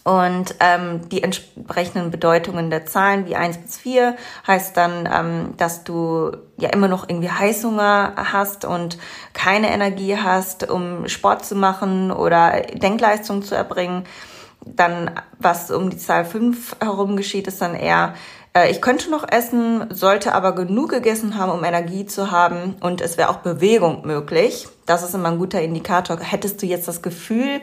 Und 0.04 0.54
ähm, 0.60 1.10
die 1.10 1.24
entsprechenden 1.24 2.12
Bedeutungen 2.12 2.70
der 2.70 2.86
Zahlen 2.86 3.26
wie 3.26 3.36
eins 3.36 3.58
bis 3.58 3.78
vier 3.78 4.16
heißt 4.46 4.78
dann, 4.78 5.10
ähm, 5.12 5.58
dass 5.58 5.84
du 5.84 6.32
ja 6.58 6.70
immer 6.70 6.88
noch 6.88 7.10
irgendwie 7.10 7.32
Heißhunger 7.32 8.14
hast 8.16 8.66
und 8.66 9.00
keine 9.34 9.72
Energie 9.72 10.16
hast, 10.16 10.70
um 10.70 11.08
Sport 11.08 11.44
zu 11.44 11.56
machen 11.56 12.12
oder 12.12 12.62
Denkleistung 12.74 13.42
zu 13.42 13.56
erbringen. 13.56 14.04
Dann, 14.64 15.10
was 15.40 15.72
um 15.72 15.90
die 15.90 15.98
Zahl 15.98 16.24
fünf 16.26 16.76
herum 16.80 17.18
geschieht, 17.18 17.48
ist 17.48 17.62
dann 17.62 17.74
eher, 17.74 18.14
äh, 18.56 18.70
ich 18.70 18.84
könnte 18.84 19.10
noch 19.10 19.28
essen, 19.28 19.88
sollte 19.92 20.36
aber 20.36 20.54
genug 20.54 20.90
gegessen 20.90 21.36
haben, 21.36 21.52
um 21.52 21.64
Energie 21.64 22.06
zu 22.06 22.30
haben 22.30 22.76
und 22.80 23.02
es 23.02 23.18
wäre 23.18 23.30
auch 23.30 23.38
Bewegung 23.38 24.06
möglich. 24.06 24.68
Das 24.86 25.02
ist 25.02 25.16
immer 25.16 25.30
ein 25.30 25.40
guter 25.40 25.62
Indikator. 25.64 26.20
Hättest 26.20 26.62
du 26.62 26.68
jetzt 26.68 26.88
das 26.88 27.02
Gefühl, 27.02 27.62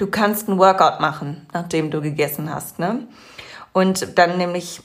du 0.00 0.06
kannst 0.06 0.48
ein 0.48 0.58
Workout 0.58 1.00
machen, 1.00 1.46
nachdem 1.52 1.90
du 1.90 2.00
gegessen 2.00 2.52
hast. 2.52 2.78
Ne? 2.78 3.06
Und 3.72 4.18
dann 4.18 4.38
nämlich 4.38 4.80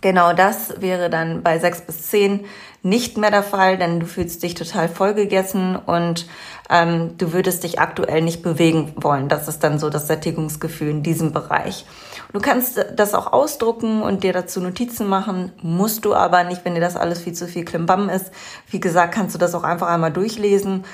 genau 0.00 0.32
das 0.32 0.80
wäre 0.80 1.10
dann 1.10 1.42
bei 1.42 1.58
sechs 1.58 1.82
bis 1.82 2.08
zehn 2.08 2.46
nicht 2.82 3.18
mehr 3.18 3.30
der 3.30 3.42
Fall, 3.42 3.76
denn 3.76 4.00
du 4.00 4.06
fühlst 4.06 4.42
dich 4.42 4.54
total 4.54 4.88
vollgegessen 4.88 5.76
und 5.76 6.26
ähm, 6.70 7.16
du 7.18 7.32
würdest 7.32 7.62
dich 7.62 7.78
aktuell 7.78 8.22
nicht 8.22 8.42
bewegen 8.42 8.94
wollen. 8.96 9.28
Das 9.28 9.46
ist 9.48 9.62
dann 9.62 9.78
so 9.78 9.90
das 9.90 10.08
Sättigungsgefühl 10.08 10.88
in 10.88 11.02
diesem 11.02 11.32
Bereich. 11.32 11.84
Du 12.32 12.40
kannst 12.40 12.84
das 12.96 13.14
auch 13.14 13.32
ausdrucken 13.32 14.02
und 14.02 14.24
dir 14.24 14.32
dazu 14.32 14.60
Notizen 14.60 15.06
machen, 15.06 15.52
musst 15.60 16.06
du 16.06 16.14
aber 16.14 16.42
nicht, 16.42 16.64
wenn 16.64 16.74
dir 16.74 16.80
das 16.80 16.96
alles 16.96 17.20
viel 17.20 17.34
zu 17.34 17.46
viel 17.46 17.66
Klimbam 17.66 18.08
ist. 18.08 18.32
Wie 18.68 18.80
gesagt, 18.80 19.14
kannst 19.14 19.34
du 19.34 19.38
das 19.38 19.54
auch 19.54 19.64
einfach 19.64 19.88
einmal 19.88 20.10
durchlesen 20.10 20.84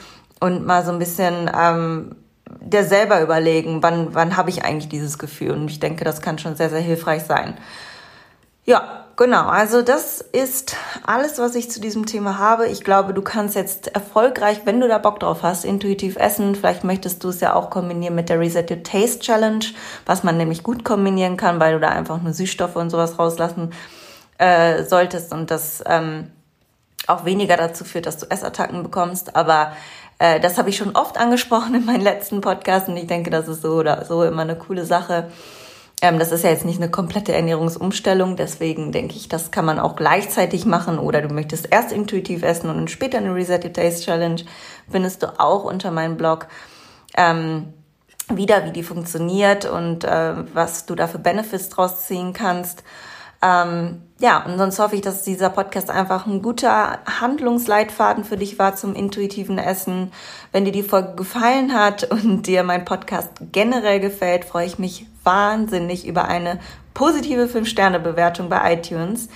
und 0.41 0.67
mal 0.67 0.85
so 0.85 0.91
ein 0.91 0.99
bisschen 0.99 1.51
ähm, 1.57 2.17
der 2.61 2.85
selber 2.85 3.21
überlegen, 3.21 3.83
wann, 3.83 4.15
wann 4.15 4.37
habe 4.37 4.51
ich 4.51 4.65
eigentlich 4.65 4.89
dieses 4.89 5.19
Gefühl. 5.19 5.53
Und 5.53 5.71
ich 5.71 5.81
denke, 5.81 6.05
das 6.05 6.21
kann 6.21 6.39
schon 6.39 6.57
sehr, 6.57 6.71
sehr 6.71 6.81
hilfreich 6.81 7.25
sein. 7.25 7.57
Ja, 8.65 9.07
genau. 9.17 9.47
Also 9.47 9.81
das 9.81 10.21
ist 10.21 10.77
alles, 11.07 11.39
was 11.39 11.55
ich 11.55 11.71
zu 11.71 11.81
diesem 11.81 12.05
Thema 12.05 12.39
habe. 12.39 12.67
Ich 12.67 12.85
glaube, 12.85 13.15
du 13.15 13.23
kannst 13.23 13.55
jetzt 13.55 13.89
erfolgreich, 13.95 14.63
wenn 14.67 14.81
du 14.81 14.89
da 14.89 14.99
Bock 14.99 15.21
drauf 15.21 15.43
hast, 15.43 15.65
intuitiv 15.65 16.17
essen. 16.17 16.55
Vielleicht 16.55 16.85
möchtest 16.85 17.25
du 17.25 17.31
es 17.31 17.41
ja 17.41 17.55
auch 17.55 17.71
kombinieren 17.71 18.15
mit 18.15 18.29
der 18.29 18.39
Reset 18.39 18.67
Your 18.71 18.83
Taste 18.83 19.21
Challenge, 19.21 19.65
was 20.05 20.23
man 20.23 20.37
nämlich 20.37 20.63
gut 20.63 20.85
kombinieren 20.85 21.39
kann, 21.39 21.61
weil 21.61 21.75
du 21.75 21.81
da 21.81 21.89
einfach 21.89 22.21
nur 22.21 22.35
Süßstoffe 22.35 22.77
und 22.77 22.91
sowas 22.91 23.19
rauslassen 23.19 23.73
äh, 24.37 24.85
solltest 24.85 25.33
und 25.33 25.51
das 25.51 25.83
ähm, 25.87 26.31
auch 27.07 27.25
weniger 27.25 27.57
dazu 27.57 27.85
führt, 27.85 28.07
dass 28.07 28.19
du 28.19 28.31
Essattacken 28.31 28.83
bekommst. 28.83 29.35
Aber 29.35 29.73
äh, 30.19 30.41
das 30.41 30.59
habe 30.59 30.71
ich 30.71 30.77
schon 30.77 30.97
oft 30.97 31.19
angesprochen 31.19 31.75
in 31.75 31.85
meinen 31.85 32.01
letzten 32.01 32.41
Podcasts 32.41 32.89
und 32.89 32.97
ich 32.97 33.07
denke, 33.07 33.31
das 33.31 33.49
ist 33.49 33.63
so 33.63 33.75
oder 33.75 34.05
so 34.05 34.25
immer 34.25 34.43
eine 34.43 34.57
coole 34.57 34.85
Sache. 34.85 35.31
Ähm, 36.01 36.19
das 36.19 36.33
ist 36.33 36.45
ja 36.45 36.51
jetzt 36.51 36.65
nicht 36.65 36.81
eine 36.81 36.91
komplette 36.91 37.33
Ernährungsumstellung, 37.33 38.37
deswegen 38.37 38.93
denke 38.93 39.17
ich, 39.17 39.29
das 39.29 39.51
kann 39.51 39.65
man 39.65 39.79
auch 39.79 39.97
gleichzeitig 39.97 40.65
machen 40.65 40.99
oder 40.99 41.23
du 41.23 41.33
möchtest 41.35 41.73
erst 41.73 41.93
intuitiv 41.93 42.43
essen 42.43 42.71
und 42.71 42.91
später 42.91 43.19
eine 43.19 43.35
Reset 43.35 43.61
Your 43.65 43.73
Taste 43.73 44.05
Challenge 44.05 44.43
findest 44.91 45.23
du 45.23 45.41
auch 45.41 45.65
unter 45.65 45.91
meinem 45.91 46.17
Blog. 46.17 46.47
Ähm, 47.17 47.73
wieder, 48.31 48.67
wie 48.67 48.73
die 48.73 48.83
funktioniert 48.83 49.65
und 49.65 50.05
äh, 50.05 50.35
was 50.55 50.87
du 50.87 50.95
da 50.95 51.07
für 51.07 51.19
Benefits 51.19 51.71
draus 51.71 52.07
ziehen 52.07 52.33
kannst. 52.33 52.85
Ähm, 53.41 54.03
ja, 54.21 54.45
und 54.45 54.59
sonst 54.59 54.81
hoffe 54.81 54.97
ich, 54.97 55.01
dass 55.01 55.23
dieser 55.23 55.49
Podcast 55.49 55.91
einfach 55.91 56.27
ein 56.27 56.43
guter 56.43 56.99
Handlungsleitfaden 57.21 58.25
für 58.25 58.37
dich 58.37 58.59
war 58.59 58.75
zum 58.75 58.95
intuitiven 58.95 59.59
Essen. 59.59 60.13
Wenn 60.51 60.65
dir 60.65 60.73
die 60.73 60.83
Folge 60.83 61.15
gefallen 61.15 61.73
hat 61.73 62.05
und 62.11 62.47
dir 62.47 62.65
mein 62.65 62.85
Podcast 62.85 63.31
generell 63.53 64.01
gefällt, 64.01 64.45
freue 64.45 64.67
ich 64.67 64.79
mich 64.79 65.07
wahnsinnig 65.23 66.07
über 66.07 66.25
eine 66.25 66.59
positive 66.95 67.45
5-Sterne-Bewertung 67.45 68.49
bei 68.49 68.75
iTunes 68.75 69.29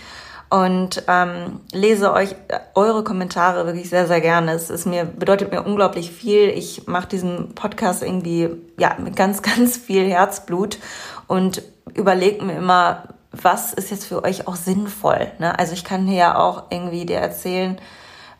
und 0.52 1.04
ähm, 1.08 1.60
lese 1.72 2.12
euch 2.12 2.32
äh, 2.48 2.58
eure 2.74 3.04
Kommentare 3.04 3.64
wirklich 3.64 3.88
sehr, 3.88 4.06
sehr 4.06 4.20
gerne. 4.20 4.52
Es 4.52 4.68
ist 4.68 4.84
mir, 4.84 5.06
bedeutet 5.06 5.50
mir 5.50 5.62
unglaublich 5.62 6.10
viel. 6.10 6.50
Ich 6.50 6.86
mache 6.86 7.08
diesen 7.08 7.54
Podcast 7.54 8.02
irgendwie 8.02 8.50
ja, 8.78 8.96
mit 9.02 9.16
ganz, 9.16 9.40
ganz 9.56 9.78
viel 9.78 10.06
Herzblut 10.06 10.78
und 11.26 11.62
überlege 11.94 12.44
mir 12.44 12.56
immer, 12.56 13.04
was 13.32 13.72
ist 13.72 13.90
jetzt 13.90 14.04
für 14.04 14.24
euch 14.24 14.46
auch 14.46 14.56
sinnvoll. 14.56 15.30
Ne? 15.38 15.58
Also 15.58 15.72
ich 15.72 15.84
kann 15.84 16.06
hier 16.06 16.18
ja 16.18 16.38
auch 16.38 16.64
irgendwie 16.70 17.06
dir 17.06 17.18
erzählen, 17.18 17.78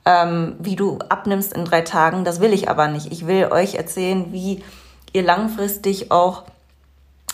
ähm, 0.05 0.57
wie 0.59 0.77
du 0.77 0.99
abnimmst 1.09 1.53
in 1.53 1.65
drei 1.65 1.81
Tagen. 1.81 2.25
Das 2.25 2.41
will 2.41 2.53
ich 2.53 2.69
aber 2.69 2.89
nicht. 2.89 3.11
Ich 3.13 3.27
will 3.27 3.47
euch 3.51 3.75
erzählen, 3.75 4.33
wie 4.33 4.63
ihr 5.13 5.23
langfristig 5.23 6.11
auch 6.11 6.45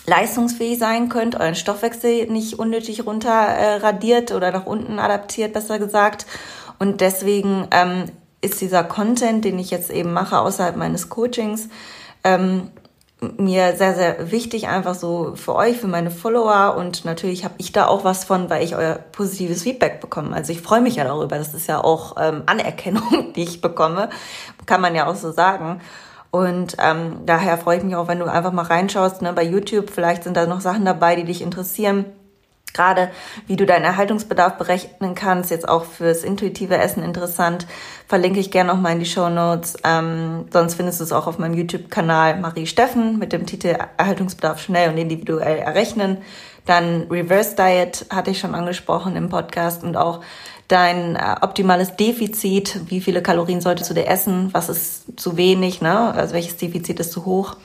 leistungsfähig 0.05 0.79
sein 0.79 1.09
könnt, 1.09 1.39
euren 1.39 1.55
Stoffwechsel 1.55 2.27
nicht 2.27 2.57
unnötig 2.57 3.05
runter 3.05 3.79
äh, 3.79 4.33
oder 4.33 4.51
nach 4.51 4.65
unten 4.65 4.99
adaptiert, 4.99 5.53
besser 5.53 5.79
gesagt. 5.79 6.25
Und 6.79 7.01
deswegen 7.01 7.67
ähm, 7.71 8.05
ist 8.41 8.61
dieser 8.61 8.83
Content, 8.83 9.45
den 9.45 9.59
ich 9.59 9.69
jetzt 9.69 9.91
eben 9.91 10.13
mache 10.13 10.39
außerhalb 10.39 10.75
meines 10.77 11.09
Coachings, 11.09 11.69
ähm, 12.23 12.71
mir 13.37 13.75
sehr, 13.75 13.95
sehr 13.95 14.31
wichtig, 14.31 14.67
einfach 14.67 14.95
so 14.95 15.33
für 15.35 15.55
euch, 15.55 15.77
für 15.77 15.87
meine 15.87 16.09
Follower 16.09 16.75
und 16.77 17.03
natürlich 17.03 17.43
habe 17.43 17.55
ich 17.57 17.73
da 17.73 17.87
auch 17.87 18.05
was 18.05 18.23
von, 18.23 18.49
weil 18.49 18.63
ich 18.63 18.75
euer 18.75 18.95
positives 18.95 19.63
Feedback 19.63 19.99
bekomme. 19.99 20.33
Also 20.33 20.53
ich 20.53 20.61
freue 20.61 20.81
mich 20.81 20.95
ja 20.95 21.03
darüber. 21.03 21.37
Das 21.37 21.53
ist 21.53 21.67
ja 21.67 21.83
auch 21.83 22.15
ähm, 22.17 22.43
Anerkennung, 22.45 23.33
die 23.35 23.43
ich 23.43 23.61
bekomme, 23.61 24.09
kann 24.65 24.79
man 24.81 24.95
ja 24.95 25.07
auch 25.07 25.15
so 25.15 25.31
sagen. 25.31 25.81
Und 26.31 26.77
ähm, 26.79 27.21
daher 27.25 27.57
freue 27.57 27.79
ich 27.79 27.83
mich 27.83 27.95
auch, 27.95 28.07
wenn 28.07 28.19
du 28.19 28.25
einfach 28.25 28.53
mal 28.53 28.65
reinschaust 28.65 29.21
ne, 29.21 29.33
bei 29.33 29.43
YouTube. 29.43 29.89
Vielleicht 29.89 30.23
sind 30.23 30.37
da 30.37 30.45
noch 30.45 30.61
Sachen 30.61 30.85
dabei, 30.85 31.15
die 31.15 31.25
dich 31.25 31.41
interessieren. 31.41 32.05
Gerade 32.73 33.09
wie 33.47 33.55
du 33.55 33.65
deinen 33.65 33.85
Erhaltungsbedarf 33.85 34.57
berechnen 34.57 35.15
kannst, 35.15 35.51
jetzt 35.51 35.67
auch 35.67 35.85
fürs 35.85 36.23
intuitive 36.23 36.77
Essen 36.77 37.03
interessant, 37.03 37.67
verlinke 38.07 38.39
ich 38.39 38.51
gerne 38.51 38.71
nochmal 38.71 38.93
in 38.93 38.99
die 38.99 39.05
Show 39.05 39.29
Notes. 39.29 39.77
Ähm, 39.83 40.45
sonst 40.51 40.75
findest 40.75 40.99
du 40.99 41.03
es 41.03 41.11
auch 41.11 41.27
auf 41.27 41.39
meinem 41.39 41.55
YouTube-Kanal 41.55 42.39
Marie 42.39 42.67
Steffen 42.67 43.19
mit 43.19 43.33
dem 43.33 43.45
Titel 43.45 43.75
Erhaltungsbedarf 43.97 44.61
schnell 44.61 44.89
und 44.89 44.97
individuell 44.97 45.59
errechnen. 45.59 46.17
Dann 46.65 47.07
Reverse 47.09 47.55
Diet 47.55 48.05
hatte 48.09 48.31
ich 48.31 48.39
schon 48.39 48.53
angesprochen 48.53 49.15
im 49.15 49.29
Podcast 49.29 49.83
und 49.83 49.97
auch 49.97 50.21
dein 50.67 51.15
äh, 51.15 51.35
optimales 51.41 51.95
Defizit, 51.95 52.81
wie 52.89 53.01
viele 53.01 53.21
Kalorien 53.21 53.59
solltest 53.59 53.89
du 53.89 53.93
dir 53.93 54.07
essen, 54.07 54.49
was 54.53 54.69
ist 54.69 55.19
zu 55.19 55.35
wenig, 55.35 55.81
ne? 55.81 56.13
also 56.13 56.33
welches 56.33 56.57
Defizit 56.57 56.99
ist 56.99 57.11
zu 57.11 57.25
hoch. 57.25 57.55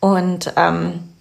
Und 0.00 0.52
ähm, 0.56 1.13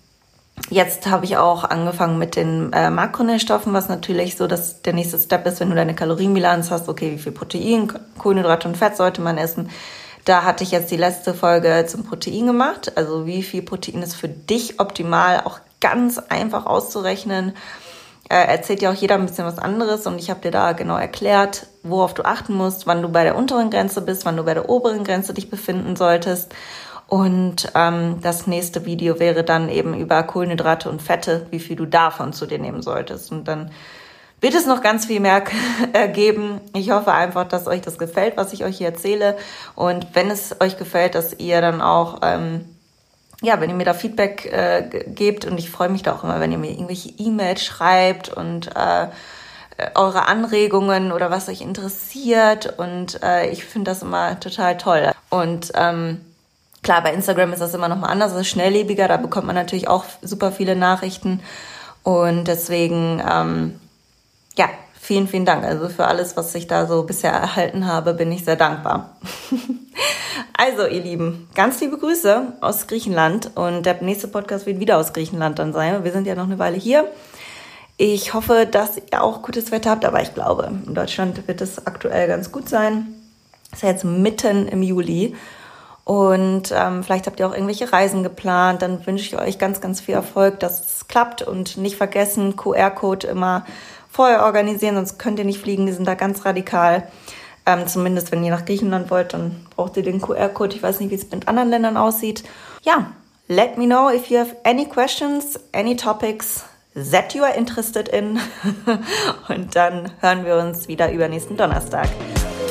Jetzt 0.70 1.08
habe 1.08 1.26
ich 1.26 1.38
auch 1.38 1.64
angefangen 1.64 2.18
mit 2.18 2.36
den 2.36 2.72
äh, 2.74 2.90
Makronährstoffen, 2.90 3.74
was 3.74 3.90
natürlich 3.90 4.38
so 4.38 4.48
dass 4.48 4.82
der 4.82 4.94
nächste 4.94 5.18
Step 5.20 5.46
ist, 5.46 5.60
wenn 5.60 5.70
du 5.70 5.76
deine 5.76 5.96
Kalorienbilanz 5.96 6.72
hast, 6.72 6.88
okay, 6.90 7.12
wie 7.12 7.18
viel 7.18 7.32
Protein, 7.32 7.92
Kohlenhydrate 8.18 8.68
und 8.68 8.78
Fett 8.78 8.96
sollte 8.96 9.22
man 9.22 9.38
essen. 9.38 9.70
Da 10.26 10.44
hatte 10.44 10.64
ich 10.64 10.72
jetzt 10.72 10.90
die 10.90 10.98
letzte 10.98 11.34
Folge 11.34 11.86
zum 11.88 12.06
Protein 12.06 12.48
gemacht, 12.48 12.94
also 12.96 13.26
wie 13.26 13.44
viel 13.44 13.62
Protein 13.62 14.02
ist 14.02 14.16
für 14.16 14.30
dich 14.30 14.80
optimal, 14.80 15.42
auch 15.42 15.60
ganz 15.82 16.18
einfach 16.18 16.66
auszurechnen. 16.66 17.54
Äh, 18.30 18.48
erzählt 18.48 18.82
ja 18.82 18.92
auch 18.92 18.96
jeder 18.96 19.16
ein 19.16 19.26
bisschen 19.26 19.46
was 19.46 19.60
anderes 19.60 20.08
und 20.08 20.18
ich 20.18 20.30
habe 20.30 20.40
dir 20.40 20.52
da 20.52 20.72
genau 20.72 20.96
erklärt, 20.96 21.68
worauf 21.84 22.14
du 22.14 22.24
achten 22.24 22.54
musst, 22.54 22.88
wann 22.88 23.02
du 23.02 23.10
bei 23.10 23.24
der 23.24 23.36
unteren 23.36 23.70
Grenze 23.70 24.02
bist, 24.02 24.26
wann 24.26 24.38
du 24.38 24.44
bei 24.44 24.54
der 24.54 24.70
oberen 24.70 25.04
Grenze 25.04 25.34
dich 25.34 25.50
befinden 25.50 25.98
solltest 25.98 26.54
und 27.14 27.72
ähm, 27.76 28.22
das 28.24 28.48
nächste 28.48 28.86
Video 28.86 29.20
wäre 29.20 29.44
dann 29.44 29.70
eben 29.70 29.94
über 29.94 30.24
Kohlenhydrate 30.24 30.90
und 30.90 31.00
Fette, 31.00 31.46
wie 31.52 31.60
viel 31.60 31.76
du 31.76 31.86
davon 31.86 32.34
zu 32.34 32.48
dir 32.48 32.58
nehmen 32.58 32.82
solltest. 32.82 33.32
Und 33.32 33.48
dann 33.48 33.70
wird 34.42 34.56
es 34.56 34.66
noch 34.66 34.82
ganz 34.82 35.06
viel 35.06 35.20
mehr 35.20 35.44
geben. 36.16 36.60
Ich 36.74 36.90
hoffe 36.90 37.14
einfach, 37.14 37.48
dass 37.48 37.68
euch 37.68 37.82
das 37.82 38.00
gefällt, 38.00 38.36
was 38.36 38.52
ich 38.52 38.64
euch 38.64 38.80
hier 38.80 38.88
erzähle. 38.88 39.38
Und 39.76 40.08
wenn 40.16 40.32
es 40.32 40.60
euch 40.60 40.80
gefällt, 40.80 41.14
dass 41.14 41.38
ihr 41.38 41.62
dann 41.62 41.82
auch, 41.82 42.22
ähm, 42.24 42.66
ja, 43.44 43.62
wenn 43.62 43.70
ihr 43.70 43.76
mir 43.76 43.86
da 43.86 43.94
Feedback 43.94 44.52
äh, 44.52 45.04
gebt 45.06 45.46
und 45.46 45.60
ich 45.60 45.70
freue 45.70 45.90
mich 45.90 46.02
da 46.02 46.16
auch 46.16 46.24
immer, 46.24 46.40
wenn 46.40 46.52
ihr 46.52 46.58
mir 46.58 46.72
irgendwelche 46.72 47.10
E-Mails 47.10 47.64
schreibt 47.64 48.30
und 48.30 48.76
äh, 48.76 49.10
eure 49.94 50.28
Anregungen 50.28 51.12
oder 51.12 51.30
was 51.30 51.48
euch 51.48 51.62
interessiert. 51.62 52.74
Und 52.80 53.22
äh, 53.22 53.52
ich 53.52 53.66
finde 53.66 53.92
das 53.92 54.02
immer 54.02 54.40
total 54.40 54.78
toll. 54.80 55.12
Und 55.30 55.74
ähm, 55.76 56.20
Klar, 56.84 57.02
bei 57.02 57.14
Instagram 57.14 57.54
ist 57.54 57.62
das 57.62 57.74
immer 57.74 57.88
noch 57.88 57.98
mal 57.98 58.08
anders, 58.08 58.34
es 58.34 58.42
ist 58.42 58.50
schnelllebiger, 58.50 59.08
da 59.08 59.16
bekommt 59.18 59.48
man 59.48 59.56
natürlich 59.56 59.88
auch 59.88 60.04
super 60.22 60.52
viele 60.52 60.76
Nachrichten. 60.76 61.40
Und 62.04 62.44
deswegen, 62.44 63.24
ähm, 63.26 63.80
ja, 64.58 64.70
vielen, 65.00 65.30
vielen 65.30 65.46
Dank. 65.46 65.64
Also 65.64 65.88
für 65.88 66.06
alles, 66.06 66.36
was 66.36 66.54
ich 66.56 66.68
da 66.68 66.86
so 66.86 67.04
bisher 67.04 67.32
erhalten 67.32 67.88
habe, 67.88 68.14
bin 68.14 68.32
ich 68.34 68.44
sehr 68.44 68.58
dankbar. 68.58 69.16
also, 70.58 70.86
ihr 70.86 71.02
Lieben, 71.02 71.48
ganz 71.56 71.80
liebe 71.80 71.98
Grüße 71.98 72.54
aus 72.60 72.88
Griechenland 72.88 73.52
und 73.56 73.86
der 73.86 74.02
nächste 74.04 74.28
Podcast 74.28 74.66
wird 74.66 74.82
wieder 74.82 74.98
aus 74.98 75.14
Griechenland 75.14 75.60
dann 75.60 75.72
sein. 75.72 76.04
Wir 76.04 76.12
sind 76.12 76.28
ja 76.28 76.36
noch 76.36 76.44
eine 76.44 76.60
Weile 76.60 76.78
hier. 76.78 77.10
Ich 77.96 78.34
hoffe, 78.34 78.68
dass 78.70 78.98
ihr 78.98 79.24
auch 79.24 79.42
gutes 79.42 79.72
Wetter 79.72 79.92
habt, 79.92 80.04
aber 80.04 80.22
ich 80.22 80.34
glaube, 80.34 80.70
in 80.86 80.94
Deutschland 80.94 81.48
wird 81.48 81.62
es 81.62 81.88
aktuell 81.88 82.28
ganz 82.28 82.52
gut 82.52 82.68
sein. 82.68 83.14
Es 83.72 83.78
ist 83.78 83.84
ja 83.84 83.90
jetzt 83.90 84.04
mitten 84.04 84.68
im 84.68 84.84
Juli 84.84 85.36
und 86.06 86.74
ähm, 86.76 87.04
vielleicht 87.04 87.28
habt 87.28 87.40
ihr 87.40 87.48
auch 87.48 87.54
irgendwelche 87.54 87.92
Reisen 87.92 88.24
geplant. 88.24 88.82
Dann 88.82 89.06
wünsche 89.06 89.26
ich 89.26 89.40
euch 89.40 89.58
ganz, 89.58 89.80
ganz 89.80 90.02
viel 90.02 90.16
Erfolg, 90.16 90.60
dass 90.60 90.82
es 90.82 91.08
klappt. 91.08 91.42
Und 91.42 91.78
nicht 91.78 91.96
vergessen, 91.96 92.56
QR-Code 92.58 93.28
immer 93.28 93.66
vorher 94.10 94.44
organisieren, 94.44 94.96
sonst 94.96 95.18
könnt 95.18 95.40
ihr 95.40 95.46
nicht 95.46 95.62
fliegen. 95.62 95.86
Die 95.86 95.94
sind 95.94 96.08
da 96.08 96.16
ganz 96.16 96.46
radikal. 96.46 97.08
Ähm, 97.66 97.88
zumindest 97.88 98.34
wenn 98.34 98.44
ihr 98.44 98.52
nach 98.52 98.66
Griechenland 98.66 99.10
wollt, 99.10 99.34
dann 99.34 99.66
braucht 99.76 99.96
ihr 99.96 100.04
den 100.04 100.20
QR-Code. 100.20 100.76
Ich 100.76 100.84
weiß 100.84 101.00
nicht, 101.00 101.12
wie 101.12 101.16
es 101.16 101.32
mit 101.32 101.48
anderen 101.48 101.70
Ländern 101.70 101.96
aussieht. 101.96 102.44
Ja, 102.82 103.14
let 103.48 103.78
me 103.78 103.86
know 103.86 104.10
if 104.10 104.30
you 104.30 104.38
have 104.38 104.54
any 104.66 104.86
questions, 104.86 105.58
any 105.72 105.96
topics 105.96 106.66
that 106.94 107.34
you 107.34 107.44
are 107.44 107.56
interested 107.56 108.10
in. 108.10 108.42
Und 109.48 109.74
dann 109.74 110.12
hören 110.20 110.46
wir 110.46 110.58
uns 110.58 110.90
wieder 110.90 111.10
übernächsten 111.10 111.56
Donnerstag. 111.56 112.10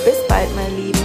Bis 0.05 0.17
bald, 0.29 0.55
meine 0.55 0.77
Lieben. 0.77 1.02